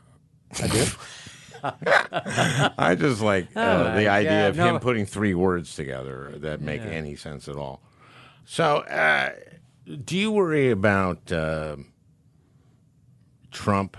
I 0.61 0.67
do. 0.67 0.85
I 2.77 2.95
just 2.95 3.21
like 3.21 3.45
uh, 3.55 3.59
Oh, 3.93 3.95
the 3.97 4.07
idea 4.07 4.43
God, 4.43 4.49
of 4.49 4.57
no. 4.57 4.75
him 4.75 4.79
putting 4.79 5.05
three 5.05 5.33
words 5.33 5.75
together 5.75 6.33
that 6.37 6.61
make 6.61 6.81
any 6.81 7.15
sense 7.15 7.47
at 7.47 7.55
all. 7.55 7.81
So, 8.45 8.77
uh, 8.79 9.31
do 10.03 10.17
you 10.17 10.31
worry 10.31 10.69
about 10.69 11.31
uh, 11.31 11.77
Trump 13.51 13.97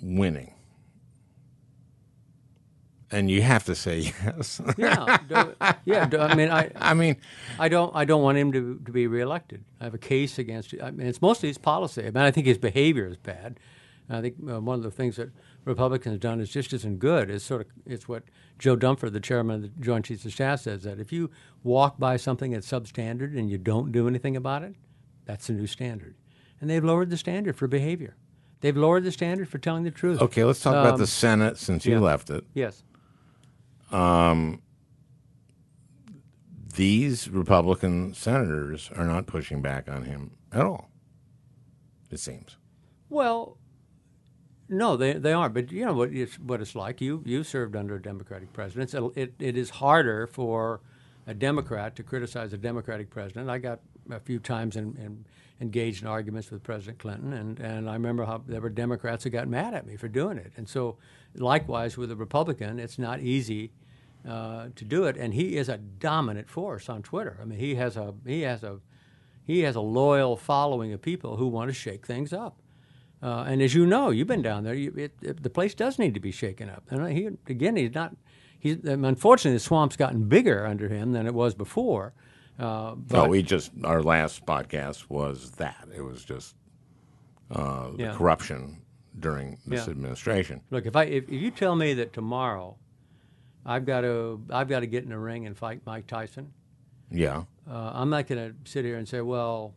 winning? 0.00 0.53
And 3.14 3.30
you 3.30 3.42
have 3.42 3.64
to 3.64 3.74
say 3.74 3.98
yes. 4.24 4.60
yeah, 4.76 5.18
do, 5.28 5.54
yeah. 5.84 6.08
I 6.18 6.34
mean, 6.34 6.50
I, 6.50 6.70
I 6.90 6.94
mean, 6.94 7.16
I 7.58 7.68
don't. 7.68 7.94
I 7.94 8.04
don't 8.04 8.22
want 8.22 8.38
him 8.38 8.52
to, 8.52 8.80
to 8.84 8.92
be 8.92 9.06
reelected. 9.06 9.64
I 9.80 9.84
have 9.84 9.94
a 9.94 9.98
case 9.98 10.38
against. 10.38 10.74
I 10.82 10.90
mean, 10.90 11.06
it's 11.06 11.22
mostly 11.22 11.48
his 11.48 11.58
policy. 11.58 12.02
I 12.02 12.10
mean, 12.10 12.16
I 12.24 12.30
think 12.30 12.46
his 12.46 12.58
behavior 12.58 13.06
is 13.06 13.16
bad. 13.16 13.60
I 14.10 14.20
think 14.20 14.34
uh, 14.46 14.60
one 14.60 14.76
of 14.76 14.82
the 14.82 14.90
things 14.90 15.16
that 15.16 15.30
Republicans 15.64 16.12
have 16.14 16.20
done 16.20 16.40
is 16.40 16.50
just 16.50 16.72
isn't 16.74 16.98
good. 16.98 17.30
Is 17.30 17.42
sort 17.42 17.62
of 17.62 17.66
it's 17.86 18.06
what 18.08 18.24
Joe 18.58 18.76
Dunford, 18.76 19.12
the 19.12 19.20
chairman 19.20 19.56
of 19.56 19.62
the 19.62 19.68
Joint 19.80 20.04
Chiefs 20.06 20.24
of 20.26 20.32
Staff, 20.32 20.60
says 20.60 20.82
that 20.82 20.98
if 21.00 21.10
you 21.12 21.30
walk 21.62 21.98
by 21.98 22.16
something 22.18 22.50
that's 22.50 22.70
substandard 22.70 23.38
and 23.38 23.48
you 23.50 23.56
don't 23.58 23.92
do 23.92 24.06
anything 24.08 24.36
about 24.36 24.62
it, 24.62 24.74
that's 25.24 25.46
the 25.46 25.52
new 25.54 25.66
standard. 25.66 26.16
and 26.60 26.68
they've 26.68 26.84
lowered 26.84 27.08
the 27.10 27.16
standard 27.16 27.56
for 27.56 27.66
behavior. 27.66 28.16
They've 28.60 28.76
lowered 28.76 29.04
the 29.04 29.12
standard 29.12 29.48
for 29.48 29.58
telling 29.58 29.84
the 29.84 29.90
truth. 29.90 30.20
Okay, 30.22 30.42
let's 30.44 30.60
talk 30.62 30.72
about 30.74 30.94
Um, 30.94 31.00
the 31.00 31.06
Senate 31.06 31.58
since 31.58 31.84
you 31.86 31.94
yeah. 31.94 31.98
left 32.00 32.28
it. 32.30 32.44
Yes. 32.54 32.82
Um, 33.94 34.60
these 36.74 37.28
Republican 37.28 38.12
senators 38.14 38.90
are 38.96 39.04
not 39.04 39.26
pushing 39.26 39.62
back 39.62 39.88
on 39.88 40.02
him 40.02 40.32
at 40.52 40.62
all. 40.62 40.90
It 42.10 42.18
seems. 42.18 42.56
Well, 43.08 43.56
no, 44.68 44.96
they 44.96 45.12
they 45.12 45.32
aren't. 45.32 45.54
But 45.54 45.70
you 45.70 45.84
know 45.84 45.92
what 45.92 46.12
it's 46.12 46.40
what 46.40 46.60
it's 46.60 46.74
like. 46.74 47.00
You 47.00 47.22
you 47.24 47.44
served 47.44 47.76
under 47.76 47.94
a 47.94 48.02
Democratic 48.02 48.52
presidents. 48.52 48.94
It, 48.94 49.04
it, 49.14 49.34
it 49.38 49.56
is 49.56 49.70
harder 49.70 50.26
for 50.26 50.80
a 51.28 51.34
Democrat 51.34 51.94
to 51.96 52.02
criticize 52.02 52.52
a 52.52 52.58
Democratic 52.58 53.10
president. 53.10 53.48
I 53.48 53.58
got 53.58 53.80
a 54.10 54.20
few 54.20 54.38
times 54.38 54.76
in, 54.76 54.96
in, 54.96 55.24
engaged 55.60 56.02
in 56.02 56.08
arguments 56.08 56.50
with 56.50 56.62
President 56.62 56.98
Clinton, 56.98 57.32
and, 57.32 57.58
and 57.60 57.88
I 57.88 57.94
remember 57.94 58.24
how 58.24 58.42
there 58.46 58.60
were 58.60 58.68
Democrats 58.68 59.24
who 59.24 59.30
got 59.30 59.48
mad 59.48 59.72
at 59.72 59.86
me 59.86 59.96
for 59.96 60.08
doing 60.08 60.36
it. 60.36 60.52
And 60.56 60.68
so, 60.68 60.98
likewise 61.34 61.96
with 61.96 62.10
a 62.10 62.16
Republican, 62.16 62.78
it's 62.78 62.98
not 62.98 63.20
easy 63.20 63.72
uh, 64.28 64.68
to 64.74 64.84
do 64.84 65.04
it. 65.04 65.16
And 65.16 65.34
he 65.34 65.56
is 65.56 65.68
a 65.68 65.78
dominant 65.78 66.48
force 66.48 66.88
on 66.88 67.02
Twitter. 67.02 67.38
I 67.40 67.44
mean, 67.44 67.58
he 67.58 67.74
has 67.76 67.96
a 67.96 68.14
he 68.26 68.42
has 68.42 68.62
a 68.62 68.80
he 69.44 69.60
has 69.60 69.76
a 69.76 69.80
loyal 69.80 70.36
following 70.36 70.92
of 70.92 71.02
people 71.02 71.36
who 71.36 71.46
want 71.48 71.68
to 71.70 71.74
shake 71.74 72.06
things 72.06 72.32
up. 72.32 72.60
Uh, 73.22 73.44
and 73.46 73.62
as 73.62 73.74
you 73.74 73.86
know, 73.86 74.10
you've 74.10 74.26
been 74.28 74.42
down 74.42 74.64
there. 74.64 74.74
You, 74.74 74.92
it, 74.96 75.12
it, 75.22 75.42
the 75.42 75.48
place 75.50 75.74
does 75.74 75.98
need 75.98 76.12
to 76.14 76.20
be 76.20 76.30
shaken 76.30 76.68
up. 76.68 76.84
And 76.90 77.10
he 77.16 77.28
again, 77.48 77.76
he's 77.76 77.94
not. 77.94 78.16
He's 78.58 78.78
unfortunately 78.84 79.56
the 79.56 79.60
swamp's 79.60 79.96
gotten 79.96 80.26
bigger 80.28 80.66
under 80.66 80.88
him 80.88 81.12
than 81.12 81.26
it 81.26 81.34
was 81.34 81.54
before. 81.54 82.14
Uh, 82.58 82.94
but 82.94 83.16
no, 83.24 83.28
we 83.28 83.42
just 83.42 83.72
our 83.82 84.02
last 84.02 84.46
podcast 84.46 85.10
was 85.10 85.50
that 85.52 85.86
it 85.94 86.00
was 86.02 86.24
just 86.24 86.54
uh, 87.50 87.90
the 87.90 88.04
Yeah. 88.04 88.14
corruption 88.14 88.82
during 89.18 89.58
this 89.66 89.86
Yeah. 89.86 89.90
administration. 89.90 90.60
look, 90.70 90.86
if 90.86 90.96
I 90.96 91.04
if, 91.04 91.24
if 91.24 91.42
you 91.42 91.50
tell 91.50 91.76
me 91.76 91.92
that 91.94 92.12
tomorrow, 92.12 92.76
I've 93.66 93.84
got 93.84 94.02
to 94.02 94.42
I've 94.50 94.68
got 94.68 94.80
to 94.80 94.86
get 94.86 95.04
in 95.04 95.10
the 95.10 95.18
ring 95.18 95.46
and 95.46 95.56
fight 95.56 95.80
Mike 95.86 96.06
Tyson, 96.06 96.52
Yeah, 97.10 97.44
uh, 97.70 97.92
I'm 97.94 98.10
not 98.10 98.26
going 98.26 98.50
to 98.50 98.70
sit 98.70 98.84
here 98.84 98.96
and 98.96 99.08
say, 99.08 99.20
well, 99.20 99.74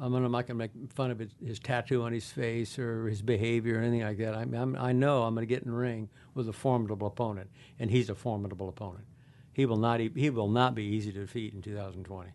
I'm, 0.00 0.12
not 0.12 0.30
going 0.30 0.46
to 0.46 0.54
make 0.54 0.70
fun 0.92 1.10
of 1.10 1.18
his, 1.18 1.30
his 1.44 1.58
tattoo 1.58 2.02
on 2.02 2.12
his 2.12 2.30
face 2.30 2.78
or 2.78 3.08
his 3.08 3.22
behavior 3.22 3.78
or 3.78 3.82
anything 3.82 4.02
like 4.02 4.18
that. 4.18 4.34
I, 4.34 4.44
mean, 4.44 4.76
I 4.76 4.92
know 4.92 5.22
I'm 5.22 5.34
going 5.34 5.46
to 5.46 5.54
get 5.54 5.62
in 5.62 5.70
the 5.70 5.76
ring 5.76 6.08
with 6.34 6.48
a 6.48 6.52
formidable 6.52 7.06
opponent, 7.06 7.50
and 7.78 7.90
he's 7.90 8.08
a 8.08 8.14
formidable 8.14 8.68
opponent. 8.68 9.04
He 9.52 9.66
will 9.66 9.76
not 9.76 10.00
he 10.00 10.30
will 10.30 10.48
not 10.48 10.74
be 10.74 10.84
easy 10.84 11.12
to 11.12 11.20
defeat 11.20 11.52
in 11.52 11.60
2020. 11.60 12.30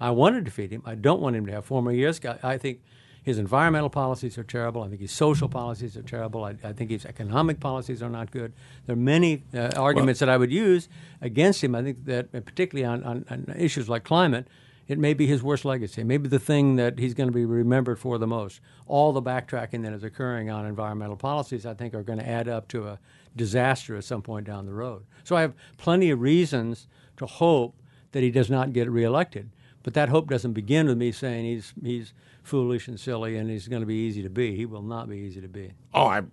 I 0.00 0.10
want 0.10 0.34
to 0.36 0.40
defeat 0.40 0.72
him. 0.72 0.82
I 0.84 0.96
don't 0.96 1.20
want 1.20 1.36
him 1.36 1.46
to 1.46 1.52
have 1.52 1.64
four 1.64 1.82
more 1.82 1.92
years. 1.92 2.20
I, 2.24 2.38
I 2.42 2.58
think 2.58 2.80
his 3.28 3.38
environmental 3.38 3.90
policies 3.90 4.38
are 4.38 4.42
terrible. 4.42 4.82
I 4.82 4.88
think 4.88 5.02
his 5.02 5.12
social 5.12 5.50
policies 5.50 5.98
are 5.98 6.02
terrible. 6.02 6.44
I, 6.44 6.54
I 6.64 6.72
think 6.72 6.90
his 6.90 7.04
economic 7.04 7.60
policies 7.60 8.02
are 8.02 8.08
not 8.08 8.30
good. 8.30 8.54
There 8.86 8.94
are 8.94 8.98
many 8.98 9.42
uh, 9.54 9.68
arguments 9.76 10.18
that 10.20 10.30
I 10.30 10.38
would 10.38 10.50
use 10.50 10.88
against 11.20 11.62
him. 11.62 11.74
I 11.74 11.82
think 11.82 12.06
that, 12.06 12.28
uh, 12.34 12.40
particularly 12.40 12.86
on, 12.86 13.04
on, 13.04 13.26
on 13.28 13.54
issues 13.58 13.86
like 13.86 14.02
climate, 14.02 14.48
it 14.86 14.98
may 14.98 15.12
be 15.12 15.26
his 15.26 15.42
worst 15.42 15.66
legacy. 15.66 16.02
Maybe 16.04 16.26
the 16.26 16.38
thing 16.38 16.76
that 16.76 16.98
he's 16.98 17.12
going 17.12 17.28
to 17.28 17.34
be 17.34 17.44
remembered 17.44 17.98
for 17.98 18.16
the 18.16 18.26
most. 18.26 18.62
All 18.86 19.12
the 19.12 19.20
backtracking 19.20 19.82
that 19.82 19.92
is 19.92 20.02
occurring 20.02 20.48
on 20.48 20.64
environmental 20.64 21.16
policies, 21.16 21.66
I 21.66 21.74
think, 21.74 21.92
are 21.92 22.02
going 22.02 22.20
to 22.20 22.26
add 22.26 22.48
up 22.48 22.66
to 22.68 22.88
a 22.88 22.98
disaster 23.36 23.94
at 23.94 24.04
some 24.04 24.22
point 24.22 24.46
down 24.46 24.64
the 24.64 24.72
road. 24.72 25.04
So 25.22 25.36
I 25.36 25.42
have 25.42 25.52
plenty 25.76 26.08
of 26.10 26.22
reasons 26.22 26.88
to 27.18 27.26
hope 27.26 27.76
that 28.12 28.22
he 28.22 28.30
does 28.30 28.48
not 28.48 28.72
get 28.72 28.90
reelected. 28.90 29.50
But 29.88 29.94
that 29.94 30.10
hope 30.10 30.28
doesn't 30.28 30.52
begin 30.52 30.86
with 30.86 30.98
me 30.98 31.12
saying 31.12 31.46
he's 31.46 31.72
he's 31.82 32.12
foolish 32.42 32.88
and 32.88 33.00
silly 33.00 33.38
and 33.38 33.48
he's 33.48 33.68
going 33.68 33.80
to 33.80 33.86
be 33.86 33.94
easy 33.94 34.22
to 34.22 34.28
be. 34.28 34.54
He 34.54 34.66
will 34.66 34.82
not 34.82 35.08
be 35.08 35.16
easy 35.16 35.40
to 35.40 35.48
be. 35.48 35.72
Oh, 35.94 36.08
I'm 36.08 36.30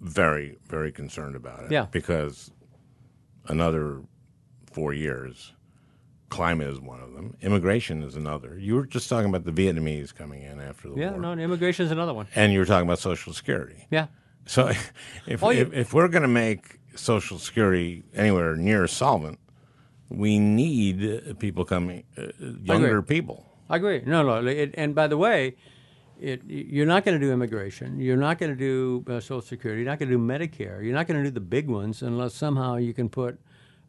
very, 0.00 0.56
very 0.66 0.90
concerned 0.90 1.36
about 1.36 1.64
it. 1.64 1.70
Yeah. 1.70 1.88
Because 1.90 2.50
another 3.48 4.00
four 4.72 4.94
years, 4.94 5.52
climate 6.30 6.68
is 6.68 6.80
one 6.80 7.00
of 7.02 7.12
them. 7.12 7.36
Immigration 7.42 8.02
is 8.02 8.16
another. 8.16 8.58
You 8.58 8.76
were 8.76 8.86
just 8.86 9.10
talking 9.10 9.28
about 9.28 9.44
the 9.44 9.52
Vietnamese 9.52 10.14
coming 10.14 10.40
in 10.40 10.58
after 10.58 10.88
the 10.88 10.94
Yeah, 10.98 11.10
war. 11.10 11.20
Yeah, 11.22 11.34
no, 11.34 11.42
immigration 11.42 11.84
is 11.84 11.92
another 11.92 12.14
one. 12.14 12.28
And 12.34 12.50
you 12.50 12.60
were 12.60 12.64
talking 12.64 12.88
about 12.88 12.98
Social 12.98 13.34
Security. 13.34 13.86
Yeah. 13.90 14.06
So 14.46 14.68
if, 15.26 15.44
Oh, 15.44 15.50
you- 15.50 15.60
if, 15.60 15.74
if 15.74 15.92
we're 15.92 16.08
going 16.08 16.22
to 16.22 16.28
make 16.28 16.78
Social 16.94 17.38
Security 17.38 18.04
anywhere 18.14 18.56
near 18.56 18.86
solvent, 18.86 19.38
we 20.10 20.38
need 20.38 21.38
people 21.38 21.64
coming, 21.64 22.04
uh, 22.16 22.26
younger 22.62 23.02
people. 23.02 23.44
I 23.70 23.76
agree. 23.76 24.02
No, 24.06 24.22
no. 24.22 24.46
It, 24.46 24.74
and 24.74 24.94
by 24.94 25.06
the 25.06 25.16
way, 25.18 25.56
it, 26.20 26.42
you're 26.46 26.86
not 26.86 27.04
going 27.04 27.18
to 27.18 27.24
do 27.24 27.32
immigration. 27.32 28.00
You're 28.00 28.16
not 28.16 28.38
going 28.38 28.50
to 28.50 28.56
do 28.56 29.04
uh, 29.08 29.20
Social 29.20 29.42
Security. 29.42 29.82
You're 29.82 29.90
not 29.90 29.98
going 29.98 30.10
to 30.10 30.16
do 30.16 30.22
Medicare. 30.22 30.82
You're 30.82 30.94
not 30.94 31.06
going 31.06 31.22
to 31.22 31.24
do 31.24 31.30
the 31.30 31.40
big 31.40 31.68
ones 31.68 32.02
unless 32.02 32.34
somehow 32.34 32.76
you 32.76 32.94
can 32.94 33.08
put 33.08 33.38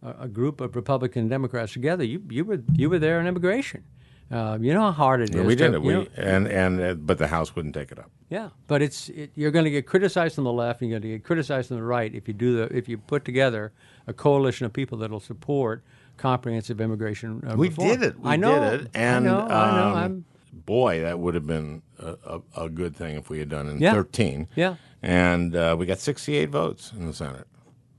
a, 0.04 0.24
a 0.24 0.28
group 0.28 0.62
of 0.62 0.76
Republican 0.76 1.28
Democrats 1.30 1.74
together. 1.74 2.04
You, 2.04 2.22
you 2.30 2.44
were 2.46 2.62
you 2.74 2.90
were 2.90 3.00
there 3.00 3.20
in 3.20 3.28
immigration. 3.28 3.84
Uh, 4.32 4.60
you 4.62 4.76
know 4.76 4.82
how 4.82 4.92
hard 4.92 5.22
it 5.22 5.34
is. 5.34 5.44
we 5.44 5.56
to- 5.56 5.64
did 5.64 5.74
it. 5.74 5.82
We, 5.82 5.94
know- 5.94 6.08
and 6.16 6.48
and 6.48 6.80
uh, 6.80 6.94
but 6.94 7.18
the 7.18 7.28
House 7.28 7.56
wouldn't 7.56 7.74
take 7.74 7.92
it 7.92 7.98
up. 7.98 8.12
Yeah, 8.30 8.50
but 8.68 8.82
it's 8.84 9.10
it, 9.10 9.32
you're 9.36 9.50
going 9.50 9.66
to 9.66 9.72
get 9.72 9.88
criticized 9.88 10.38
on 10.38 10.46
the 10.46 10.54
left, 10.54 10.82
and 10.82 10.90
you're 10.92 11.00
going 11.00 11.12
to 11.14 11.18
get 11.18 11.24
criticized 11.24 11.72
on 11.72 11.78
the 11.80 11.84
right 11.84 12.14
if 12.14 12.28
you 12.28 12.34
do 12.36 12.58
the 12.58 12.76
if 12.76 12.88
you 12.88 12.98
put 13.00 13.26
together 13.26 13.72
a 14.06 14.14
coalition 14.14 14.68
of 14.68 14.74
people 14.74 15.00
that'll 15.00 15.20
support 15.20 15.84
comprehensive 16.20 16.80
immigration. 16.82 17.44
Uh, 17.50 17.56
We 17.56 17.70
reform. 17.70 17.88
did 17.88 18.04
it. 18.04 18.20
We 18.20 18.30
I 18.30 18.36
know. 18.36 18.60
did 18.72 18.82
it. 18.82 18.88
And 18.94 19.28
I 19.28 19.32
know. 19.32 19.48
I 19.48 19.72
know. 19.76 19.98
um, 20.06 20.26
boy, 20.54 21.02
that 21.02 21.18
would 21.20 21.34
have 21.36 21.48
been 21.48 21.82
a, 21.98 22.16
a, 22.56 22.64
a 22.66 22.70
good 22.70 22.96
thing 22.96 23.16
if 23.18 23.30
we 23.30 23.40
had 23.40 23.50
done 23.50 23.68
in 23.70 23.80
Yeah. 23.80 23.94
13. 23.94 24.48
Yeah. 24.56 24.76
And 25.02 25.56
uh, 25.56 25.76
we 25.80 25.86
got 25.86 26.00
68 26.00 26.50
votes 26.50 26.92
in 26.98 27.08
the 27.08 27.14
Senate. 27.14 27.48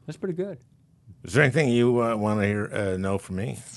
that's 0.07 0.17
pretty 0.19 0.35
good. 0.35 0.59
Is 1.25 1.33
there 1.35 1.43
anything 1.45 1.69
you 1.69 2.03
uh, 2.03 2.17
want 2.17 2.41
to 2.41 2.47
hear 2.47 2.71
uh, 2.73 2.97
know 2.97 3.19
from 3.19 3.37
me? 3.37 3.59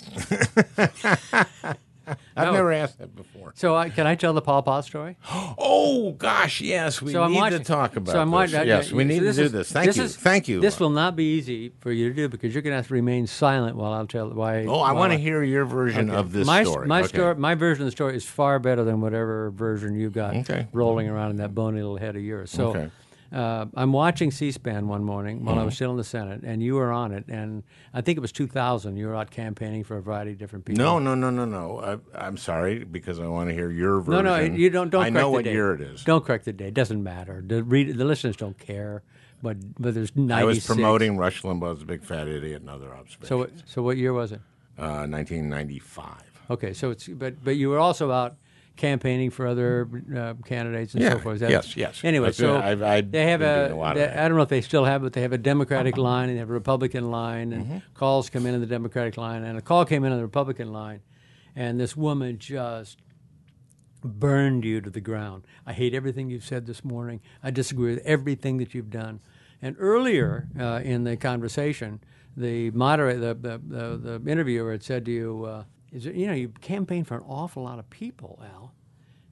I've 2.36 2.48
No. 2.48 2.54
never 2.54 2.72
asked 2.72 2.98
that 3.00 3.16
before. 3.16 3.54
So 3.56 3.76
I, 3.76 3.90
can 3.90 4.06
I 4.08 4.16
tell 4.16 4.34
the 4.34 4.42
Pol 4.42 4.62
Pot 4.64 4.86
story? 4.86 5.18
Oh 5.58 6.12
gosh, 6.14 6.60
yes, 6.62 7.02
we 7.02 7.12
so 7.14 7.28
need 7.28 7.36
watching, 7.36 7.60
to 7.60 7.64
talk 7.64 7.96
about 7.96 8.12
so 8.14 8.20
I'm 8.22 8.30
this. 8.30 8.34
watching, 8.34 8.60
uh, 8.60 8.64
yes, 8.64 8.92
we 8.92 9.04
so 9.04 9.08
need 9.08 9.20
to 9.20 9.34
do 9.34 9.42
is- 9.44 9.52
this. 9.52 9.72
Thank 9.72 9.96
you, 9.96 10.04
is- 10.04 10.16
thank 10.16 10.48
you. 10.48 10.60
This 10.60 10.80
will 10.80 10.90
not 10.90 11.16
be 11.16 11.24
easy 11.38 11.72
for 11.80 11.92
you 11.92 12.10
to 12.10 12.16
do 12.16 12.28
because 12.30 12.54
you're 12.54 12.62
going 12.64 12.72
to 12.72 12.78
have 12.78 12.88
to 12.88 12.94
remain 12.94 13.28
silent 13.28 13.76
while 13.78 13.94
I'll 13.94 14.08
tell 14.08 14.30
why. 14.30 14.66
Oh, 14.66 14.80
I 14.80 14.92
want 14.94 15.12
to 15.14 15.18
hear 15.18 15.44
your 15.44 15.66
version 15.66 16.10
Okay. 16.10 16.20
of 16.20 16.32
this 16.32 16.46
my, 16.48 16.64
story. 16.64 16.88
My 16.88 17.00
Okay. 17.00 17.08
story, 17.10 17.36
my 17.36 17.56
version 17.56 17.84
of 17.84 17.88
the 17.88 17.92
story 17.92 18.16
is 18.16 18.26
far 18.26 18.60
better 18.60 18.84
than 18.84 19.00
whatever 19.02 19.52
version 19.52 19.96
you've 19.96 20.14
got 20.14 20.36
Okay. 20.38 20.68
rolling 20.74 21.08
around 21.10 21.32
in 21.32 21.38
that 21.38 21.54
bony 21.56 21.78
little 21.82 21.98
head 21.98 22.16
of 22.16 22.24
yours. 22.24 22.52
So, 22.52 22.70
Okay. 22.70 22.90
Uh, 23.34 23.66
I'm 23.76 23.92
watching 23.92 24.30
C-SPAN 24.32 24.88
one 24.88 25.04
morning 25.04 25.44
while 25.44 25.56
I 25.56 25.58
Mm-hmm. 25.60 25.66
was 25.66 25.76
still 25.76 25.92
in 25.92 25.98
the 25.98 26.04
Senate, 26.04 26.42
and 26.44 26.62
you 26.62 26.76
were 26.76 26.92
on 26.92 27.12
it, 27.12 27.26
and 27.28 27.64
I 27.94 28.02
think 28.02 28.18
it 28.18 28.22
was 28.22 28.32
2000. 28.32 28.96
You 28.96 29.08
were 29.08 29.16
out 29.16 29.32
campaigning 29.32 29.84
for 29.84 29.98
a 29.98 30.02
variety 30.02 30.32
of 30.34 30.38
different 30.38 30.66
people. 30.66 30.84
No, 30.84 31.00
no, 31.00 31.16
no, 31.16 31.30
no, 31.30 31.46
no. 31.46 31.80
I, 32.16 32.26
I'm 32.28 32.38
sorry 32.38 32.84
because 32.84 33.20
I 33.20 33.28
want 33.28 33.50
to 33.50 33.54
hear 33.56 33.72
your 33.72 34.02
version. 34.02 34.26
no, 34.26 34.38
no, 34.38 34.44
you 34.54 34.70
don't. 34.70 34.90
Don't 34.90 35.04
I 35.04 35.10
know 35.10 35.30
what 35.32 35.46
date. 35.46 35.54
year 35.54 35.74
it 35.74 35.82
is. 35.82 36.04
Don't 36.04 36.24
correct 36.24 36.46
the 36.46 36.54
date. 36.54 36.68
It 36.68 36.74
doesn't 36.76 37.02
matter. 37.04 37.44
The 37.46 37.64
read, 37.64 37.98
the 37.98 38.06
listeners 38.06 38.36
don't 38.36 38.58
care. 38.60 39.02
But 39.42 39.58
but 39.82 39.94
there's 39.94 40.16
96. 40.16 40.32
I 40.42 40.44
was 40.46 40.66
promoting 40.66 41.18
Rush 41.18 41.42
Limbaugh's 41.42 41.82
a 41.82 41.86
big 41.86 42.04
fat 42.04 42.28
idiot 42.30 42.62
and 42.62 42.70
other 42.70 42.94
observations. 42.96 43.28
So 43.28 43.64
so 43.66 43.82
what 43.82 43.98
year 43.98 44.14
was 44.14 44.32
it? 44.32 44.40
uh, 44.78 45.06
1995. 45.08 46.08
Okay, 46.50 46.74
so 46.74 46.92
it's 46.92 47.08
but 47.08 47.44
but 47.44 47.56
you 47.58 47.70
were 47.70 47.80
also 47.80 48.12
out 48.12 48.36
campaigning 48.76 49.30
for 49.30 49.46
other 49.48 49.88
uh, 50.16 50.34
candidates 50.46 50.94
and 50.94 51.04
Yeah, 51.04 51.12
so 51.14 51.20
forth. 51.20 51.42
Yes, 51.42 51.78
yes. 51.78 52.02
Anyway, 52.04 52.28
I've- 52.28 52.36
so 52.36 52.58
I've 52.58 53.12
they 53.12 53.28
have 53.28 53.42
a, 53.42 53.72
a 53.72 53.76
lot 53.76 53.96
of 53.98 54.02
they-. 54.12 54.20
I 54.20 54.28
don't 54.28 54.36
know 54.38 54.44
if 54.44 54.50
they 54.50 54.62
still 54.62 54.86
have, 54.86 55.02
but 55.04 55.14
they 55.14 55.22
have 55.22 55.34
a 55.34 55.38
Democratic 55.38 55.96
line 55.98 56.30
and 56.30 56.38
they 56.38 56.40
have 56.40 56.50
a 56.50 56.54
Republican 56.54 57.12
line, 57.12 57.54
and 57.54 57.64
Mm-hmm. 57.66 57.78
calls 57.94 58.30
come 58.30 58.46
in 58.46 58.56
on 58.56 58.62
the 58.62 58.66
Democratic 58.68 59.16
line, 59.18 59.44
and 59.44 59.58
a 59.58 59.62
call 59.62 59.86
came 59.86 60.04
in 60.04 60.12
on 60.12 60.18
the 60.18 60.24
Republican 60.24 60.72
line, 60.74 61.02
and 61.56 61.80
this 61.80 61.96
woman 61.96 62.40
just 62.40 62.98
burned 64.04 64.66
you 64.66 64.82
to 64.82 64.90
the 64.90 65.00
ground. 65.02 65.44
I 65.66 65.74
hate 65.74 65.94
everything 65.94 66.30
you've 66.30 66.44
said 66.44 66.66
this 66.66 66.84
morning. 66.84 67.22
I 67.42 67.52
disagree 67.52 67.94
with 67.96 68.04
everything 68.06 68.58
that 68.58 68.74
you've 68.74 68.90
done. 68.90 69.22
And 69.62 69.76
earlier 69.80 70.50
uh, 70.60 70.82
in 70.84 71.06
the 71.06 71.16
conversation, 71.16 72.02
the 72.36 72.70
moderator, 72.72 73.34
the, 73.34 73.36
the, 73.36 73.62
the, 73.98 74.20
the 74.20 74.30
interviewer 74.32 74.72
had 74.72 74.84
said 74.84 75.06
to 75.06 75.12
you, 75.12 75.46
uh, 75.46 75.64
"Is 75.94 76.04
there, 76.06 76.14
you 76.14 76.28
know, 76.28 76.34
you 76.34 76.50
campaign 76.62 77.04
for 77.04 77.18
an 77.18 77.24
awful 77.28 77.64
lot 77.64 77.80
of 77.80 77.90
people, 77.90 78.42
Al. 78.44 78.74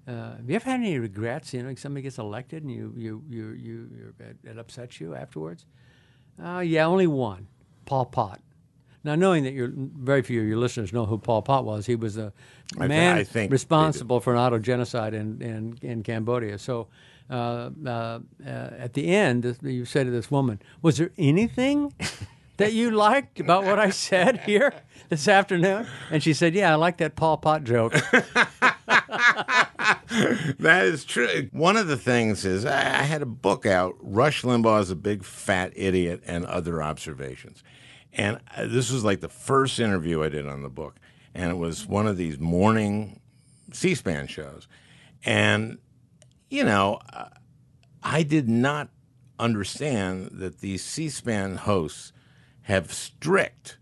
Uh, 0.07 0.35
have 0.37 0.49
you 0.49 0.55
ever 0.55 0.69
had 0.69 0.79
any 0.79 0.97
regrets? 0.99 1.53
You 1.53 1.61
know, 1.63 1.69
like 1.69 1.77
somebody 1.77 2.03
gets 2.03 2.17
elected 2.17 2.63
and 2.63 2.71
you 2.71 2.93
you 2.97 3.23
you 3.29 3.49
you 3.51 4.13
it, 4.19 4.37
it 4.43 4.57
upsets 4.57 4.99
you 5.01 5.15
afterwards." 5.15 5.65
Uh, 6.43 6.59
yeah, 6.59 6.85
only 6.85 7.07
one, 7.07 7.47
Pol 7.85 8.05
Pot. 8.05 8.39
Now, 9.03 9.15
knowing 9.15 9.43
that 9.45 9.53
your 9.53 9.71
very 9.75 10.21
few 10.21 10.41
of 10.41 10.47
your 10.47 10.57
listeners 10.57 10.93
know 10.93 11.05
who 11.05 11.17
Pol 11.17 11.41
Pot 11.41 11.65
was, 11.65 11.87
he 11.87 11.95
was 11.95 12.15
the 12.15 12.31
I 12.79 12.87
man 12.87 13.17
I 13.17 13.23
think 13.23 13.51
responsible 13.51 14.19
for 14.19 14.33
an 14.33 14.39
auto 14.39 14.59
genocide 14.59 15.13
in, 15.13 15.41
in, 15.41 15.77
in 15.81 16.03
Cambodia. 16.03 16.59
So, 16.59 16.87
uh, 17.29 17.71
uh, 17.85 17.89
uh, 17.89 18.19
at 18.45 18.93
the 18.93 19.07
end, 19.07 19.57
you 19.63 19.85
said 19.85 20.05
to 20.05 20.11
this 20.11 20.29
woman, 20.29 20.61
"Was 20.83 20.97
there 20.97 21.11
anything 21.17 21.93
that 22.61 22.73
you 22.73 22.91
liked 22.91 23.39
about 23.39 23.65
what 23.65 23.79
I 23.79 23.89
said 23.89 24.41
here 24.41 24.73
this 25.09 25.27
afternoon?" 25.27 25.87
And 26.09 26.23
she 26.23 26.33
said, 26.33 26.55
"Yeah, 26.55 26.71
I 26.71 26.75
like 26.75 26.97
that 26.97 27.15
Pol 27.15 27.37
Pot 27.37 27.63
joke." 27.63 27.93
that 30.11 30.85
is 30.85 31.05
true. 31.05 31.49
One 31.51 31.77
of 31.77 31.87
the 31.87 31.97
things 31.97 32.45
is 32.45 32.65
I, 32.65 32.79
I 32.79 33.03
had 33.03 33.21
a 33.21 33.25
book 33.25 33.65
out, 33.65 33.95
Rush 34.01 34.43
Limbaugh 34.43 34.81
is 34.81 34.91
a 34.91 34.95
Big 34.95 35.23
Fat 35.23 35.71
Idiot 35.75 36.21
and 36.25 36.45
Other 36.45 36.83
Observations. 36.83 37.63
And 38.13 38.39
uh, 38.55 38.67
this 38.67 38.91
was 38.91 39.03
like 39.03 39.21
the 39.21 39.29
first 39.29 39.79
interview 39.79 40.23
I 40.23 40.29
did 40.29 40.47
on 40.47 40.63
the 40.63 40.69
book. 40.69 40.97
And 41.33 41.49
it 41.49 41.55
was 41.55 41.87
one 41.87 42.07
of 42.07 42.17
these 42.17 42.39
morning 42.39 43.21
C 43.71 43.95
SPAN 43.95 44.27
shows. 44.27 44.67
And, 45.23 45.77
you 46.49 46.63
know, 46.63 46.99
uh, 47.13 47.29
I 48.03 48.23
did 48.23 48.49
not 48.49 48.89
understand 49.39 50.31
that 50.33 50.59
these 50.59 50.83
C 50.83 51.09
SPAN 51.09 51.55
hosts 51.55 52.11
have 52.63 52.91
strict, 52.93 53.77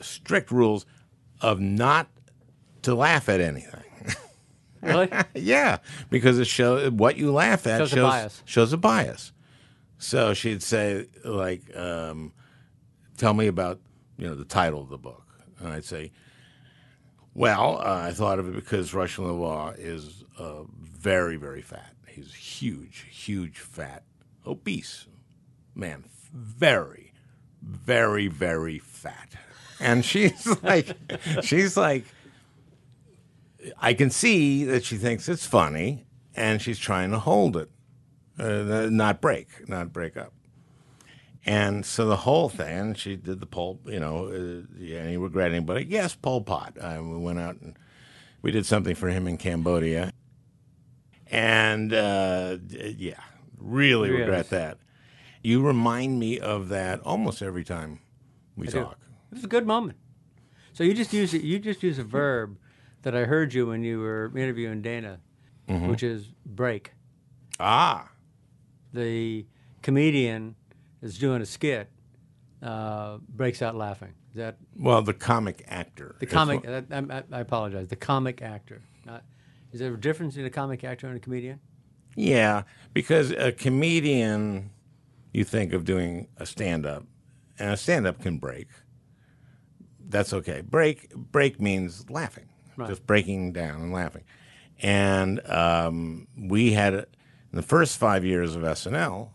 strict 0.00 0.50
rules 0.50 0.86
of 1.40 1.60
not 1.60 2.08
to 2.82 2.94
laugh 2.94 3.28
at 3.28 3.40
anything. 3.40 3.82
Really? 4.82 5.10
yeah, 5.34 5.78
because 6.10 6.38
it 6.38 6.46
shows 6.46 6.92
what 6.92 7.16
you 7.16 7.32
laugh 7.32 7.66
at 7.66 7.78
Shows 7.78 7.92
a 7.94 8.02
bias. 8.02 8.42
shows 8.44 8.72
a 8.72 8.76
bias. 8.76 9.32
So 9.98 10.32
she'd 10.32 10.62
say 10.62 11.06
like, 11.24 11.74
um, 11.76 12.32
"Tell 13.16 13.34
me 13.34 13.48
about 13.48 13.80
you 14.16 14.28
know 14.28 14.36
the 14.36 14.44
title 14.44 14.80
of 14.80 14.88
the 14.88 14.98
book," 14.98 15.26
and 15.58 15.72
I'd 15.72 15.84
say, 15.84 16.12
"Well, 17.34 17.78
uh, 17.78 18.02
I 18.06 18.12
thought 18.12 18.38
of 18.38 18.46
it 18.48 18.54
because 18.54 18.94
Rush 18.94 19.16
Limbaugh 19.16 19.76
is 19.76 20.22
uh, 20.38 20.64
very 20.70 21.36
very 21.36 21.62
fat. 21.62 21.94
He's 22.06 22.32
huge, 22.34 23.06
huge, 23.10 23.58
fat, 23.58 24.04
obese 24.46 25.06
man, 25.74 26.04
very, 26.32 27.05
very, 27.62 28.28
very 28.28 28.78
fat." 28.78 29.34
And 29.80 30.04
she's 30.04 30.46
like, 30.62 30.96
she's 31.42 31.76
like, 31.76 32.04
I 33.80 33.94
can 33.94 34.10
see 34.10 34.64
that 34.64 34.84
she 34.84 34.96
thinks 34.96 35.28
it's 35.28 35.46
funny, 35.46 36.06
and 36.34 36.60
she's 36.62 36.78
trying 36.78 37.10
to 37.10 37.18
hold 37.18 37.56
it, 37.56 37.70
uh, 38.38 38.88
not 38.90 39.20
break, 39.20 39.68
not 39.68 39.92
break 39.92 40.16
up. 40.16 40.32
And 41.44 41.86
so 41.86 42.06
the 42.06 42.16
whole 42.16 42.48
thing, 42.48 42.94
she 42.94 43.14
did 43.16 43.38
the 43.40 43.46
Pol, 43.46 43.78
you 43.86 44.00
know, 44.00 44.26
uh, 44.26 44.66
yeah, 44.78 44.98
any 44.98 45.16
regret 45.16 45.52
anybody? 45.52 45.86
Yes, 45.88 46.14
Pol 46.14 46.40
Pot. 46.40 46.76
Uh, 46.80 46.98
we 47.02 47.18
went 47.18 47.38
out 47.38 47.60
and 47.60 47.76
we 48.42 48.50
did 48.50 48.66
something 48.66 48.94
for 48.96 49.08
him 49.08 49.28
in 49.28 49.36
Cambodia, 49.36 50.12
and 51.30 51.92
uh, 51.92 52.58
yeah, 52.70 53.20
really 53.58 54.10
Yes. 54.10 54.18
regret 54.20 54.50
that. 54.50 54.78
You 55.46 55.62
remind 55.62 56.18
me 56.18 56.40
of 56.40 56.68
that 56.70 56.98
almost 57.02 57.40
every 57.40 57.62
time 57.62 58.00
we 58.56 58.66
I 58.66 58.70
do. 58.72 58.80
talk. 58.82 58.98
It 59.30 59.34
was 59.36 59.44
a 59.44 59.46
good 59.46 59.64
moment. 59.64 59.96
So 60.72 60.82
you 60.82 60.92
just 60.92 61.12
use 61.12 61.32
you 61.32 61.60
just 61.60 61.84
use 61.84 62.00
a 62.00 62.02
verb 62.04 62.58
that 63.02 63.14
I 63.14 63.26
heard 63.26 63.54
you 63.54 63.66
when 63.68 63.84
you 63.84 64.00
were 64.00 64.32
interviewing 64.36 64.82
Dana, 64.82 65.20
Mm-hmm. 65.68 65.88
which 65.88 66.02
is 66.02 66.32
break. 66.44 66.92
Ah, 67.60 68.08
The 68.92 69.46
comedian 69.82 70.56
is 71.02 71.16
doing 71.18 71.42
a 71.42 71.46
skit, 71.46 71.90
uh, 72.62 73.18
breaks 73.28 73.62
out 73.62 73.74
laughing. 73.76 74.14
Is 74.30 74.36
that 74.36 74.56
well, 74.76 75.00
the 75.02 75.14
comic 75.14 75.64
actor. 75.68 76.16
the 76.18 76.26
comic? 76.26 76.64
what- 76.64 76.86
I, 76.92 76.96
I, 77.18 77.22
I 77.32 77.40
apologize. 77.40 77.86
The 77.88 77.96
comic 77.96 78.42
actor. 78.42 78.82
Not. 79.04 79.22
Is 79.72 79.78
there 79.78 79.94
a 79.94 80.00
difference 80.00 80.34
between 80.34 80.46
a 80.46 80.50
comic 80.50 80.82
actor 80.82 81.06
and 81.06 81.16
a 81.16 81.20
comedian? 81.20 81.60
Yeah, 82.16 82.62
because 82.94 83.30
a 83.30 83.52
comedian, 83.52 84.70
you 85.36 85.44
think 85.44 85.72
of 85.72 85.84
doing 85.84 86.28
a 86.38 86.46
stand 86.46 86.86
up, 86.86 87.04
and 87.58 87.70
a 87.70 87.76
stand 87.76 88.06
up 88.06 88.20
can 88.20 88.38
break. 88.38 88.68
That's 90.08 90.32
okay. 90.32 90.60
Break 90.62 91.14
break 91.14 91.60
means 91.60 92.08
laughing, 92.10 92.48
Right. 92.76 92.88
just 92.88 93.06
breaking 93.06 93.52
down 93.52 93.82
and 93.82 93.92
laughing. 93.92 94.24
And 94.82 95.46
um, 95.50 96.28
we 96.38 96.72
had 96.72 96.94
in 96.94 97.06
the 97.52 97.62
first 97.62 97.98
five 97.98 98.24
years 98.24 98.54
of 98.56 98.62
SNL, 98.62 99.30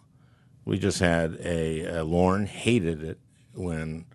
we 0.65 0.77
just 0.79 0.99
had 0.99 1.37
a, 1.43 1.99
uh 1.99 2.03
Lorne 2.03 2.45
hated 2.45 3.03
it 3.03 3.19
when 3.53 4.05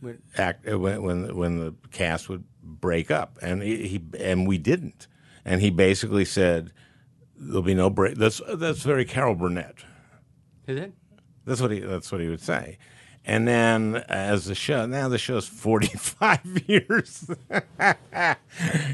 When- 0.00 0.22
act 0.36 0.66
uh, 0.68 0.78
when 0.78 1.02
when 1.02 1.36
when 1.36 1.58
the 1.60 1.74
cast 1.90 2.28
would 2.28 2.44
break 2.62 3.10
up, 3.10 3.38
and 3.42 3.62
he, 3.62 3.86
he 3.88 4.02
and 4.20 4.46
we 4.48 4.58
didn't, 4.58 5.06
and 5.44 5.60
he 5.60 5.70
basically 5.70 6.24
said 6.24 6.72
there'll 7.36 7.62
be 7.62 7.74
no 7.74 7.90
break. 7.90 8.16
That's 8.16 8.40
that's 8.54 8.82
very 8.82 9.04
Carol 9.04 9.34
Burnett. 9.34 9.76
Is 10.68 10.78
it? 10.78 10.92
That's 11.46 11.60
what 11.62 11.70
he 11.70 11.80
that's 11.80 12.12
what 12.12 12.20
he 12.20 12.28
would 12.28 12.42
say. 12.42 12.76
And 13.24 13.48
then 13.48 13.96
as 14.08 14.44
the 14.44 14.54
show 14.54 14.86
now 14.86 15.08
the 15.08 15.18
show's 15.18 15.48
forty 15.48 15.88
five 15.88 16.40
years. 16.66 17.28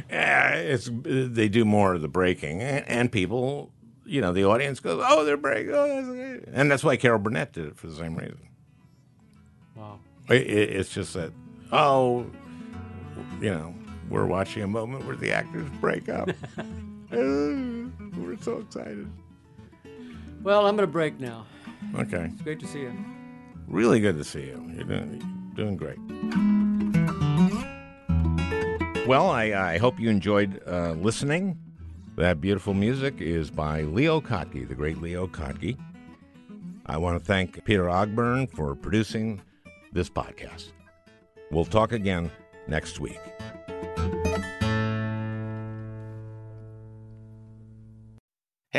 It's 0.08 0.90
they 0.92 1.48
do 1.48 1.64
more 1.64 1.94
of 1.94 2.00
the 2.02 2.08
breaking, 2.08 2.62
and, 2.62 2.88
and 2.88 3.12
people, 3.12 3.72
you 4.06 4.20
know, 4.20 4.32
the 4.32 4.44
audience 4.44 4.78
goes, 4.78 5.04
"Oh, 5.04 5.24
they're 5.24 5.36
breaking," 5.36 5.74
oh, 5.74 5.88
that's 5.88 6.08
okay." 6.08 6.50
and 6.52 6.70
that's 6.70 6.84
why 6.84 6.96
Carol 6.96 7.18
Burnett 7.18 7.52
did 7.52 7.66
it 7.66 7.76
for 7.76 7.88
the 7.88 7.96
same 7.96 8.14
reason. 8.14 8.48
Wow. 9.76 9.98
It, 10.30 10.42
it, 10.42 10.70
it's 10.70 10.94
just 10.94 11.14
that, 11.14 11.32
oh, 11.72 12.24
you 13.40 13.50
know, 13.50 13.74
we're 14.08 14.26
watching 14.26 14.62
a 14.62 14.68
moment 14.68 15.06
where 15.06 15.16
the 15.16 15.32
actors 15.32 15.68
break 15.80 16.08
up. 16.08 16.30
We're 17.10 18.36
so 18.40 18.58
excited. 18.58 19.08
Well, 20.42 20.66
I'm 20.66 20.76
going 20.76 20.86
to 20.86 20.92
break 20.92 21.20
now. 21.20 21.46
Okay, 21.96 22.30
It's 22.32 22.42
great 22.42 22.60
to 22.60 22.66
see 22.66 22.80
you. 22.80 22.92
really 23.68 24.00
good 24.00 24.16
to 24.18 24.24
see 24.24 24.42
you. 24.42 24.70
You're 24.74 24.84
doing, 24.84 25.20
you're 25.56 25.66
doing 25.66 25.76
great. 25.76 25.98
Well, 29.06 29.28
I, 29.30 29.52
I 29.74 29.78
hope 29.78 30.00
you 30.00 30.08
enjoyed 30.08 30.60
uh, 30.66 30.92
listening. 30.92 31.58
That 32.16 32.40
beautiful 32.40 32.74
music 32.74 33.20
is 33.20 33.50
by 33.50 33.82
Leo 33.82 34.20
Kottke, 34.20 34.66
the 34.66 34.74
great 34.74 35.00
Leo 35.02 35.26
Kottke. 35.26 35.76
I 36.86 36.96
want 36.96 37.18
to 37.18 37.24
thank 37.24 37.64
Peter 37.64 37.84
Ogburn 37.84 38.48
for 38.50 38.74
producing 38.74 39.40
this 39.92 40.08
podcast. 40.08 40.72
We'll 41.50 41.64
talk 41.64 41.92
again 41.92 42.30
next 42.66 42.98
week. 43.00 43.18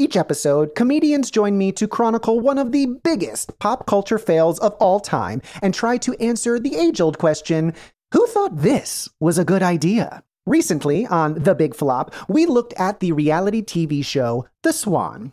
Each 0.00 0.16
episode, 0.16 0.76
comedians 0.76 1.28
join 1.28 1.58
me 1.58 1.72
to 1.72 1.88
chronicle 1.88 2.38
one 2.38 2.56
of 2.56 2.70
the 2.70 2.86
biggest 2.86 3.58
pop 3.58 3.84
culture 3.86 4.18
fails 4.18 4.60
of 4.60 4.74
all 4.74 5.00
time 5.00 5.42
and 5.60 5.74
try 5.74 5.96
to 5.98 6.14
answer 6.22 6.60
the 6.60 6.76
age 6.76 7.00
old 7.00 7.18
question 7.18 7.74
who 8.12 8.24
thought 8.28 8.56
this 8.58 9.08
was 9.18 9.38
a 9.38 9.44
good 9.44 9.60
idea? 9.60 10.22
Recently, 10.46 11.04
on 11.04 11.42
The 11.42 11.56
Big 11.56 11.74
Flop, 11.74 12.14
we 12.28 12.46
looked 12.46 12.74
at 12.74 13.00
the 13.00 13.10
reality 13.10 13.60
TV 13.60 14.04
show 14.04 14.46
The 14.62 14.72
Swan. 14.72 15.32